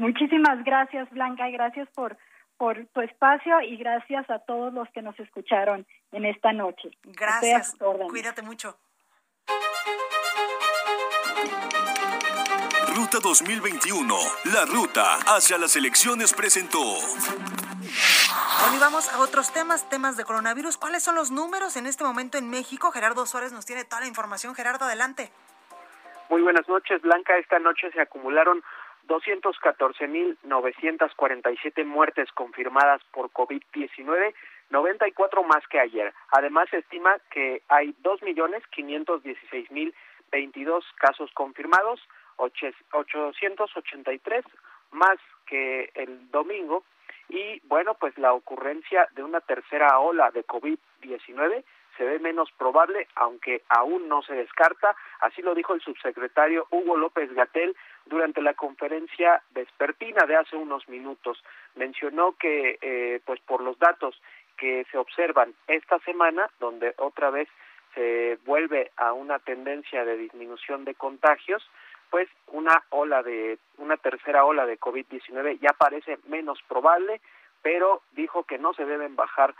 Muchísimas 0.00 0.64
gracias, 0.64 1.10
Blanca, 1.10 1.46
y 1.46 1.52
gracias 1.52 1.86
por, 1.90 2.16
por 2.56 2.86
tu 2.86 3.02
espacio 3.02 3.60
y 3.60 3.76
gracias 3.76 4.28
a 4.30 4.38
todos 4.38 4.72
los 4.72 4.88
que 4.92 5.02
nos 5.02 5.18
escucharon 5.20 5.86
en 6.12 6.24
esta 6.24 6.54
noche. 6.54 6.90
Gracias. 7.04 7.76
Cuídate 8.08 8.40
mucho. 8.40 8.78
Ruta 12.96 13.18
2021, 13.22 14.14
la 14.54 14.64
ruta 14.64 15.16
hacia 15.36 15.58
las 15.58 15.76
elecciones 15.76 16.32
presentó. 16.32 16.78
Bueno, 16.78 18.76
y 18.76 18.80
vamos 18.80 19.12
a 19.12 19.20
otros 19.20 19.52
temas, 19.52 19.86
temas 19.90 20.16
de 20.16 20.24
coronavirus. 20.24 20.78
¿Cuáles 20.78 21.02
son 21.02 21.14
los 21.14 21.30
números 21.30 21.76
en 21.76 21.86
este 21.86 22.04
momento 22.04 22.38
en 22.38 22.48
México? 22.48 22.90
Gerardo 22.90 23.26
Suárez 23.26 23.52
nos 23.52 23.66
tiene 23.66 23.84
toda 23.84 24.00
la 24.00 24.06
información. 24.06 24.54
Gerardo, 24.54 24.86
adelante. 24.86 25.30
Muy 26.30 26.40
buenas 26.40 26.66
noches, 26.68 27.02
Blanca. 27.02 27.36
Esta 27.36 27.58
noche 27.58 27.90
se 27.92 28.00
acumularon 28.00 28.62
214.947 29.08 31.84
muertes 31.84 32.30
confirmadas 32.32 33.02
por 33.12 33.30
COVID-19, 33.30 34.34
94 34.70 35.44
más 35.44 35.66
que 35.68 35.78
ayer. 35.80 36.12
Además, 36.30 36.68
se 36.70 36.78
estima 36.78 37.18
que 37.30 37.62
hay 37.68 37.94
2.516.022 38.02 40.82
casos 40.96 41.30
confirmados, 41.32 42.00
883 42.36 44.44
más 44.92 45.18
que 45.46 45.90
el 45.94 46.30
domingo. 46.30 46.84
Y 47.28 47.60
bueno, 47.64 47.94
pues 47.94 48.16
la 48.18 48.32
ocurrencia 48.32 49.08
de 49.14 49.22
una 49.22 49.40
tercera 49.40 50.00
ola 50.00 50.30
de 50.30 50.46
COVID-19 50.46 51.64
se 52.00 52.06
ve 52.06 52.18
menos 52.18 52.50
probable, 52.52 53.08
aunque 53.14 53.60
aún 53.68 54.08
no 54.08 54.22
se 54.22 54.32
descarta. 54.32 54.96
Así 55.20 55.42
lo 55.42 55.54
dijo 55.54 55.74
el 55.74 55.82
subsecretario 55.82 56.66
Hugo 56.70 56.96
López 56.96 57.30
Gatel 57.34 57.76
durante 58.06 58.40
la 58.40 58.54
conferencia 58.54 59.42
vespertina 59.52 60.24
de 60.26 60.36
hace 60.36 60.56
unos 60.56 60.88
minutos. 60.88 61.44
Mencionó 61.74 62.38
que, 62.38 62.78
eh, 62.80 63.20
pues 63.26 63.38
por 63.40 63.60
los 63.60 63.78
datos 63.78 64.18
que 64.56 64.86
se 64.90 64.96
observan 64.96 65.52
esta 65.66 65.98
semana, 65.98 66.48
donde 66.58 66.94
otra 66.96 67.28
vez 67.28 67.50
se 67.94 68.38
vuelve 68.46 68.92
a 68.96 69.12
una 69.12 69.38
tendencia 69.38 70.06
de 70.06 70.16
disminución 70.16 70.86
de 70.86 70.94
contagios, 70.94 71.62
pues 72.08 72.30
una 72.46 72.82
ola 72.88 73.22
de 73.22 73.58
una 73.76 73.98
tercera 73.98 74.46
ola 74.46 74.64
de 74.64 74.80
COVID-19 74.80 75.58
ya 75.60 75.74
parece 75.74 76.18
menos 76.28 76.62
probable, 76.66 77.20
pero 77.60 78.00
dijo 78.12 78.44
que 78.44 78.56
no 78.56 78.72
se 78.72 78.86
deben 78.86 79.16
bajar 79.16 79.54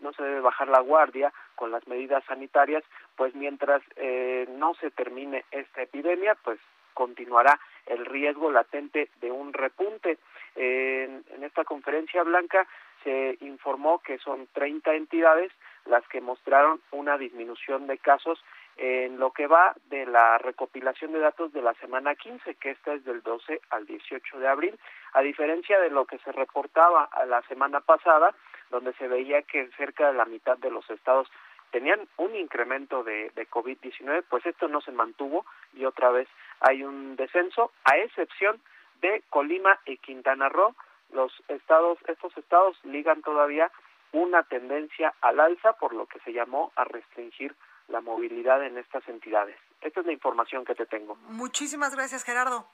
no 0.00 0.12
se 0.12 0.22
debe 0.22 0.40
bajar 0.40 0.68
la 0.68 0.80
guardia 0.80 1.32
con 1.54 1.70
las 1.70 1.86
medidas 1.86 2.24
sanitarias, 2.24 2.84
pues 3.16 3.34
mientras 3.34 3.82
eh, 3.96 4.46
no 4.56 4.74
se 4.74 4.90
termine 4.90 5.44
esta 5.50 5.82
epidemia, 5.82 6.36
pues 6.42 6.58
continuará 6.94 7.58
el 7.86 8.04
riesgo 8.04 8.50
latente 8.50 9.08
de 9.20 9.30
un 9.30 9.52
repunte. 9.52 10.18
en, 10.54 11.24
esta 11.42 11.64
conferencia 11.64 12.22
blanca 12.22 12.66
se 13.02 13.36
informó 13.40 13.98
que 13.98 14.18
son 14.18 14.46
30 14.52 14.94
entidades 14.94 15.52
las 15.86 16.06
que 16.08 16.20
mostraron 16.20 16.80
una 16.92 17.18
disminución 17.18 17.86
de 17.86 17.98
casos 17.98 18.42
en 18.76 19.18
lo 19.18 19.32
que 19.32 19.46
va 19.46 19.74
de 19.90 20.06
la 20.06 20.38
recopilación 20.38 21.12
de 21.12 21.18
datos 21.18 21.52
de 21.52 21.62
la 21.62 21.74
semana 21.74 22.14
15, 22.14 22.54
que 22.54 22.70
esta 22.70 22.94
es 22.94 23.04
del 23.04 23.22
12 23.22 23.60
al 23.70 23.86
18 23.86 24.38
de 24.38 24.48
abril, 24.48 24.78
a 25.12 25.20
diferencia 25.20 25.78
de 25.80 25.90
lo 25.90 26.06
que 26.06 26.18
se 26.18 26.32
reportaba 26.32 27.08
la 27.26 27.42
semana 27.42 27.80
pasada, 27.80 28.34
donde 28.72 28.92
se 28.94 29.06
veía 29.06 29.42
que 29.42 29.68
cerca 29.76 30.08
de 30.08 30.14
la 30.14 30.24
mitad 30.24 30.58
de 30.58 30.70
los 30.70 30.88
estados 30.90 31.28
tenían 31.70 32.08
un 32.16 32.34
incremento 32.34 33.04
de, 33.04 33.30
de 33.36 33.48
COVID-19, 33.48 34.24
pues 34.28 34.44
esto 34.44 34.66
no 34.66 34.80
se 34.80 34.90
mantuvo 34.90 35.46
y 35.74 35.84
otra 35.84 36.10
vez 36.10 36.28
hay 36.60 36.82
un 36.82 37.14
descenso, 37.16 37.70
a 37.84 37.96
excepción 37.98 38.60
de 39.00 39.22
Colima 39.30 39.78
y 39.86 39.98
Quintana 39.98 40.48
Roo. 40.48 40.74
Los 41.12 41.32
estados, 41.48 41.98
estos 42.08 42.36
estados 42.36 42.76
ligan 42.84 43.22
todavía 43.22 43.70
una 44.12 44.42
tendencia 44.42 45.14
al 45.20 45.40
alza, 45.40 45.74
por 45.74 45.94
lo 45.94 46.06
que 46.06 46.18
se 46.20 46.32
llamó 46.32 46.72
a 46.76 46.84
restringir 46.84 47.54
la 47.88 48.00
movilidad 48.00 48.64
en 48.64 48.78
estas 48.78 49.06
entidades. 49.08 49.56
Esta 49.80 50.00
es 50.00 50.06
la 50.06 50.12
información 50.12 50.64
que 50.64 50.74
te 50.74 50.86
tengo. 50.86 51.16
Muchísimas 51.28 51.94
gracias, 51.94 52.24
Gerardo. 52.24 52.66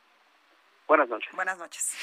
Buenas 0.86 1.09
noches. 1.09 1.32
Buenas 1.34 1.59
noches. 1.59 1.96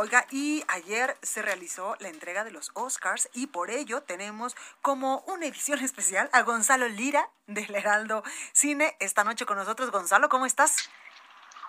Oiga, 0.00 0.26
y 0.30 0.62
ayer 0.68 1.18
se 1.22 1.42
realizó 1.42 1.96
la 1.98 2.08
entrega 2.08 2.44
de 2.44 2.52
los 2.52 2.70
Oscars 2.74 3.28
y 3.34 3.48
por 3.48 3.68
ello 3.68 4.00
tenemos 4.00 4.56
como 4.80 5.24
una 5.26 5.46
edición 5.46 5.80
especial 5.84 6.30
a 6.32 6.42
Gonzalo 6.42 6.86
Lira 6.86 7.28
del 7.48 7.74
Heraldo 7.74 8.22
Cine 8.52 8.96
esta 9.00 9.24
noche 9.24 9.44
con 9.44 9.56
nosotros. 9.56 9.90
Gonzalo, 9.90 10.28
¿cómo 10.28 10.46
estás? 10.46 10.88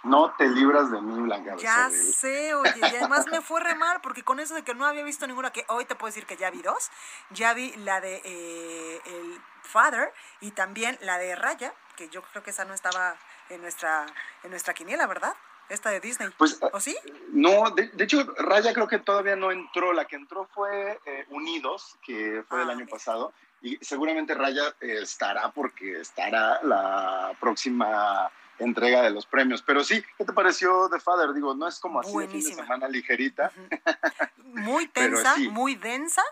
No 0.04 0.32
te 0.38 0.48
libras 0.48 0.92
de 0.92 1.02
mí, 1.02 1.20
Blanca. 1.22 1.56
Ya 1.58 1.90
sé, 1.90 2.54
oye, 2.54 2.72
y 2.78 2.84
además 2.84 3.26
me 3.32 3.42
fue 3.42 3.62
re 3.62 3.74
mal 3.74 4.00
porque 4.02 4.24
con 4.24 4.40
eso 4.40 4.54
de 4.54 4.62
que 4.62 4.76
no 4.76 4.86
había 4.86 5.04
visto 5.04 5.26
ninguna, 5.26 5.52
que 5.52 5.66
hoy 5.68 5.86
te 5.86 5.96
puedo 5.96 6.10
decir 6.10 6.28
que 6.28 6.38
ya 6.38 6.52
vi 6.52 6.62
dos, 6.62 6.92
ya 7.32 7.56
vi 7.56 7.74
la 7.78 8.00
de 8.00 8.22
eh, 8.24 9.02
el 9.06 9.42
Father 9.64 10.14
y 10.40 10.52
también 10.52 11.00
la 11.02 11.18
de 11.18 11.36
Raya, 11.36 11.74
que 11.96 12.10
yo 12.10 12.22
creo 12.22 12.44
que 12.44 12.52
esa 12.52 12.64
no 12.64 12.76
estaba 12.76 13.16
en 13.50 13.62
nuestra, 13.62 14.06
en 14.44 14.52
nuestra 14.52 14.76
quiniela, 14.76 15.08
¿verdad? 15.08 15.36
Esta 15.70 15.92
de 15.92 16.00
Disney. 16.00 16.30
Pues, 16.38 16.60
¿O 16.74 16.80
sí? 16.80 16.98
No, 17.32 17.70
de, 17.72 17.92
hecho, 18.00 18.26
Raya 18.38 18.74
creo 18.74 18.88
que 18.88 19.00
todavía 19.00 19.36
no 19.36 19.52
entró. 19.52 19.94
La 19.94 20.06
que 20.06 20.16
entró 20.16 20.48
fue 20.54 21.00
eh, 21.06 21.26
Unidos, 21.30 21.98
que 22.04 22.44
fue 22.48 22.60
del 22.60 22.70
año 22.72 22.88
pasado. 22.88 23.34
Y 23.62 23.78
seguramente 23.82 24.34
Raya 24.34 24.74
eh, 24.82 25.00
estará 25.02 25.52
porque 25.52 26.00
estará 26.00 26.62
la 26.64 27.36
próxima 27.40 28.32
entrega 28.58 29.02
de 29.02 29.10
los 29.10 29.26
premios. 29.26 29.62
Pero 29.62 29.84
sí, 29.84 30.04
¿qué 30.18 30.26
te 30.26 30.34
pareció 30.34 30.90
The 30.90 31.00
Father? 31.00 31.34
Digo, 31.34 31.54
no 31.56 31.68
es 31.68 31.80
como 31.80 32.00
así 32.00 32.16
de 32.18 32.28
fin 32.28 32.44
de 32.44 32.54
semana 32.56 32.88
ligerita. 32.88 33.52
Muy 34.38 34.88
tensa, 34.94 35.36
muy 35.52 35.76
densa, 35.76 36.24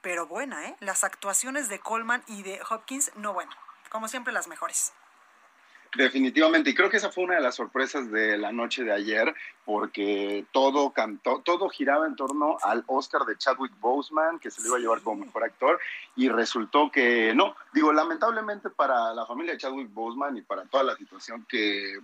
pero 0.00 0.26
buena, 0.26 0.68
¿eh? 0.68 0.76
Las 0.78 1.02
actuaciones 1.02 1.68
de 1.68 1.80
Coleman 1.80 2.22
y 2.28 2.44
de 2.44 2.60
Hopkins, 2.70 3.10
no 3.16 3.32
bueno, 3.32 3.50
como 3.90 4.06
siempre 4.06 4.32
las 4.32 4.46
mejores. 4.46 4.92
Definitivamente, 5.96 6.70
y 6.70 6.74
creo 6.74 6.90
que 6.90 6.98
esa 6.98 7.10
fue 7.10 7.24
una 7.24 7.36
de 7.36 7.40
las 7.40 7.54
sorpresas 7.54 8.10
de 8.10 8.36
la 8.36 8.52
noche 8.52 8.84
de 8.84 8.92
ayer, 8.92 9.34
porque 9.64 10.44
todo 10.52 10.90
cantó, 10.90 11.40
todo 11.42 11.70
giraba 11.70 12.06
en 12.06 12.16
torno 12.16 12.58
al 12.62 12.84
Oscar 12.86 13.22
de 13.22 13.38
Chadwick 13.38 13.72
Boseman, 13.80 14.38
que 14.38 14.50
se 14.50 14.60
lo 14.60 14.68
iba 14.68 14.76
a 14.76 14.80
llevar 14.80 15.00
como 15.00 15.24
mejor 15.24 15.44
actor, 15.44 15.80
y 16.14 16.28
resultó 16.28 16.90
que 16.90 17.32
no. 17.34 17.56
Digo, 17.72 17.92
lamentablemente 17.92 18.68
para 18.68 19.14
la 19.14 19.24
familia 19.24 19.52
de 19.52 19.58
Chadwick 19.58 19.92
Boseman 19.92 20.36
y 20.36 20.42
para 20.42 20.64
toda 20.64 20.82
la 20.82 20.96
situación 20.96 21.46
que 21.48 21.98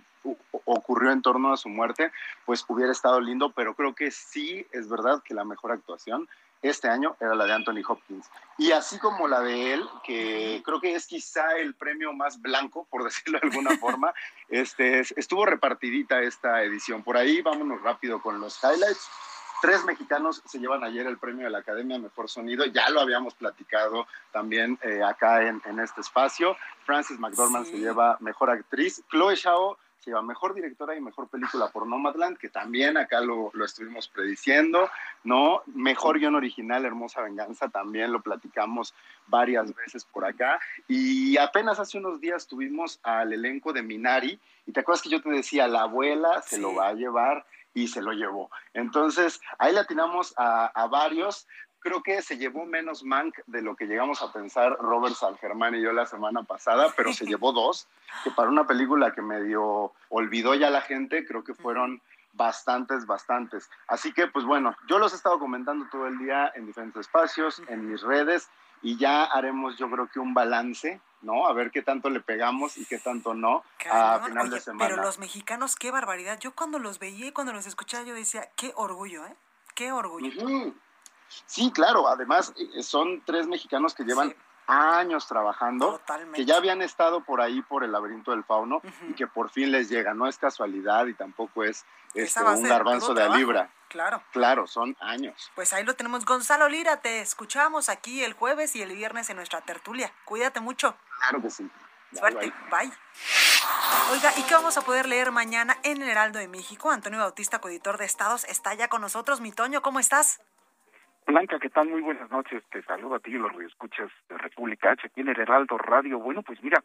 ocurrió 0.65 1.11
en 1.11 1.21
torno 1.21 1.53
a 1.53 1.57
su 1.57 1.69
muerte, 1.69 2.11
pues 2.45 2.65
hubiera 2.67 2.91
estado 2.91 3.19
lindo, 3.21 3.51
pero 3.51 3.75
creo 3.75 3.93
que 3.93 4.09
sí 4.09 4.65
es 4.71 4.89
verdad 4.89 5.21
que 5.23 5.33
la 5.33 5.43
mejor 5.43 5.71
actuación 5.71 6.27
este 6.63 6.87
año 6.89 7.15
era 7.19 7.35
la 7.35 7.45
de 7.45 7.53
Anthony 7.53 7.81
Hopkins. 7.87 8.29
Y 8.57 8.71
así 8.71 8.97
como 8.97 9.27
la 9.27 9.41
de 9.41 9.73
él, 9.73 9.87
que 10.03 10.61
creo 10.65 10.79
que 10.79 10.95
es 10.95 11.05
quizá 11.05 11.57
el 11.57 11.75
premio 11.75 12.13
más 12.13 12.41
blanco, 12.41 12.87
por 12.89 13.03
decirlo 13.05 13.39
de 13.39 13.47
alguna 13.49 13.77
forma, 13.77 14.13
este, 14.49 15.01
estuvo 15.01 15.45
repartidita 15.45 16.21
esta 16.21 16.63
edición. 16.63 17.03
Por 17.03 17.17
ahí 17.17 17.41
vámonos 17.41 17.81
rápido 17.81 18.21
con 18.21 18.39
los 18.39 18.59
highlights. 18.63 19.09
Tres 19.61 19.85
mexicanos 19.85 20.41
se 20.45 20.59
llevan 20.59 20.83
ayer 20.83 21.07
el 21.07 21.17
premio 21.17 21.45
de 21.45 21.51
la 21.51 21.59
Academia 21.59 21.97
Mejor 21.97 22.29
Sonido, 22.29 22.65
ya 22.65 22.89
lo 22.89 22.99
habíamos 22.99 23.33
platicado 23.33 24.07
también 24.33 24.77
eh, 24.81 25.01
acá 25.01 25.47
en, 25.47 25.61
este 25.79 26.01
espacio. 26.01 26.57
Frances 26.85 27.17
McDormand 27.17 27.65
se 27.65 27.77
lleva 27.77 28.17
Mejor 28.19 28.49
Actriz, 28.49 29.01
Chloe 29.09 29.35
Shao 29.35 29.77
se 30.03 30.11
lleva 30.11 30.21
mejor 30.21 30.53
directora 30.53 30.95
y 30.95 31.01
mejor 31.01 31.29
película 31.29 31.69
por 31.69 31.87
Nomadland, 31.87 32.37
que 32.37 32.49
también 32.49 32.97
acá 32.97 33.21
lo, 33.21 33.51
lo, 33.53 33.63
estuvimos 33.63 34.09
prediciendo, 34.09 34.89
¿no? 35.23 35.61
Mejor 35.67 36.19
guion 36.19 36.35
original, 36.35 36.83
Hermosa 36.83 37.21
Venganza, 37.21 37.69
también 37.69 38.11
lo 38.11 38.21
platicamos 38.21 38.93
varias 39.27 39.73
veces 39.73 40.03
por 40.03 40.25
acá. 40.25 40.59
Y 40.87 41.37
apenas 41.37 41.79
hace 41.79 41.97
unos 41.97 42.19
días 42.19 42.47
tuvimos 42.47 42.99
al 43.03 43.31
elenco 43.31 43.71
de 43.71 43.81
Minari, 43.81 44.39
y 44.65 44.71
te 44.71 44.81
acuerdas 44.81 45.01
que 45.01 45.09
yo 45.09 45.21
te 45.21 45.29
decía, 45.29 45.67
la 45.67 45.83
abuela 45.83 46.41
se 46.41 46.57
lo 46.57 46.75
va 46.75 46.89
a 46.89 46.93
llevar 46.93 47.45
y 47.73 47.87
se 47.87 48.01
lo 48.01 48.11
llevó. 48.11 48.51
Entonces, 48.73 49.41
ahí 49.57 49.73
le 49.73 49.79
atinamos 49.79 50.33
a, 50.37 50.67
a 50.67 50.87
varios 50.87 51.47
creo 51.83 52.01
que 52.01 52.21
se 52.21 52.37
llevó 52.37 52.65
menos 52.65 53.03
Mank 53.03 53.35
de 53.45 53.61
lo 53.61 53.75
que 53.75 53.85
llegamos 53.85 54.21
a 54.21 54.31
pensar 54.31 54.77
Robert 54.79 55.15
San 55.15 55.37
Germán 55.37 55.75
y 55.75 55.81
yo 55.81 55.91
la 55.91 56.05
semana 56.05 56.43
pasada, 56.43 56.93
pero 56.95 57.13
se 57.13 57.25
llevó 57.25 57.51
dos, 57.51 57.87
que 58.23 58.31
para 58.31 58.49
una 58.49 58.65
película 58.65 59.13
que 59.13 59.21
medio 59.21 59.91
olvidó 60.09 60.55
ya 60.55 60.69
la 60.69 60.81
gente, 60.81 61.25
creo 61.25 61.43
que 61.43 61.53
fueron 61.53 62.01
bastantes, 62.31 63.05
bastantes. 63.05 63.69
Así 63.87 64.13
que, 64.13 64.27
pues 64.27 64.45
bueno, 64.45 64.75
yo 64.87 64.97
los 64.97 65.13
he 65.13 65.17
estado 65.17 65.37
comentando 65.37 65.85
todo 65.91 66.07
el 66.07 66.17
día 66.17 66.51
en 66.55 66.65
diferentes 66.65 67.01
espacios, 67.01 67.61
en 67.67 67.91
mis 67.91 68.01
redes, 68.01 68.49
y 68.81 68.97
ya 68.97 69.23
haremos 69.25 69.77
yo 69.77 69.89
creo 69.89 70.07
que 70.07 70.19
un 70.19 70.33
balance, 70.33 70.99
¿no? 71.21 71.47
A 71.47 71.53
ver 71.53 71.71
qué 71.71 71.81
tanto 71.81 72.09
le 72.09 72.19
pegamos 72.21 72.77
y 72.77 72.85
qué 72.85 72.97
tanto 72.97 73.33
no 73.33 73.63
a 73.89 74.19
final 74.25 74.49
de 74.49 74.59
semana. 74.59 74.89
Pero 74.89 75.01
los 75.01 75.19
mexicanos, 75.19 75.75
qué 75.75 75.91
barbaridad. 75.91 76.39
Yo 76.39 76.53
cuando 76.53 76.79
los 76.79 76.99
veía 76.99 77.27
y 77.27 77.31
cuando 77.31 77.53
los 77.53 77.65
escuchaba, 77.65 78.03
yo 78.03 78.13
decía, 78.13 78.49
qué 78.55 78.73
orgullo, 78.75 79.25
¿eh? 79.25 79.35
Qué 79.75 79.91
orgullo. 79.91 80.73
Sí, 81.45 81.71
claro, 81.71 82.07
además 82.07 82.53
eh, 82.57 82.83
son 82.83 83.21
tres 83.25 83.47
mexicanos 83.47 83.93
que 83.93 84.03
llevan 84.03 84.35
años 84.67 85.27
trabajando, 85.27 86.01
que 86.33 86.45
ya 86.45 86.57
habían 86.57 86.81
estado 86.81 87.21
por 87.23 87.41
ahí 87.41 87.61
por 87.61 87.83
el 87.83 87.91
laberinto 87.91 88.31
del 88.31 88.43
fauno 88.43 88.81
y 89.09 89.13
que 89.13 89.27
por 89.27 89.49
fin 89.49 89.71
les 89.71 89.89
llega. 89.89 90.13
No 90.13 90.27
es 90.27 90.37
casualidad 90.37 91.05
y 91.07 91.13
tampoco 91.13 91.63
es 91.63 91.85
este, 92.13 92.43
un 92.43 92.63
garbanzo 92.63 93.13
de 93.13 93.29
libra. 93.29 93.69
Claro. 93.89 94.23
Claro, 94.31 94.65
son 94.65 94.97
años. 95.01 95.51
Pues 95.53 95.71
ahí 95.73 95.83
lo 95.83 95.95
tenemos. 95.95 96.25
Gonzalo 96.25 96.67
Lira, 96.67 97.01
te 97.01 97.21
escuchamos 97.21 97.89
aquí 97.89 98.23
el 98.23 98.33
jueves 98.33 98.75
y 98.75 98.81
el 98.81 98.91
viernes 98.93 99.29
en 99.29 99.35
nuestra 99.35 99.61
tertulia. 99.61 100.11
Cuídate 100.25 100.59
mucho. 100.61 100.95
Claro 101.19 101.41
que 101.41 101.51
sí. 101.51 101.69
Suerte. 102.11 102.53
bye. 102.71 102.91
Oiga, 104.11 104.31
¿y 104.37 104.43
qué 104.43 104.53
vamos 104.53 104.77
a 104.77 104.81
poder 104.81 105.07
leer 105.07 105.31
mañana 105.31 105.77
en 105.83 106.01
el 106.01 106.09
Heraldo 106.09 106.39
de 106.39 106.47
México? 106.47 106.91
Antonio 106.91 107.19
Bautista, 107.19 107.59
coeditor 107.59 107.97
de 107.97 108.05
Estados, 108.05 108.45
está 108.45 108.73
ya 108.73 108.87
con 108.87 109.01
nosotros. 109.01 109.41
Mi 109.41 109.51
Toño, 109.51 109.81
¿cómo 109.81 109.99
estás? 109.99 110.41
Blanca, 111.25 111.57
¿qué 111.59 111.69
tal? 111.69 111.87
Muy 111.87 112.01
buenas 112.01 112.29
noches. 112.29 112.63
Te 112.69 112.81
saludo 112.83 113.15
a 113.15 113.19
ti 113.19 113.31
y 113.31 113.37
los 113.37 113.53
escuchas 113.61 114.11
República 114.29 114.91
H 114.91 115.07
aquí 115.07 115.21
en 115.21 115.29
el 115.29 115.39
Heraldo 115.39 115.77
Radio. 115.77 116.19
Bueno, 116.19 116.41
pues 116.43 116.61
mira, 116.61 116.83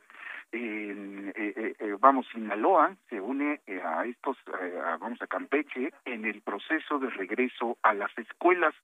eh, 0.53 1.32
eh, 1.34 1.74
eh, 1.78 1.97
vamos, 1.99 2.26
Sinaloa 2.32 2.95
se 3.09 3.20
une 3.20 3.61
eh, 3.66 3.82
a 3.84 4.05
estos, 4.05 4.36
vamos 5.01 5.20
a 5.20 5.26
Campeche, 5.26 5.93
en 6.05 6.24
el 6.24 6.41
proceso 6.41 6.99
de 6.99 7.11
regreso 7.11 7.78
a 7.82 7.95
las 7.95 8.16
escuelas. 8.16 8.74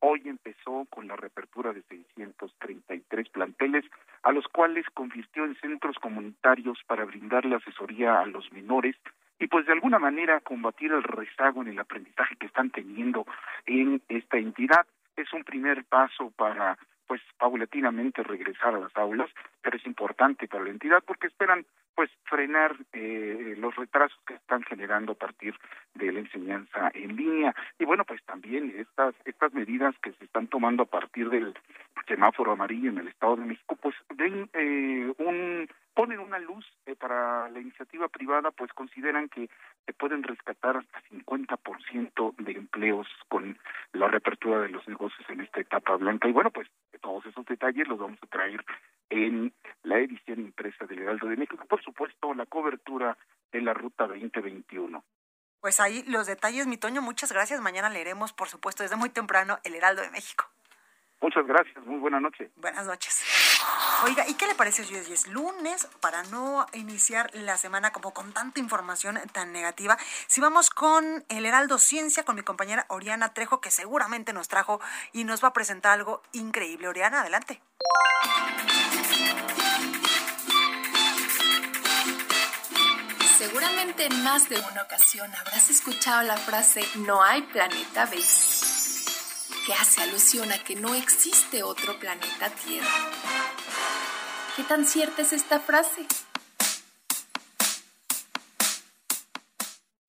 Hoy 0.00 0.22
empezó 0.24 0.86
con 0.90 1.06
la 1.06 1.16
reapertura 1.16 1.72
de 1.72 1.82
633 1.82 3.28
planteles, 3.28 3.84
a 4.22 4.32
los 4.32 4.48
cuales 4.48 4.86
convirtió 4.94 5.44
en 5.44 5.56
centros 5.56 5.96
comunitarios 5.98 6.78
para 6.86 7.04
brindarle 7.04 7.56
asesoría 7.56 8.20
a 8.20 8.26
los 8.26 8.50
menores 8.52 8.96
y 9.38 9.48
pues 9.48 9.66
de 9.66 9.72
alguna 9.72 9.98
manera 9.98 10.40
combatir 10.40 10.92
el 10.92 11.02
rezago 11.02 11.62
en 11.62 11.68
el 11.68 11.78
aprendizaje 11.78 12.36
que 12.36 12.46
están 12.46 12.70
teniendo 12.70 13.26
en 13.66 14.00
esta 14.08 14.38
entidad 14.38 14.86
es 15.16 15.32
un 15.32 15.44
primer 15.44 15.84
paso 15.84 16.30
para 16.36 16.78
pues 17.06 17.20
paulatinamente 17.36 18.22
regresar 18.22 18.74
a 18.74 18.78
las 18.78 18.96
aulas, 18.96 19.28
pero 19.60 19.76
es 19.76 19.84
importante 19.84 20.48
para 20.48 20.64
la 20.64 20.70
entidad 20.70 21.02
porque 21.04 21.26
esperan 21.26 21.66
pues 21.94 22.10
frenar 22.24 22.74
eh, 22.94 23.54
los 23.58 23.76
retrasos 23.76 24.18
que 24.26 24.34
están 24.34 24.62
generando 24.62 25.12
a 25.12 25.16
partir 25.16 25.54
de 25.94 26.10
la 26.10 26.20
enseñanza 26.20 26.90
en 26.94 27.16
línea. 27.16 27.54
Y 27.78 27.84
bueno 27.84 28.04
pues 28.04 28.22
también 28.24 28.74
estas 28.78 29.14
estas 29.26 29.52
medidas 29.52 29.94
que 30.02 30.12
se 30.12 30.24
están 30.24 30.46
tomando 30.46 30.84
a 30.84 30.86
partir 30.86 31.28
del 31.28 31.54
semáforo 32.06 32.52
amarillo 32.52 32.90
en 32.90 32.98
el 32.98 33.08
Estado 33.08 33.36
de 33.36 33.44
México 33.44 33.76
pues 33.76 33.94
ven 34.16 34.48
eh, 34.54 35.12
un 35.18 35.68
ponen 35.94 36.20
una 36.20 36.38
luz 36.38 36.64
eh, 36.86 36.94
para 36.96 37.48
la 37.50 37.60
iniciativa 37.60 38.08
privada, 38.08 38.50
pues 38.50 38.72
consideran 38.72 39.28
que 39.28 39.48
se 39.86 39.92
pueden 39.92 40.22
rescatar 40.22 40.76
hasta 40.76 41.02
50% 41.10 42.36
de 42.36 42.52
empleos 42.52 43.06
con 43.28 43.58
la 43.92 44.08
reapertura 44.08 44.60
de 44.60 44.68
los 44.68 44.86
negocios 44.88 45.28
en 45.28 45.40
esta 45.40 45.60
etapa 45.60 45.96
blanca. 45.96 46.28
Y 46.28 46.32
bueno, 46.32 46.50
pues 46.50 46.68
todos 47.00 47.26
esos 47.26 47.44
detalles 47.46 47.88
los 47.88 47.98
vamos 47.98 48.18
a 48.22 48.26
traer 48.26 48.64
en 49.10 49.52
la 49.82 49.98
edición 49.98 50.40
impresa 50.40 50.86
del 50.86 51.00
Heraldo 51.00 51.28
de 51.28 51.36
México. 51.36 51.64
Por 51.66 51.82
supuesto, 51.82 52.32
la 52.34 52.46
cobertura 52.46 53.16
de 53.50 53.60
la 53.60 53.74
Ruta 53.74 54.06
2021. 54.06 55.04
Pues 55.60 55.78
ahí 55.78 56.02
los 56.08 56.26
detalles, 56.26 56.66
mi 56.66 56.76
Toño, 56.76 57.02
muchas 57.02 57.30
gracias. 57.30 57.60
Mañana 57.60 57.88
leeremos, 57.88 58.32
por 58.32 58.48
supuesto, 58.48 58.82
desde 58.82 58.96
muy 58.96 59.10
temprano, 59.10 59.58
El 59.62 59.74
Heraldo 59.74 60.02
de 60.02 60.10
México. 60.10 60.51
Muchas 61.22 61.46
gracias, 61.46 61.86
muy 61.86 62.00
buena 62.00 62.18
noche. 62.18 62.50
Buenas 62.56 62.84
noches. 62.84 63.22
Oiga, 64.04 64.28
¿y 64.28 64.34
qué 64.34 64.48
le 64.48 64.56
parece 64.56 64.84
si 64.84 64.96
hoy 64.96 65.12
es 65.12 65.28
lunes 65.28 65.86
para 66.00 66.24
no 66.24 66.66
iniciar 66.72 67.30
la 67.32 67.56
semana 67.56 67.92
como 67.92 68.12
con 68.12 68.32
tanta 68.32 68.58
información 68.58 69.20
tan 69.32 69.52
negativa? 69.52 69.96
Si 70.26 70.40
vamos 70.40 70.70
con 70.70 71.24
el 71.28 71.46
Heraldo 71.46 71.78
Ciencia, 71.78 72.24
con 72.24 72.34
mi 72.34 72.42
compañera 72.42 72.86
Oriana 72.88 73.32
Trejo, 73.32 73.60
que 73.60 73.70
seguramente 73.70 74.32
nos 74.32 74.48
trajo 74.48 74.80
y 75.12 75.22
nos 75.22 75.44
va 75.44 75.48
a 75.48 75.52
presentar 75.52 75.92
algo 75.92 76.22
increíble. 76.32 76.88
Oriana, 76.88 77.20
adelante. 77.20 77.62
Seguramente 83.38 84.06
en 84.06 84.24
más 84.24 84.48
de 84.48 84.56
una 84.56 84.82
ocasión 84.82 85.32
habrás 85.36 85.70
escuchado 85.70 86.22
la 86.22 86.36
frase 86.36 86.84
no 86.96 87.22
hay 87.22 87.42
planeta 87.42 88.06
B, 88.06 88.16
que 89.66 89.74
hace 89.74 90.02
alusión 90.02 90.50
a 90.52 90.62
que 90.64 90.74
no 90.74 90.94
existe 90.94 91.62
otro 91.62 91.98
planeta 91.98 92.50
Tierra. 92.50 93.10
¿Qué 94.56 94.64
tan 94.64 94.86
cierta 94.86 95.22
es 95.22 95.32
esta 95.32 95.60
frase? 95.60 96.06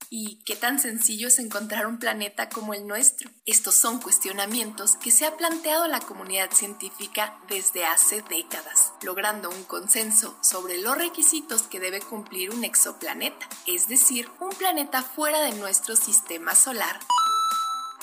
¿Y 0.09 0.43
qué 0.45 0.55
tan 0.55 0.79
sencillo 0.79 1.27
es 1.27 1.39
encontrar 1.39 1.87
un 1.87 1.97
planeta 1.97 2.49
como 2.49 2.75
el 2.75 2.85
nuestro? 2.85 3.31
Estos 3.45 3.75
son 3.75 3.99
cuestionamientos 3.99 4.95
que 4.97 5.09
se 5.09 5.25
ha 5.25 5.37
planteado 5.37 5.87
la 5.87 5.99
comunidad 6.01 6.51
científica 6.51 7.39
desde 7.47 7.85
hace 7.85 8.21
décadas, 8.21 8.93
logrando 9.01 9.49
un 9.49 9.63
consenso 9.63 10.37
sobre 10.43 10.77
los 10.77 10.97
requisitos 10.97 11.63
que 11.63 11.79
debe 11.79 11.99
cumplir 11.99 12.51
un 12.51 12.63
exoplaneta, 12.63 13.49
es 13.65 13.87
decir, 13.87 14.29
un 14.39 14.49
planeta 14.49 15.01
fuera 15.01 15.41
de 15.41 15.53
nuestro 15.53 15.95
sistema 15.95 16.53
solar, 16.53 16.99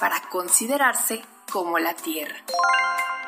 para 0.00 0.20
considerarse 0.30 1.22
como 1.50 1.78
la 1.78 1.94
Tierra. 1.94 2.36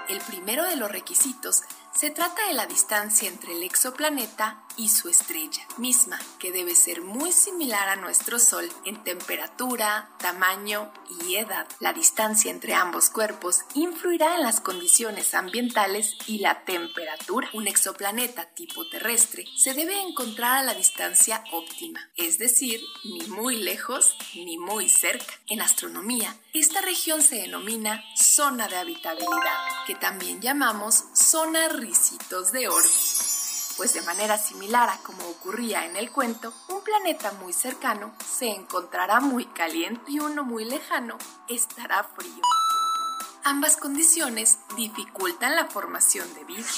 El 0.09 0.21
primero 0.21 0.65
de 0.65 0.77
los 0.77 0.91
requisitos 0.91 1.63
se 1.95 2.11
trata 2.11 2.47
de 2.47 2.55
la 2.55 2.67
distancia 2.67 3.29
entre 3.29 3.53
el 3.53 3.63
exoplaneta 3.63 4.63
y 4.77 4.89
su 4.89 5.09
estrella, 5.09 5.67
misma 5.79 6.19
que 6.39 6.53
debe 6.53 6.75
ser 6.75 7.03
muy 7.03 7.33
similar 7.33 7.89
a 7.89 7.97
nuestro 7.97 8.39
Sol 8.39 8.69
en 8.85 9.03
temperatura, 9.05 10.11
tamaño 10.19 10.93
y 11.25 11.37
edad. 11.37 11.67
La 11.81 11.93
distancia 11.93 12.51
entre 12.51 12.75
ambos 12.75 13.11
cuerpos 13.11 13.61
influirá 13.75 14.37
en 14.37 14.43
las 14.43 14.61
condiciones 14.61 15.35
ambientales 15.35 16.17
y 16.27 16.39
la 16.39 16.65
temperatura. 16.65 17.49
Un 17.53 17.69
exoplaneta 17.69 18.47
tipo 18.47 18.89
terrestre 18.89 19.45
se 19.57 19.75
debe 19.75 20.01
encontrar 20.01 20.59
a 20.59 20.63
la 20.63 20.75
distancia 20.75 21.45
óptima, 21.53 22.01
es 22.17 22.39
decir, 22.39 22.81
ni 23.05 23.27
muy 23.29 23.57
lejos 23.57 24.17
ni 24.35 24.59
muy 24.59 24.89
cerca. 24.89 25.35
En 25.49 25.61
astronomía, 25.61 26.37
esta 26.53 26.81
región 26.81 27.23
se 27.23 27.37
denomina 27.37 28.03
zona 28.17 28.69
de 28.69 28.77
habitabilidad, 28.77 29.87
que 29.87 29.95
también 29.95 30.41
llamamos 30.41 31.05
zona 31.15 31.69
ricitos 31.69 32.53
de 32.53 32.69
oro. 32.69 32.89
Pues 33.77 33.95
de 33.95 34.03
manera 34.03 34.39
similar 34.39 34.89
a 34.89 34.99
como 34.99 35.27
ocurría 35.29 35.87
en 35.87 35.97
el 35.97 36.11
cuento, 36.11 36.53
un 36.69 36.83
planeta 36.85 37.33
muy 37.33 37.53
cercano 37.53 38.15
se 38.25 38.49
encontrará 38.49 39.21
muy 39.21 39.47
caliente 39.47 40.03
y 40.09 40.21
uno 40.21 40.45
muy 40.45 40.65
lejano 40.65 41.17
estará 41.49 42.05
frío. 42.05 42.43
Ambas 43.45 43.77
condiciones 43.77 44.59
dificultan 44.77 45.57
la 45.57 45.67
formación 45.67 46.33
de 46.35 46.45
vida. 46.45 46.69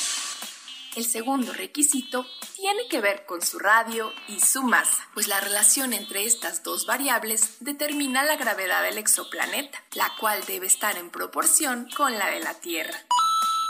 El 0.97 1.05
segundo 1.05 1.53
requisito 1.53 2.25
tiene 2.55 2.87
que 2.89 3.01
ver 3.01 3.27
con 3.27 3.43
su 3.43 3.59
radio 3.59 4.13
y 4.29 4.39
su 4.39 4.63
masa, 4.63 5.09
pues 5.13 5.27
la 5.27 5.41
relación 5.41 5.93
entre 5.93 6.25
estas 6.25 6.63
dos 6.63 6.87
variables 6.87 7.57
determina 7.59 8.23
la 8.23 8.37
gravedad 8.37 8.85
del 8.85 8.99
exoplaneta, 8.99 9.83
la 9.95 10.13
cual 10.21 10.45
debe 10.47 10.69
estar 10.69 10.97
en 10.97 11.11
proporción 11.11 11.89
con 11.97 12.17
la 12.17 12.31
de 12.31 12.39
la 12.41 12.55
Tierra. 12.55 12.97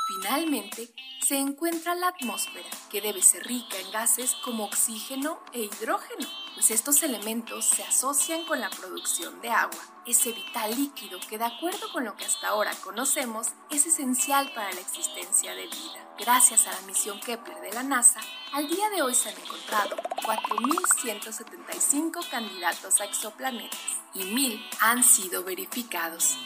Finalmente, 0.07 0.93
se 1.25 1.39
encuentra 1.39 1.95
la 1.95 2.09
atmósfera, 2.09 2.69
que 2.91 3.01
debe 3.01 3.23
ser 3.23 3.47
rica 3.47 3.79
en 3.79 3.91
gases 3.93 4.35
como 4.45 4.65
oxígeno 4.65 5.41
e 5.55 5.63
hidrógeno, 5.63 6.29
pues 6.53 6.71
estos 6.71 7.03
elementos 7.03 7.65
se 7.65 7.83
asocian 7.83 8.45
con 8.45 8.61
la 8.61 8.69
producción 8.69 9.41
de 9.41 9.49
agua, 9.49 9.81
ese 10.05 10.33
vital 10.33 10.77
líquido 10.77 11.19
que 11.27 11.39
de 11.39 11.47
acuerdo 11.47 11.91
con 11.93 12.05
lo 12.05 12.15
que 12.15 12.27
hasta 12.27 12.49
ahora 12.49 12.73
conocemos 12.83 13.47
es 13.71 13.87
esencial 13.87 14.53
para 14.53 14.71
la 14.73 14.81
existencia 14.81 15.55
de 15.55 15.63
vida. 15.63 16.15
Gracias 16.19 16.67
a 16.67 16.73
la 16.73 16.81
misión 16.83 17.19
Kepler 17.21 17.59
de 17.63 17.73
la 17.73 17.83
NASA, 17.83 18.21
al 18.53 18.69
día 18.69 18.91
de 18.91 19.01
hoy 19.01 19.15
se 19.15 19.31
han 19.31 19.39
encontrado 19.39 19.97
4.175 20.27 22.29
candidatos 22.29 23.01
a 23.01 23.07
exoplanetas 23.07 23.81
y 24.13 24.25
1.000 24.25 24.63
han 24.81 25.03
sido 25.03 25.43
verificados. 25.43 26.37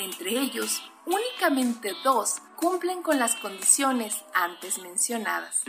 Entre 0.00 0.30
ellos, 0.30 0.82
únicamente 1.06 1.92
dos 2.02 2.42
cumplen 2.56 3.02
con 3.02 3.18
las 3.18 3.36
condiciones 3.36 4.24
antes 4.34 4.78
mencionadas. 4.78 5.62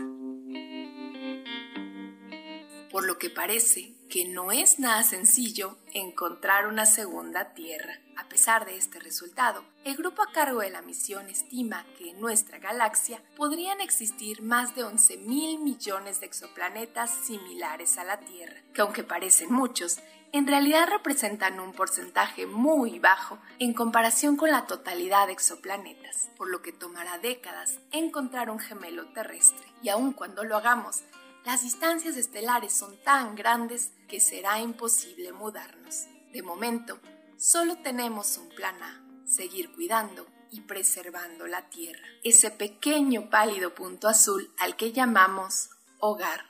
Por 2.92 3.06
lo 3.06 3.20
que 3.20 3.30
parece 3.30 3.94
que 4.10 4.26
no 4.26 4.52
es 4.52 4.80
nada 4.80 5.04
sencillo 5.04 5.78
encontrar 5.94 6.68
una 6.68 6.86
segunda 6.86 7.54
Tierra. 7.54 8.00
A 8.16 8.30
pesar 8.30 8.66
de 8.66 8.78
este 8.78 9.00
resultado, 9.00 9.66
el 9.84 9.98
grupo 9.98 10.22
a 10.22 10.32
cargo 10.32 10.62
de 10.62 10.70
la 10.70 10.82
misión 10.82 11.30
estima 11.30 11.86
que 11.98 12.12
en 12.12 12.22
nuestra 12.22 12.60
galaxia 12.60 13.22
podrían 13.36 13.82
existir 13.82 14.42
más 14.42 14.76
de 14.76 14.84
11 14.84 15.18
mil 15.18 15.60
millones 15.60 16.22
de 16.22 16.28
exoplanetas 16.28 17.12
similares 17.12 17.98
a 17.98 18.06
la 18.06 18.20
Tierra, 18.22 18.62
que 18.74 18.82
aunque 18.82 19.04
parecen 19.04 19.52
muchos, 19.52 20.00
en 20.36 20.48
realidad 20.48 20.90
representan 20.90 21.62
un 21.62 21.72
porcentaje 21.72 22.46
muy 22.46 23.00
bajo 23.00 23.40
en 23.58 23.74
comparación 23.74 24.36
con 24.36 24.52
la 24.52 24.68
totalidad 24.68 25.28
de 25.28 25.32
exoplanetas, 25.32 26.30
por 26.36 26.50
lo 26.50 26.62
que 26.62 26.74
tomará 26.74 27.18
décadas 27.20 27.80
encontrar 27.94 28.50
un 28.50 28.60
gemelo 28.60 29.06
terrestre. 29.14 29.66
Y 29.82 29.88
aun 29.88 30.12
cuando 30.12 30.44
lo 30.44 30.58
hagamos, 30.58 31.04
las 31.46 31.62
distancias 31.62 32.18
estelares 32.18 32.74
son 32.74 33.02
tan 33.02 33.36
grandes 33.36 33.94
que 34.10 34.20
será 34.20 34.60
imposible 34.60 35.32
mudarnos. 35.32 36.08
De 36.34 36.44
momento, 36.44 37.00
solo 37.38 37.78
tenemos 37.78 38.38
un 38.38 38.50
plan 38.50 38.76
A, 38.84 39.26
seguir 39.26 39.72
cuidando 39.72 40.28
y 40.52 40.60
preservando 40.60 41.48
la 41.48 41.70
Tierra, 41.70 42.10
ese 42.26 42.52
pequeño 42.52 43.30
pálido 43.30 43.74
punto 43.74 44.10
azul 44.10 44.54
al 44.58 44.76
que 44.76 44.92
llamamos 44.92 45.70
hogar. 46.00 46.44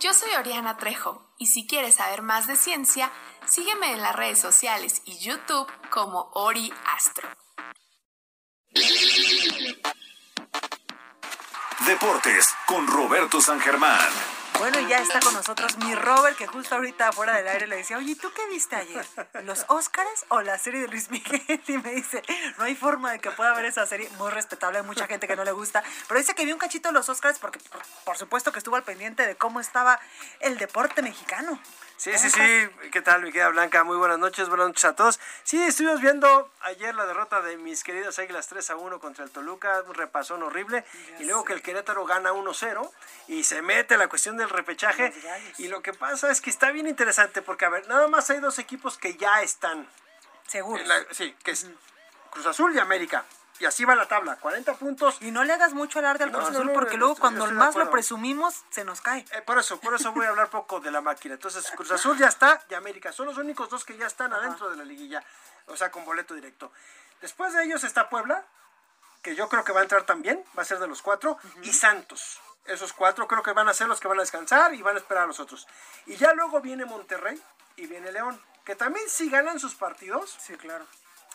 Yo 0.00 0.14
soy 0.14 0.30
Oriana 0.36 0.76
Trejo 0.76 1.34
y 1.38 1.46
si 1.48 1.66
quieres 1.66 1.96
saber 1.96 2.22
más 2.22 2.46
de 2.46 2.56
ciencia, 2.56 3.10
sígueme 3.46 3.92
en 3.92 4.00
las 4.00 4.14
redes 4.14 4.38
sociales 4.38 5.02
y 5.04 5.18
YouTube 5.18 5.66
como 5.90 6.30
Ori 6.34 6.72
Astro. 6.94 7.28
Deportes 11.86 12.54
con 12.66 12.86
Roberto 12.86 13.40
San 13.40 13.58
Germán. 13.60 14.27
Bueno, 14.58 14.80
y 14.80 14.88
ya 14.88 14.98
está 14.98 15.20
con 15.20 15.34
nosotros 15.34 15.76
mi 15.78 15.94
Robert, 15.94 16.36
que 16.36 16.48
justo 16.48 16.74
ahorita 16.74 17.12
fuera 17.12 17.36
del 17.36 17.46
aire 17.46 17.66
le 17.68 17.76
decía, 17.76 17.96
oye, 17.96 18.16
¿tú 18.16 18.32
qué 18.34 18.44
viste 18.48 18.74
ayer? 18.74 19.06
¿Los 19.44 19.64
Óscares 19.68 20.24
o 20.28 20.42
la 20.42 20.58
serie 20.58 20.80
de 20.80 20.88
Luis 20.88 21.10
Miguel? 21.10 21.62
Y 21.68 21.78
me 21.78 21.92
dice, 21.92 22.22
no 22.58 22.64
hay 22.64 22.74
forma 22.74 23.12
de 23.12 23.20
que 23.20 23.30
pueda 23.30 23.54
ver 23.54 23.66
esa 23.66 23.86
serie, 23.86 24.08
muy 24.18 24.30
respetable, 24.30 24.78
hay 24.78 24.84
mucha 24.84 25.06
gente 25.06 25.28
que 25.28 25.36
no 25.36 25.44
le 25.44 25.52
gusta, 25.52 25.84
pero 26.08 26.18
dice 26.18 26.34
que 26.34 26.44
vio 26.44 26.54
un 26.54 26.60
cachito 26.60 26.88
de 26.88 26.94
los 26.94 27.08
Óscares 27.08 27.38
porque 27.38 27.60
por, 27.70 27.82
por 28.04 28.18
supuesto 28.18 28.50
que 28.50 28.58
estuvo 28.58 28.74
al 28.74 28.82
pendiente 28.82 29.26
de 29.26 29.36
cómo 29.36 29.60
estaba 29.60 30.00
el 30.40 30.58
deporte 30.58 31.02
mexicano. 31.02 31.60
Sí, 31.98 32.16
sí, 32.16 32.30
sí. 32.30 32.68
¿Qué 32.92 33.02
tal, 33.02 33.22
mi 33.22 33.32
querida 33.32 33.48
Blanca? 33.48 33.82
Muy 33.82 33.96
buenas 33.96 34.20
noches, 34.20 34.48
buenas 34.48 34.68
noches 34.68 34.84
a 34.84 34.94
todos. 34.94 35.18
Sí, 35.42 35.60
estuvimos 35.60 36.00
viendo 36.00 36.48
ayer 36.60 36.94
la 36.94 37.04
derrota 37.06 37.42
de 37.42 37.56
mis 37.56 37.82
queridas 37.82 38.20
Águilas 38.20 38.46
3 38.46 38.70
a 38.70 38.76
1 38.76 39.00
contra 39.00 39.24
el 39.24 39.32
Toluca, 39.32 39.82
un 39.82 39.94
repasón 39.94 40.44
horrible. 40.44 40.84
y 41.18 41.24
luego 41.24 41.42
que 41.44 41.54
el 41.54 41.60
Querétaro 41.60 42.06
gana 42.06 42.32
1-0 42.32 42.88
y 43.26 43.42
se 43.42 43.62
mete 43.62 43.96
la 43.96 44.06
cuestión 44.06 44.36
del 44.36 44.48
repechaje. 44.48 45.12
Y 45.58 45.66
lo 45.66 45.82
que 45.82 45.92
pasa 45.92 46.30
es 46.30 46.40
que 46.40 46.50
está 46.50 46.70
bien 46.70 46.86
interesante 46.86 47.42
porque, 47.42 47.64
a 47.64 47.68
ver, 47.68 47.88
nada 47.88 48.06
más 48.06 48.30
hay 48.30 48.38
dos 48.38 48.60
equipos 48.60 48.96
que 48.96 49.16
ya 49.16 49.42
están. 49.42 49.88
Seguros. 50.46 50.86
sí, 51.10 51.34
que 51.42 51.50
es 51.50 51.66
Cruz 52.30 52.46
Azul 52.46 52.76
y 52.76 52.78
América. 52.78 53.24
Y 53.60 53.64
así 53.64 53.84
va 53.84 53.96
la 53.96 54.06
tabla, 54.06 54.36
40 54.36 54.74
puntos. 54.74 55.16
Y 55.20 55.30
no 55.30 55.42
le 55.44 55.52
hagas 55.52 55.72
mucho 55.72 55.98
alarde 55.98 56.24
al 56.24 56.32
Cruz 56.32 56.48
Azul 56.48 56.70
porque 56.72 56.96
luego 56.96 57.16
cuando 57.16 57.46
más 57.52 57.74
lo 57.74 57.90
presumimos 57.90 58.64
se 58.70 58.84
nos 58.84 59.00
cae. 59.00 59.24
Eh, 59.32 59.42
por 59.42 59.58
eso, 59.58 59.80
por 59.80 59.94
eso 59.94 60.12
voy 60.12 60.26
a 60.26 60.28
hablar 60.28 60.48
poco 60.48 60.80
de 60.80 60.90
la 60.90 61.00
máquina. 61.00 61.34
Entonces, 61.34 61.70
Cruz 61.72 61.90
Azul 61.90 62.16
ya 62.16 62.28
está 62.28 62.62
y 62.70 62.74
América 62.74 63.12
son 63.12 63.26
los 63.26 63.38
únicos 63.38 63.68
dos 63.68 63.84
que 63.84 63.96
ya 63.96 64.06
están 64.06 64.32
adentro 64.32 64.70
de 64.70 64.76
la 64.76 64.84
liguilla, 64.84 65.24
o 65.66 65.76
sea, 65.76 65.90
con 65.90 66.04
boleto 66.04 66.34
directo. 66.34 66.72
Después 67.20 67.52
de 67.52 67.64
ellos 67.64 67.82
está 67.82 68.08
Puebla, 68.08 68.44
que 69.22 69.34
yo 69.34 69.48
creo 69.48 69.64
que 69.64 69.72
va 69.72 69.80
a 69.80 69.82
entrar 69.82 70.04
también, 70.04 70.44
va 70.56 70.62
a 70.62 70.66
ser 70.66 70.78
de 70.78 70.86
los 70.86 71.02
cuatro, 71.02 71.38
y 71.62 71.72
Santos. 71.72 72.40
Esos 72.64 72.92
cuatro 72.92 73.26
creo 73.26 73.42
que 73.42 73.52
van 73.52 73.68
a 73.68 73.74
ser 73.74 73.88
los 73.88 73.98
que 73.98 74.08
van 74.08 74.18
a 74.18 74.22
descansar 74.22 74.74
y 74.74 74.82
van 74.82 74.94
a 74.94 74.98
esperar 74.98 75.24
a 75.24 75.26
los 75.26 75.40
otros. 75.40 75.66
Y 76.06 76.16
ya 76.16 76.32
luego 76.34 76.60
viene 76.60 76.84
Monterrey 76.84 77.42
y 77.76 77.86
viene 77.86 78.12
León, 78.12 78.40
que 78.64 78.76
también 78.76 79.08
si 79.08 79.30
ganan 79.30 79.58
sus 79.58 79.74
partidos, 79.74 80.36
sí, 80.38 80.54
claro. 80.56 80.86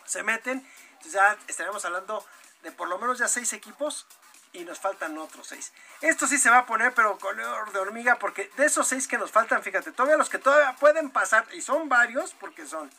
se 0.05 0.23
meten 0.23 0.65
ya 1.11 1.37
estaremos 1.47 1.83
hablando 1.85 2.25
de 2.61 2.71
por 2.71 2.87
lo 2.87 2.97
menos 2.97 3.17
ya 3.19 3.27
seis 3.27 3.53
equipos 3.53 4.07
y 4.53 4.63
nos 4.63 4.79
faltan 4.79 5.17
otros 5.17 5.47
seis. 5.47 5.73
Esto 6.01 6.27
sí 6.27 6.37
se 6.37 6.49
va 6.49 6.59
a 6.59 6.65
poner, 6.65 6.93
pero 6.93 7.17
color 7.17 7.71
de 7.71 7.79
hormiga, 7.79 8.19
porque 8.19 8.49
de 8.55 8.65
esos 8.65 8.87
seis 8.87 9.07
que 9.07 9.17
nos 9.17 9.31
faltan, 9.31 9.63
fíjate, 9.63 9.91
todavía 9.91 10.17
los 10.17 10.29
que 10.29 10.37
todavía 10.37 10.75
pueden 10.75 11.09
pasar, 11.09 11.45
y 11.53 11.61
son 11.61 11.89
varios, 11.89 12.33
porque 12.35 12.65
son. 12.65 12.91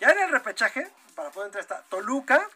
Ya 0.00 0.10
en 0.10 0.18
el 0.20 0.30
repechaje, 0.30 0.90
para 1.14 1.30
poder 1.30 1.48
entrar, 1.48 1.62
está 1.62 1.82
Toluca, 1.90 2.48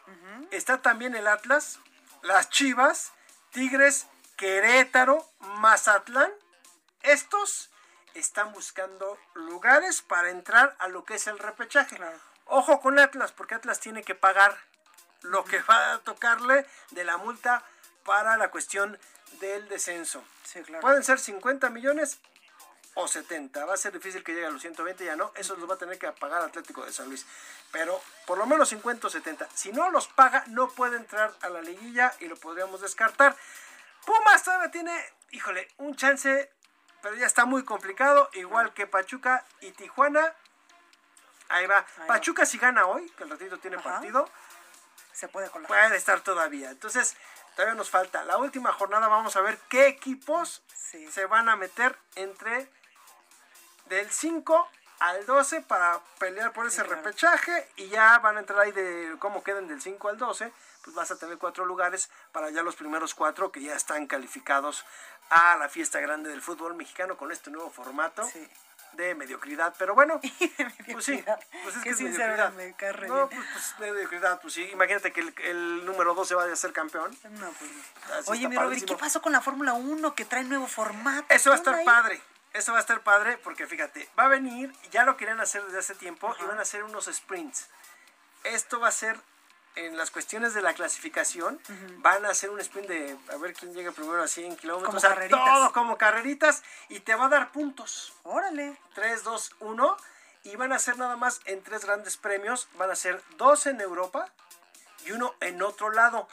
está 0.51 0.81
también 0.81 1.14
el 1.14 1.29
Atlas, 1.29 1.79
las 2.22 2.49
Chivas, 2.49 3.12
Tigres, 3.53 4.07
Querétaro, 4.37 5.29
Mazatlán. 5.41 6.33
Estos 7.03 7.70
están 8.14 8.53
buscando 8.53 9.18
lugares 9.35 10.01
para 10.01 10.31
entrar 10.31 10.75
a 10.79 10.89
lo 10.89 11.05
que 11.05 11.16
es 11.16 11.27
el 11.27 11.39
repechaje. 11.39 11.99
Ojo 12.47 12.80
con 12.80 12.99
Atlas, 12.99 13.32
porque 13.32 13.55
Atlas 13.55 13.80
tiene 13.80 14.03
que 14.03 14.14
pagar 14.14 14.57
lo 15.22 15.45
que 15.45 15.61
va 15.62 15.95
a 15.95 15.99
tocarle 15.99 16.66
de 16.90 17.05
la 17.05 17.16
multa 17.16 17.64
para 18.05 18.36
la 18.36 18.51
cuestión 18.51 18.99
del 19.40 19.68
descenso. 19.68 20.22
Pueden 20.80 21.03
ser 21.03 21.18
50 21.18 21.70
millones 21.70 22.20
o 22.95 23.09
70. 23.09 23.64
Va 23.64 23.74
a 23.74 23.76
ser 23.76 23.92
difícil 23.92 24.22
que 24.22 24.32
llegue 24.32 24.47
a 24.47 24.51
los 24.51 24.62
120, 24.62 25.05
ya 25.05 25.16
no. 25.16 25.32
Eso 25.34 25.57
los 25.57 25.68
va 25.68 25.74
a 25.74 25.78
tener 25.78 25.99
que 25.99 26.11
pagar 26.12 26.42
Atlético 26.42 26.84
de 26.84 26.92
San 26.92 27.09
Luis. 27.09 27.26
Pero 27.72 28.01
por 28.26 28.38
lo 28.38 28.47
menos 28.47 28.68
50 28.68 29.07
o 29.07 29.11
70. 29.11 29.49
Si 29.55 29.72
no 29.72 29.90
los 29.90 30.07
paga, 30.09 30.45
no 30.49 30.68
puede 30.68 30.97
entrar 30.97 31.32
a 31.42 31.49
la 31.49 31.62
liguilla 31.62 32.14
y 32.20 32.28
lo 32.28 32.36
podríamos 32.36 32.80
descartar. 32.80 33.36
Pumas 34.05 34.45
todavía 34.45 34.70
tiene, 34.70 34.95
híjole, 35.30 35.68
un 35.78 35.97
chance, 35.97 36.51
pero 37.03 37.16
ya 37.16 37.26
está 37.26 37.47
muy 37.47 37.64
complicado. 37.64 38.30
Igual 38.34 38.72
que 38.74 38.86
Pachuca 38.86 39.45
y 39.61 39.72
Tijuana. 39.72 40.34
Ahí 41.49 41.66
va. 41.66 41.84
Pachuca 42.07 42.47
si 42.47 42.59
gana 42.59 42.86
hoy, 42.86 43.09
que 43.11 43.24
el 43.24 43.30
ratito 43.30 43.59
tiene 43.59 43.78
partido. 43.78 44.28
Se 45.12 45.28
puede 45.28 45.49
colar. 45.51 45.68
Puede 45.68 45.97
estar 45.97 46.20
todavía. 46.20 46.70
Entonces, 46.70 47.16
todavía 47.55 47.74
nos 47.74 47.90
falta. 47.90 48.24
La 48.24 48.36
última 48.38 48.72
jornada 48.72 49.09
vamos 49.09 49.36
a 49.36 49.40
ver 49.40 49.59
qué 49.68 49.86
equipos 49.86 50.62
se 51.11 51.26
van 51.26 51.49
a 51.49 51.57
meter 51.57 51.97
entre 52.14 52.68
del 53.86 54.11
5 54.11 54.70
al 55.01 55.26
12 55.26 55.62
para 55.62 56.01
pelear 56.18 56.53
por 56.53 56.66
ese 56.66 56.82
repechaje 56.82 57.68
y 57.76 57.88
ya 57.88 58.18
van 58.20 58.36
a 58.36 58.40
entrar 58.40 58.61
ahí 58.61 58.72
de 58.72 59.16
cómo 59.18 59.42
queden 59.42 59.68
del 59.68 59.82
5 59.82 60.09
al 60.09 60.18
12, 60.18 60.53
pues 60.82 60.95
vas 60.95 61.11
a 61.11 61.18
tener 61.18 61.38
cuatro 61.38 61.64
lugares 61.64 62.11
para 62.32 62.51
ya 62.51 62.62
los 62.62 62.76
primeros 62.76 63.14
cuatro 63.14 63.51
que 63.51 63.61
ya 63.61 63.74
están 63.74 64.07
calificados 64.07 64.84
a 65.30 65.57
la 65.57 65.68
fiesta 65.68 66.01
grande 66.01 66.30
del 66.30 66.42
fútbol 66.42 66.74
mexicano 66.74 67.16
con 67.16 67.32
este 67.32 67.51
nuevo 67.51 67.70
formato. 67.70 68.22
De 68.97 69.14
mediocridad, 69.14 69.74
pero 69.78 69.95
bueno, 69.95 70.20
pues 70.92 71.05
sí, 71.05 71.24
pues 71.62 71.76
es 71.76 71.82
que 71.82 71.90
es 71.90 72.01
mediocridad. 72.01 72.53
Me 72.53 72.74
No, 73.09 73.28
pues, 73.28 73.40
pues 73.53 73.74
mediocridad, 73.80 74.40
pues 74.40 74.55
sí, 74.55 74.62
imagínate 74.72 75.12
que 75.12 75.20
el, 75.20 75.34
el 75.45 75.84
número 75.84 76.14
12 76.14 76.34
vaya 76.34 76.53
a 76.53 76.57
ser 76.57 76.72
campeón. 76.72 77.16
No, 77.30 77.51
pues 77.53 77.70
no. 77.70 78.32
Oye, 78.32 78.49
mi 78.49 78.55
Robert, 78.55 78.55
¿y 78.55 78.57
padrísimo. 78.57 78.86
¿qué 78.86 78.97
pasó 78.97 79.20
con 79.22 79.32
la 79.32 79.40
Fórmula 79.40 79.72
1 79.72 80.14
que 80.14 80.24
trae 80.24 80.45
nuevo 80.45 80.66
formato? 80.66 81.26
Eso 81.28 81.51
va 81.51 81.57
a 81.57 81.62
¿Qué 81.62 81.68
onda 81.68 81.70
estar 81.70 81.74
ahí? 81.74 81.84
padre. 81.84 82.20
Eso 82.53 82.70
va 82.72 82.78
a 82.78 82.80
estar 82.82 83.01
padre 83.03 83.36
porque 83.38 83.66
fíjate, 83.66 84.09
va 84.18 84.24
a 84.24 84.28
venir, 84.28 84.72
ya 84.92 85.05
lo 85.05 85.16
querían 85.16 85.40
hacer 85.40 85.64
desde 85.64 85.78
hace 85.78 85.95
tiempo 85.97 86.34
y 86.40 86.45
van 86.45 86.59
a 86.59 86.62
hacer 86.62 86.84
unos 86.84 87.07
sprints. 87.12 87.68
Esto 88.45 88.78
va 88.78 88.88
a 88.88 88.92
ser 88.92 89.18
en 89.77 89.97
las 89.97 90.11
cuestiones 90.11 90.55
de 90.55 90.62
la 90.62 90.75
clasificación, 90.75 91.61
van 91.99 92.25
a 92.25 92.31
hacer 92.31 92.51
un 92.51 92.61
sprint 92.61 92.89
de 92.89 93.16
a 93.33 93.37
ver 93.37 93.55
quién 93.55 93.75
llega 93.75 93.93
primero 93.93 94.22
a 94.22 94.29
100 94.29 94.57
kilómetros. 94.57 94.87
Como 94.87 94.99
o 94.99 95.01
sea, 95.01 95.11
carreritas. 95.11 95.45
todo 95.45 95.72
como 95.72 95.99
carreritas 95.99 96.62
y 96.89 97.01
te 97.01 97.14
va 97.14 97.27
a 97.27 97.29
dar 97.29 97.53
puntos. 97.53 98.12
Órale. 98.22 98.77
3, 98.95 99.25
2, 99.25 99.57
1 99.61 99.97
y 100.45 100.57
van 100.57 100.72
a 100.72 100.79
ser 100.79 100.99
nada 100.99 101.16
más 101.16 101.41
en 101.47 101.62
tres 101.62 101.85
grandes 101.85 102.16
premios. 102.16 102.68
Van 102.77 102.91
a 102.91 102.97
ser 102.97 103.20
dos 103.37 103.66
en 103.66 103.81
Europa 103.81 104.29
y 105.05 105.12
uno 105.12 105.35
en 105.41 105.62
otro 105.62 105.91
lado. 105.91 106.29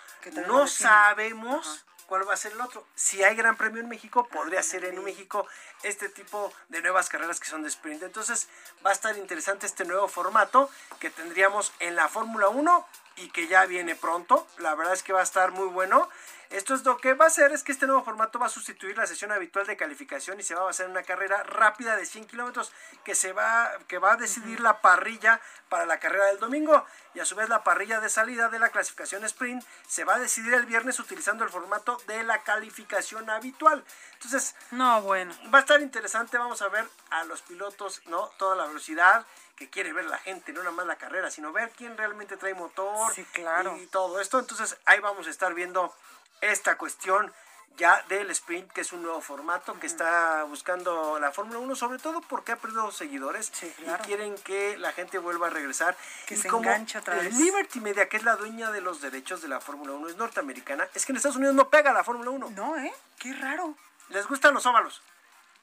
No 0.47 0.67
sabemos 0.67 1.85
cuál 2.07 2.27
va 2.27 2.33
a 2.33 2.37
ser 2.37 2.51
el 2.51 2.61
otro. 2.61 2.85
Si 2.93 3.23
hay 3.23 3.37
gran 3.37 3.55
premio 3.55 3.81
en 3.81 3.87
México, 3.87 4.27
podría 4.27 4.61
ser 4.61 4.83
en 4.83 5.01
México 5.01 5.47
este 5.81 6.09
tipo 6.09 6.53
de 6.67 6.81
nuevas 6.81 7.07
carreras 7.07 7.39
que 7.39 7.47
son 7.47 7.63
de 7.63 7.69
sprint. 7.69 8.03
Entonces 8.03 8.49
va 8.85 8.89
a 8.89 8.93
estar 8.93 9.17
interesante 9.17 9.65
este 9.65 9.85
nuevo 9.85 10.09
formato 10.09 10.69
que 10.99 11.09
tendríamos 11.09 11.71
en 11.79 11.95
la 11.95 12.09
Fórmula 12.09 12.49
1 12.49 12.85
y 13.21 13.29
que 13.29 13.47
ya 13.47 13.65
viene 13.65 13.95
pronto. 13.95 14.47
La 14.57 14.75
verdad 14.75 14.93
es 14.93 15.03
que 15.03 15.13
va 15.13 15.19
a 15.19 15.23
estar 15.23 15.51
muy 15.51 15.67
bueno. 15.67 16.09
Esto 16.49 16.73
es 16.73 16.83
lo 16.83 16.97
que 16.97 17.13
va 17.13 17.25
a 17.25 17.27
hacer 17.29 17.53
es 17.53 17.63
que 17.63 17.71
este 17.71 17.87
nuevo 17.87 18.03
formato 18.03 18.37
va 18.37 18.47
a 18.47 18.49
sustituir 18.49 18.97
la 18.97 19.07
sesión 19.07 19.31
habitual 19.31 19.65
de 19.65 19.77
calificación 19.77 20.37
y 20.37 20.43
se 20.43 20.53
va 20.53 20.67
a 20.67 20.69
hacer 20.69 20.89
una 20.89 21.01
carrera 21.01 21.43
rápida 21.43 21.95
de 21.95 22.05
100 22.05 22.25
kilómetros 22.25 22.73
que 23.05 23.15
se 23.15 23.31
va 23.31 23.71
que 23.87 23.99
va 23.99 24.13
a 24.13 24.17
decidir 24.17 24.59
la 24.59 24.81
parrilla 24.81 25.39
para 25.69 25.85
la 25.85 26.01
carrera 26.01 26.25
del 26.25 26.39
domingo 26.39 26.85
y 27.13 27.21
a 27.21 27.25
su 27.25 27.35
vez 27.35 27.47
la 27.47 27.63
parrilla 27.63 28.01
de 28.01 28.09
salida 28.09 28.49
de 28.49 28.59
la 28.59 28.67
clasificación 28.67 29.23
sprint 29.23 29.63
se 29.87 30.03
va 30.03 30.15
a 30.15 30.19
decidir 30.19 30.53
el 30.53 30.65
viernes 30.65 30.99
utilizando 30.99 31.45
el 31.45 31.49
formato 31.49 31.97
de 32.07 32.21
la 32.23 32.43
calificación 32.43 33.29
habitual. 33.29 33.85
Entonces, 34.15 34.53
no, 34.71 35.01
bueno. 35.03 35.33
Va 35.53 35.59
a 35.59 35.61
estar 35.61 35.79
interesante, 35.79 36.37
vamos 36.37 36.61
a 36.61 36.67
ver 36.67 36.85
a 37.11 37.23
los 37.23 37.41
pilotos, 37.43 38.01
¿no? 38.07 38.29
Toda 38.37 38.57
la 38.57 38.65
velocidad 38.65 39.25
que 39.61 39.69
quiere 39.69 39.93
ver 39.93 40.05
la 40.05 40.17
gente, 40.17 40.51
no 40.53 40.61
nada 40.63 40.71
más 40.71 40.87
la 40.87 40.95
carrera, 40.95 41.29
sino 41.29 41.51
ver 41.51 41.69
quién 41.77 41.95
realmente 41.95 42.35
trae 42.35 42.55
motor 42.55 43.13
Sí, 43.13 43.23
claro. 43.25 43.77
y 43.77 43.85
todo 43.85 44.19
esto. 44.19 44.39
Entonces, 44.39 44.75
ahí 44.85 44.99
vamos 44.99 45.27
a 45.27 45.29
estar 45.29 45.53
viendo 45.53 45.93
esta 46.41 46.77
cuestión 46.79 47.31
ya 47.77 48.03
del 48.09 48.31
sprint, 48.31 48.71
que 48.71 48.81
es 48.81 48.91
un 48.91 49.03
nuevo 49.03 49.21
formato 49.21 49.79
que 49.79 49.85
está 49.85 50.43
buscando 50.45 51.19
la 51.19 51.31
Fórmula 51.31 51.59
1, 51.59 51.75
sobre 51.75 51.99
todo 51.99 52.21
porque 52.21 52.51
ha 52.53 52.55
perdido 52.55 52.91
seguidores 52.91 53.51
claro. 53.77 54.03
y 54.03 54.07
quieren 54.07 54.35
que 54.39 54.77
la 54.79 54.91
gente 54.93 55.19
vuelva 55.19 55.47
a 55.47 55.49
regresar. 55.51 55.95
Que 56.25 56.33
Y 56.33 56.37
se 56.37 56.47
como 56.47 56.63
enganche 56.63 56.97
otra 56.97 57.15
vez. 57.15 57.35
Liberty 57.37 57.79
Media, 57.81 58.09
que 58.09 58.17
es 58.17 58.23
la 58.23 58.35
dueña 58.37 58.71
de 58.71 58.81
los 58.81 58.99
derechos 58.99 59.43
de 59.43 59.47
la 59.47 59.61
Fórmula 59.61 59.93
1, 59.93 60.07
es 60.09 60.15
norteamericana, 60.17 60.87
es 60.95 61.05
que 61.05 61.11
en 61.11 61.17
Estados 61.17 61.37
Unidos 61.37 61.53
no 61.53 61.69
pega 61.69 61.93
la 61.93 62.03
Fórmula 62.03 62.31
1. 62.31 62.49
No, 62.49 62.77
¿eh? 62.77 62.91
Qué 63.19 63.31
raro. 63.33 63.75
Les 64.09 64.27
gustan 64.27 64.53
los 64.55 64.65
óvalos, 64.65 65.01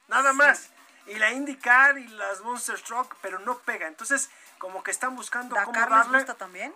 nada 0.07 0.31
más. 0.33 0.69
Y 1.09 1.15
la 1.19 1.31
IndyCar 1.31 1.97
y 1.97 2.07
las 2.09 2.41
Monster 2.41 2.79
Truck, 2.81 3.15
pero 3.21 3.39
no 3.39 3.57
pega. 3.59 3.87
Entonces, 3.87 4.29
como 4.57 4.83
que 4.83 4.91
están 4.91 5.15
buscando 5.15 5.55
cómo 5.55 5.67
¿Dakar 5.67 5.89
les 5.89 5.97
darle... 5.99 6.17
gusta 6.19 6.33
también? 6.35 6.73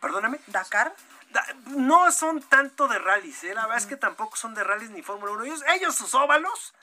Perdóname. 0.00 0.38
¿Dakar? 0.46 0.94
Da- 1.30 1.46
no 1.66 2.10
son 2.12 2.42
tanto 2.42 2.88
de 2.88 2.98
rallies, 2.98 3.44
¿eh? 3.44 3.54
la 3.54 3.62
verdad 3.62 3.78
es 3.78 3.86
que 3.86 3.96
tampoco 3.96 4.36
son 4.36 4.54
de 4.54 4.64
rallies 4.64 4.90
ni 4.90 5.02
Fórmula 5.02 5.32
1. 5.32 5.44
Ellos, 5.44 5.64
ellos 5.68 5.94
sus 5.94 6.14
óvalos 6.14 6.74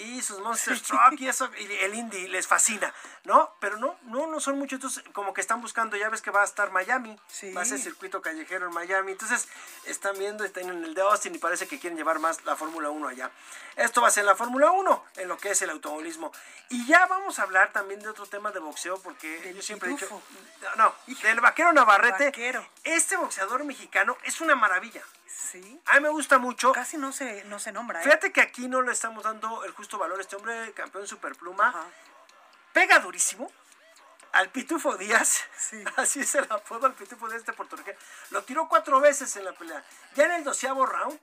y 0.00 0.22
sus 0.22 0.40
Monster 0.40 0.80
Truck 0.86 1.18
y 1.18 1.28
eso, 1.28 1.50
y 1.58 1.72
el 1.84 1.94
Indy 1.94 2.28
les 2.28 2.46
fascina, 2.46 2.92
¿no? 3.24 3.54
Pero 3.60 3.76
no, 3.76 3.96
no, 4.04 4.26
no 4.26 4.40
son 4.40 4.58
muchos, 4.58 4.76
entonces 4.76 5.04
como 5.12 5.34
que 5.34 5.40
están 5.40 5.60
buscando, 5.60 5.96
ya 5.96 6.08
ves 6.08 6.22
que 6.22 6.30
va 6.30 6.42
a 6.42 6.44
estar 6.44 6.70
Miami, 6.70 7.18
va 7.56 7.62
a 7.62 7.64
ser 7.64 7.78
circuito 7.78 8.22
callejero 8.22 8.66
en 8.66 8.74
Miami, 8.74 9.12
entonces 9.12 9.48
están 9.84 10.18
viendo, 10.18 10.44
están 10.44 10.68
en 10.68 10.84
el 10.84 10.94
de 10.94 11.02
Austin 11.02 11.34
y 11.34 11.38
parece 11.38 11.66
que 11.66 11.78
quieren 11.78 11.96
llevar 11.96 12.18
más 12.18 12.44
la 12.44 12.56
Fórmula 12.56 12.90
1 12.90 13.08
allá. 13.08 13.30
Esto 13.76 14.00
va 14.02 14.08
a 14.08 14.10
ser 14.10 14.24
la 14.24 14.36
Fórmula 14.36 14.70
1, 14.70 15.04
en 15.16 15.28
lo 15.28 15.36
que 15.38 15.50
es 15.50 15.62
el 15.62 15.70
automovilismo. 15.70 16.32
Y 16.68 16.86
ya 16.86 17.06
vamos 17.06 17.38
a 17.38 17.42
hablar 17.42 17.72
también 17.72 18.00
de 18.00 18.08
otro 18.08 18.26
tema 18.26 18.50
de 18.50 18.60
boxeo, 18.60 19.00
porque 19.00 19.52
yo 19.54 19.62
siempre 19.62 19.88
he 19.88 19.92
dicho, 19.92 20.06
pitufo. 20.06 20.76
no, 20.76 20.94
del 21.22 21.40
vaquero 21.40 21.72
Navarrete, 21.72 22.26
Vaquero. 22.26 22.66
este 22.84 23.16
boxeador 23.16 23.64
mexicano 23.64 24.16
es 24.24 24.40
una 24.40 24.54
maravilla. 24.54 25.02
Sí. 25.32 25.80
A 25.86 25.94
mí 25.94 26.00
me 26.00 26.08
gusta 26.10 26.38
mucho. 26.38 26.72
Casi 26.72 26.96
no 26.96 27.12
se, 27.12 27.44
no 27.44 27.58
se 27.58 27.72
nombra, 27.72 28.00
¿eh? 28.00 28.04
Fíjate 28.04 28.32
que 28.32 28.40
aquí 28.40 28.68
no 28.68 28.82
le 28.82 28.92
estamos 28.92 29.24
dando 29.24 29.64
el 29.64 29.72
justo 29.72 29.98
valor. 29.98 30.20
Este 30.20 30.36
hombre, 30.36 30.72
campeón 30.72 31.06
superpluma, 31.06 31.74
pega 32.72 32.98
durísimo. 33.00 33.50
Al 34.32 34.48
Pitufo 34.50 34.96
Díaz, 34.96 35.40
así 35.96 36.20
es 36.20 36.34
el 36.36 36.46
apodo 36.50 36.86
al 36.86 36.94
Pitufo 36.94 37.28
Díaz 37.28 37.44
de 37.44 37.52
puertorriqueño. 37.52 37.98
Lo 38.30 38.44
tiró 38.44 38.68
cuatro 38.68 39.00
veces 39.00 39.34
en 39.36 39.44
la 39.44 39.52
pelea. 39.52 39.82
Ya 40.14 40.26
en 40.26 40.32
el 40.32 40.44
doceavo 40.44 40.86
round, 40.86 41.18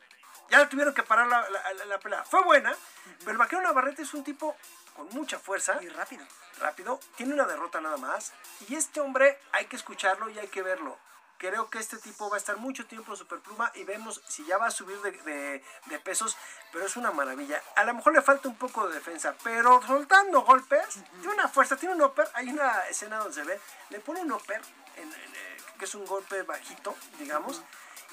ya 0.49 0.59
le 0.59 0.65
tuvieron 0.65 0.93
que 0.93 1.03
parar 1.03 1.27
la, 1.27 1.49
la- 1.49 1.73
la- 1.73 1.85
la 1.85 1.99
pelea. 1.99 2.25
Fue 2.25 2.43
buena, 2.43 2.75
pero 3.19 3.31
el 3.31 3.37
vaquero 3.37 3.61
Navarrete 3.61 4.01
es 4.01 4.13
un 4.13 4.25
tipo 4.25 4.57
con 4.93 5.07
mucha 5.11 5.39
fuerza. 5.39 5.81
Y 5.81 5.87
rápido. 5.87 6.25
Rápido. 6.59 6.99
Tiene 7.15 7.33
una 7.33 7.45
derrota 7.45 7.79
nada 7.79 7.95
más. 7.95 8.33
Y 8.67 8.75
este 8.75 8.99
hombre 8.99 9.39
hay 9.53 9.67
que 9.67 9.77
escucharlo 9.77 10.29
y 10.29 10.37
hay 10.39 10.47
que 10.49 10.61
verlo. 10.61 10.99
Creo 11.37 11.69
que 11.69 11.77
este 11.79 11.97
tipo 11.97 12.29
va 12.29 12.35
a 12.37 12.39
estar 12.39 12.57
mucho 12.57 12.85
tiempo 12.87 13.11
en 13.11 13.17
Superpluma 13.17 13.71
y 13.75 13.83
vemos 13.83 14.21
si 14.27 14.43
ya 14.45 14.57
va 14.57 14.67
a 14.67 14.71
subir 14.71 14.99
de, 15.01 15.11
de- 15.11 15.63
de 15.85 15.99
pesos, 15.99 16.35
pero 16.71 16.85
es 16.85 16.95
una 16.95 17.11
maravilla. 17.11 17.61
A 17.75 17.83
lo 17.83 17.93
mejor 17.93 18.13
le 18.13 18.21
falta 18.21 18.47
un 18.49 18.55
poco 18.57 18.87
de 18.87 18.95
defensa, 18.95 19.35
pero 19.43 19.81
soltando 19.85 20.41
golpes, 20.41 20.85
tiene 21.21 21.33
una 21.35 21.47
fuerza, 21.47 21.75
tiene 21.77 21.93
un 21.95 22.01
upper. 22.01 22.27
Hay 22.33 22.49
una 22.49 22.81
escena 22.87 23.17
donde 23.19 23.33
se 23.33 23.43
ve, 23.43 23.59
le 23.89 23.99
pone 23.99 24.21
un 24.21 24.31
upper, 24.31 24.61
en- 24.95 25.03
en, 25.13 25.35
eh, 25.35 25.57
que 25.77 25.85
es 25.85 25.93
un 25.95 26.05
golpe 26.05 26.41
bajito, 26.41 26.95
digamos, 27.19 27.61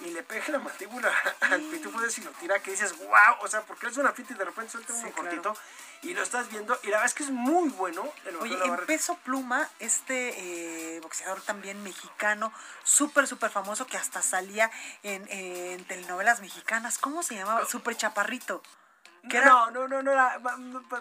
y 0.00 0.10
le 0.10 0.22
pega 0.24 0.48
la 0.48 0.58
mandíbula 0.58 1.08
al 1.40 1.62
pitufo 1.62 2.00
de 2.00 2.10
si 2.10 2.20
lo 2.20 2.30
tira, 2.32 2.58
que 2.58 2.72
dices, 2.72 2.98
wow, 2.98 3.36
o 3.40 3.48
sea, 3.48 3.62
porque 3.62 3.86
es 3.86 3.96
una 3.96 4.12
fita 4.12 4.34
y 4.34 4.36
de 4.36 4.44
repente 4.44 4.72
suelta 4.72 4.92
un 4.92 4.98
cortito 5.12 5.56
y 6.04 6.14
lo 6.14 6.22
estás 6.22 6.48
viendo, 6.50 6.78
y 6.82 6.86
la 6.86 6.98
verdad 6.98 7.06
es 7.06 7.14
que 7.14 7.24
es 7.24 7.30
muy 7.30 7.70
bueno 7.70 8.04
el 8.26 8.36
Oye, 8.36 8.56
en 8.62 8.76
peso 8.86 9.16
pluma, 9.24 9.68
este 9.78 10.96
eh, 10.96 11.00
boxeador 11.00 11.40
también 11.42 11.82
mexicano, 11.82 12.52
súper, 12.84 13.26
súper 13.26 13.50
famoso, 13.50 13.86
que 13.86 13.96
hasta 13.96 14.22
salía 14.22 14.70
en, 15.02 15.26
en 15.30 15.84
telenovelas 15.84 16.40
mexicanas. 16.40 16.98
¿Cómo 16.98 17.22
se 17.22 17.34
llamaba? 17.34 17.66
Súper 17.66 17.96
chaparrito. 17.96 18.62
No, 19.24 19.70
no, 19.70 19.88
no, 19.88 20.02
no 20.02 20.12
era 20.12 20.38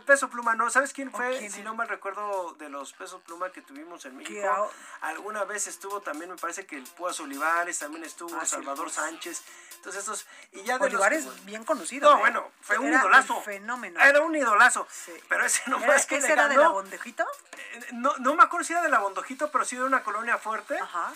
peso 0.05 0.29
pluma, 0.29 0.55
no. 0.55 0.69
¿Sabes 0.69 0.93
quién 0.93 1.11
fue? 1.11 1.49
Si 1.49 1.61
no 1.61 1.75
mal 1.75 1.89
recuerdo 1.89 2.53
de 2.53 2.69
los 2.69 2.93
pesos 2.93 3.21
pluma 3.21 3.51
que 3.51 3.61
tuvimos 3.61 4.05
en 4.05 4.17
México. 4.17 4.71
Alguna 5.01 5.43
vez 5.43 5.67
estuvo 5.67 6.01
también, 6.01 6.31
me 6.31 6.37
parece 6.37 6.65
que 6.65 6.77
el 6.77 6.83
Púas 6.83 7.19
Olivares, 7.19 7.79
también 7.79 8.03
estuvo 8.03 8.35
ah, 8.39 8.45
Salvador 8.45 8.89
Sánchez. 8.89 9.43
Entonces 9.75 10.01
estos 10.01 10.25
y 10.53 10.63
ya 10.63 10.77
de 10.77 10.85
Olivares 10.85 11.45
bien 11.45 11.65
conocido. 11.65 12.09
No, 12.09 12.17
¿eh? 12.17 12.21
bueno, 12.21 12.51
fue 12.61 12.77
un 12.77 12.93
idolazo. 12.93 13.41
fenómeno. 13.41 13.99
Era 13.99 14.21
un 14.21 14.35
idolazo. 14.35 14.87
Pero 15.27 15.45
ese 15.45 15.61
no 15.69 15.79
fue 15.79 15.95
que 16.07 16.17
ese 16.17 16.31
era 16.31 16.47
de 16.47 16.55
la 16.55 16.69
Bondejito? 16.69 17.25
Eh, 17.51 17.87
no, 17.91 18.15
no 18.17 18.35
me 18.35 18.43
acuerdo 18.43 18.65
si 18.65 18.73
era 18.73 18.81
de 18.81 18.89
la 18.89 18.99
Bondejito, 18.99 19.51
pero 19.51 19.65
sí 19.65 19.75
de 19.75 19.83
una 19.83 20.03
colonia 20.03 20.37
fuerte. 20.37 20.77
Ajá. 20.79 21.13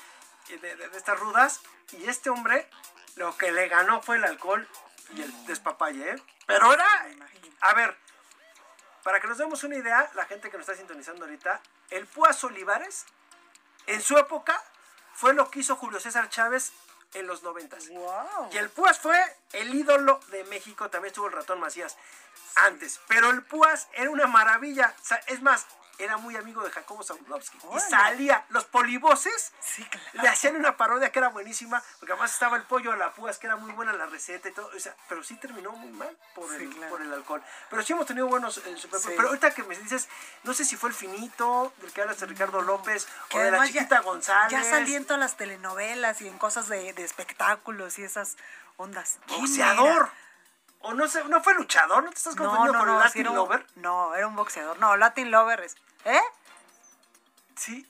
De, 0.49 0.57
de 0.57 0.97
estas 0.97 1.19
rudas. 1.19 1.61
Y 1.93 2.07
este 2.09 2.29
hombre, 2.29 2.69
lo 3.15 3.37
que 3.37 3.51
le 3.51 3.69
ganó 3.69 4.01
fue 4.01 4.17
el 4.17 4.25
alcohol 4.25 4.67
y 5.13 5.21
el 5.21 5.45
despapalle, 5.45 6.11
¿eh? 6.11 6.23
Pero 6.45 6.73
era, 6.73 7.07
a 7.61 7.73
ver, 7.73 7.97
para 9.03 9.19
que 9.19 9.27
nos 9.27 9.37
demos 9.37 9.63
una 9.63 9.75
idea, 9.75 10.09
la 10.15 10.25
gente 10.25 10.49
que 10.49 10.57
nos 10.57 10.67
está 10.67 10.77
sintonizando 10.77 11.25
ahorita, 11.25 11.61
el 11.89 12.05
Púas 12.07 12.43
Olivares, 12.43 13.05
en 13.85 14.01
su 14.01 14.17
época, 14.17 14.61
fue 15.13 15.33
lo 15.33 15.49
que 15.49 15.59
hizo 15.59 15.75
Julio 15.75 15.99
César 15.99 16.29
Chávez 16.29 16.73
en 17.13 17.25
los 17.27 17.43
noventas. 17.43 17.87
Y 18.51 18.57
el 18.57 18.69
Púas 18.69 18.99
fue 18.99 19.17
el 19.53 19.73
ídolo 19.73 20.19
de 20.29 20.43
México, 20.45 20.89
también 20.89 21.11
estuvo 21.11 21.27
el 21.27 21.33
ratón 21.33 21.59
Macías 21.59 21.97
antes. 22.55 22.99
Pero 23.07 23.29
el 23.29 23.43
Púas 23.43 23.87
era 23.93 24.09
una 24.09 24.27
maravilla. 24.27 24.93
es 25.27 25.41
más, 25.41 25.65
era 25.99 26.17
muy 26.17 26.35
amigo 26.35 26.63
de 26.63 26.71
Jacobo 26.71 27.03
Zabludowski. 27.03 27.57
Y 27.75 27.79
salía, 27.79 28.45
los 28.49 28.65
polivoces 28.65 29.51
le 30.13 30.27
hacían 30.27 30.55
una 30.55 30.77
parodia 30.77 31.11
que 31.11 31.19
era 31.19 31.29
buenísima, 31.29 31.81
porque 31.99 32.13
además 32.13 32.33
estaba 32.33 32.57
el 32.57 32.63
pollo 32.63 32.91
a 32.91 32.97
la 32.97 33.13
púas, 33.13 33.37
que 33.39 33.47
era 33.47 33.55
muy 33.55 33.71
buena 33.71 33.93
la 33.93 34.05
receta 34.05 34.49
y 34.49 34.51
todo. 34.51 34.69
O 34.75 34.79
sea, 34.79 34.95
pero 35.09 35.23
sí 35.23 35.35
terminó 35.35 35.71
muy 35.71 35.91
mal 35.91 36.15
por, 36.35 36.53
el, 36.53 36.69
por 36.89 37.01
el 37.01 37.11
alcohol. 37.13 37.43
Pero 37.69 37.81
sí 37.81 37.93
hemos 37.93 38.05
tenido 38.05 38.27
buenos 38.27 38.57
eh, 38.59 38.75
Pero 39.15 39.29
ahorita 39.29 39.51
que 39.51 39.63
me 39.63 39.77
dices, 39.77 40.07
no 40.43 40.53
sé 40.53 40.65
si 40.65 40.75
fue 40.75 40.89
el 40.89 40.95
finito, 40.95 41.73
del 41.77 41.91
que 41.91 42.01
hablas 42.01 42.19
de 42.19 42.27
Ricardo 42.27 42.61
López, 42.61 43.07
o 43.33 43.39
de 43.39 43.51
la 43.51 43.65
chiquita 43.65 44.01
González. 44.01 44.51
Ya 44.51 44.63
salí 44.63 44.95
en 44.95 45.05
todas 45.05 45.19
las 45.19 45.37
telenovelas 45.37 46.21
y 46.21 46.27
en 46.27 46.37
cosas 46.37 46.67
de, 46.67 46.89
espectáculos 46.89 47.97
y 47.99 48.03
esas 48.03 48.37
ondas. 48.77 49.19
Boxeador. 49.27 50.09
O 50.81 50.93
no 50.93 51.07
sé, 51.07 51.23
¿no 51.25 51.41
fue 51.41 51.55
luchador? 51.55 52.03
¿No 52.03 52.11
te 52.11 52.17
estás 52.17 52.35
confundiendo 52.35 52.79
con 52.79 52.89
el 52.89 52.99
Latin 52.99 53.23
Lover? 53.23 53.65
No, 53.75 54.15
era 54.15 54.27
un 54.27 54.35
boxeador. 54.35 54.77
No, 54.79 54.95
Latin 54.95 55.31
Lover 55.31 55.61
es. 55.61 55.75
¿Eh? 56.05 56.21
Sí. 57.55 57.87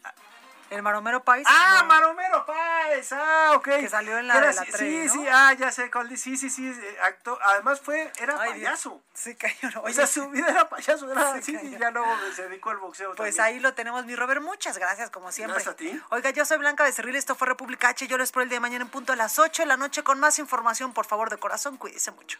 ¿El 0.69 0.81
Maromero 0.81 1.23
Pais? 1.23 1.47
¡Ah, 1.49 1.83
Maromero 1.87 2.45
Pais! 2.45 3.13
¡Ah, 3.13 3.53
ok! 3.55 3.63
Que 3.63 3.89
salió 3.89 4.17
en 4.17 4.27
la, 4.27 4.41
de 4.41 4.53
la 4.53 4.65
Sí, 4.65 5.07
sí, 5.07 5.25
ah, 5.31 5.53
ya 5.53 5.71
sé 5.71 5.89
cuál. 5.89 6.15
Sí, 6.17 6.35
sí, 6.35 6.49
sí. 6.49 6.67
Eh, 6.67 6.97
acto, 7.03 7.39
además 7.41 7.79
fue, 7.79 8.11
era 8.19 8.35
payaso. 8.35 9.01
Sí, 9.13 9.35
cayó. 9.35 9.69
No, 9.73 9.83
o 9.83 9.89
sea, 9.93 10.07
su 10.07 10.29
vida 10.29 10.47
era 10.49 10.67
payaso. 10.67 11.09
Era, 11.09 11.41
sí, 11.41 11.57
y 11.61 11.77
ya 11.77 11.91
luego 11.91 12.09
se 12.35 12.49
dedicó 12.49 12.71
al 12.71 12.77
boxeo 12.77 13.15
Pues 13.15 13.39
ahí 13.39 13.59
lo 13.59 13.73
tenemos, 13.73 14.05
mi 14.05 14.15
Robert. 14.15 14.41
Muchas 14.41 14.77
gracias, 14.77 15.09
como 15.09 15.31
siempre. 15.31 15.53
Gracias 15.53 15.73
a 15.73 15.77
ti. 15.77 16.01
Oiga, 16.09 16.31
yo 16.31 16.43
soy 16.43 16.57
Blanca 16.57 16.83
Becerril. 16.83 17.15
Esto 17.15 17.35
fue 17.35 17.47
República 17.47 17.89
H. 17.89 18.07
Yo 18.07 18.17
lo 18.17 18.23
espero 18.23 18.43
el 18.43 18.49
día 18.49 18.57
de 18.57 18.61
mañana 18.61 18.83
en 18.83 18.89
punto 18.91 19.13
a 19.13 19.15
las 19.15 19.39
8 19.39 19.61
de 19.61 19.67
la 19.67 19.77
noche 19.77 20.03
con 20.03 20.19
más 20.19 20.37
información. 20.39 20.93
Por 20.93 21.05
favor, 21.05 21.29
de 21.29 21.37
corazón, 21.37 21.77
cuídese 21.77 22.11
mucho. 22.11 22.39